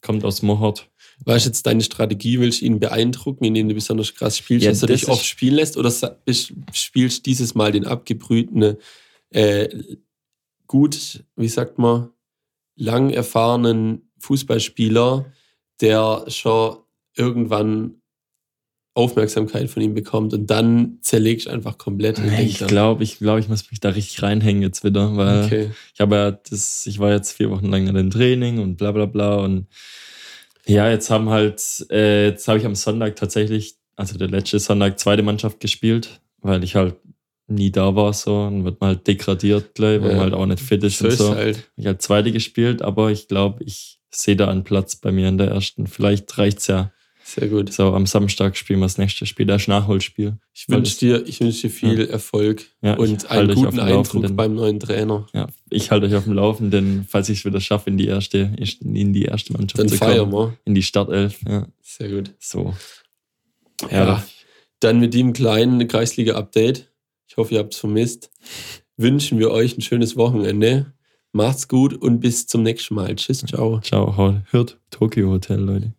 Kommt 0.01 0.25
aus 0.25 0.41
Mohort. 0.41 0.89
Weißt 1.25 1.45
du 1.45 1.49
jetzt 1.49 1.65
deine 1.67 1.83
Strategie, 1.83 2.39
willst 2.39 2.61
du 2.61 2.65
ihn 2.65 2.79
beeindrucken, 2.79 3.45
indem 3.45 3.69
du 3.69 3.75
besonders 3.75 4.15
krass 4.15 4.37
spielst, 4.37 4.65
Ja, 4.65 4.71
dass 4.71 4.79
du 4.79 4.87
das 4.87 5.01
dich 5.01 5.09
oft 5.09 5.23
spielen 5.23 5.55
lässt? 5.55 5.77
Oder 5.77 5.91
spielst 6.73 7.25
dieses 7.25 7.53
Mal 7.53 7.71
den 7.71 7.85
abgebrühten, 7.85 8.77
äh, 9.29 9.69
gut, 10.65 11.23
wie 11.35 11.47
sagt 11.47 11.77
man, 11.77 12.09
lang 12.75 13.11
erfahrenen 13.11 14.11
Fußballspieler, 14.19 15.31
der 15.81 16.25
schon 16.27 16.77
irgendwann 17.15 18.00
Aufmerksamkeit 18.93 19.69
von 19.69 19.81
ihm 19.81 19.93
bekommt 19.93 20.33
und 20.33 20.47
dann 20.49 20.97
zerlegst 21.01 21.45
du 21.47 21.51
einfach 21.51 21.77
komplett. 21.77 22.19
und 22.19 22.31
Ich 22.39 22.57
glaube, 22.57 23.03
ich, 23.03 23.19
glaub, 23.19 23.39
ich 23.39 23.47
muss 23.47 23.69
mich 23.71 23.79
da 23.79 23.89
richtig 23.89 24.21
reinhängen 24.21 24.61
jetzt 24.61 24.83
wieder, 24.83 25.15
weil 25.15 25.45
Okay. 25.45 25.69
ich 25.93 26.01
habe 26.01 26.15
ja 26.15 26.31
das, 26.31 26.85
ich 26.87 26.99
war 26.99 27.11
jetzt 27.11 27.31
vier 27.31 27.49
Wochen 27.49 27.67
lang 27.67 27.87
in 27.87 27.95
dem 27.95 28.09
Training 28.11 28.59
und 28.59 28.75
bla 28.75 28.91
bla 28.91 29.05
bla 29.05 29.35
und 29.37 29.67
ja, 30.65 30.89
jetzt 30.89 31.09
haben 31.09 31.29
halt, 31.29 31.61
äh, 31.89 32.27
jetzt 32.27 32.47
habe 32.47 32.59
ich 32.59 32.65
am 32.65 32.75
Sonntag 32.75 33.15
tatsächlich, 33.15 33.75
also 33.95 34.17
der 34.17 34.27
letzte 34.27 34.59
Sonntag, 34.59 34.99
zweite 34.99 35.23
Mannschaft 35.23 35.59
gespielt, 35.59 36.21
weil 36.41 36.63
ich 36.63 36.75
halt 36.75 36.95
nie 37.47 37.71
da 37.71 37.95
war 37.95 38.13
so 38.13 38.43
und 38.43 38.63
wird 38.63 38.79
man 38.79 38.89
halt 38.89 39.07
degradiert 39.07 39.73
gleich, 39.73 40.01
weil 40.01 40.09
Ja. 40.11 40.15
man 40.17 40.23
halt 40.25 40.33
auch 40.33 40.45
nicht 40.45 40.61
fit 40.61 40.83
ist 40.83 40.99
So 40.99 41.05
und 41.07 41.11
so. 41.17 41.35
halt. 41.35 41.63
Ich 41.77 41.87
habe 41.87 41.97
zweite 41.97 42.31
gespielt, 42.31 42.81
aber 42.81 43.09
ich 43.11 43.27
glaube, 43.27 43.63
ich 43.63 43.99
sehe 44.09 44.35
da 44.35 44.49
einen 44.49 44.63
Platz 44.63 44.95
bei 44.97 45.11
mir 45.11 45.27
in 45.29 45.37
der 45.37 45.47
ersten. 45.47 45.87
Vielleicht 45.87 46.37
reicht's 46.37 46.67
ja. 46.67 46.91
Sehr 47.33 47.47
gut. 47.47 47.71
So, 47.71 47.93
am 47.93 48.05
Samstag 48.05 48.57
spielen 48.57 48.79
wir 48.79 48.85
das 48.85 48.97
nächste 48.97 49.25
Spiel, 49.25 49.45
das 49.45 49.61
ist 49.61 49.67
Nachholspiel. 49.69 50.37
Ich 50.53 50.67
wünsche 50.67 50.99
dir, 50.99 51.25
ich 51.25 51.39
wünsche 51.39 51.61
dir 51.61 51.69
viel 51.69 52.01
Erfolg 52.09 52.65
Ja, 52.81 52.95
und 52.95 53.31
einen 53.31 53.55
guten 53.55 53.79
Eindruck 53.79 54.35
beim 54.35 54.53
neuen 54.55 54.81
Trainer. 54.81 55.27
Ja, 55.33 55.47
ich 55.69 55.91
halte 55.91 56.07
euch 56.07 56.15
auf 56.15 56.25
dem 56.25 56.33
Laufenden, 56.33 57.05
falls 57.07 57.29
ich 57.29 57.39
es 57.39 57.45
wieder 57.45 57.61
schaffe, 57.61 57.89
in 57.89 57.97
die 57.97 58.07
erste, 58.07 58.53
in 58.81 59.13
die 59.13 59.23
erste 59.23 59.53
Mannschaft 59.53 59.79
Dann 59.79 59.87
zu 59.87 59.95
feiern 59.95 60.29
kommen. 60.29 60.51
wir. 60.51 60.57
In 60.65 60.75
die 60.75 60.83
Startelf, 60.83 61.39
ja. 61.47 61.67
Sehr 61.81 62.09
gut. 62.09 62.33
So. 62.37 62.73
Ja, 63.89 64.05
Ja, 64.05 64.23
dann 64.81 64.99
mit 64.99 65.13
dem 65.13 65.31
kleinen 65.31 65.87
Kreisliga-Update, 65.87 66.91
ich 67.29 67.37
hoffe, 67.37 67.53
ihr 67.53 67.61
habt 67.61 67.73
es 67.73 67.79
vermisst, 67.79 68.29
wünschen 68.97 69.39
wir 69.39 69.51
euch 69.51 69.77
ein 69.77 69.81
schönes 69.81 70.17
Wochenende. 70.17 70.91
Macht's 71.31 71.69
gut 71.69 71.93
und 71.93 72.19
bis 72.19 72.45
zum 72.47 72.63
nächsten 72.63 72.95
Mal. 72.95 73.15
Tschüss, 73.15 73.39
ciao. 73.47 73.79
ciao, 73.79 74.41
hört 74.49 74.79
Tokyo 74.89 75.29
Hotel, 75.29 75.59
Leute. 75.59 75.93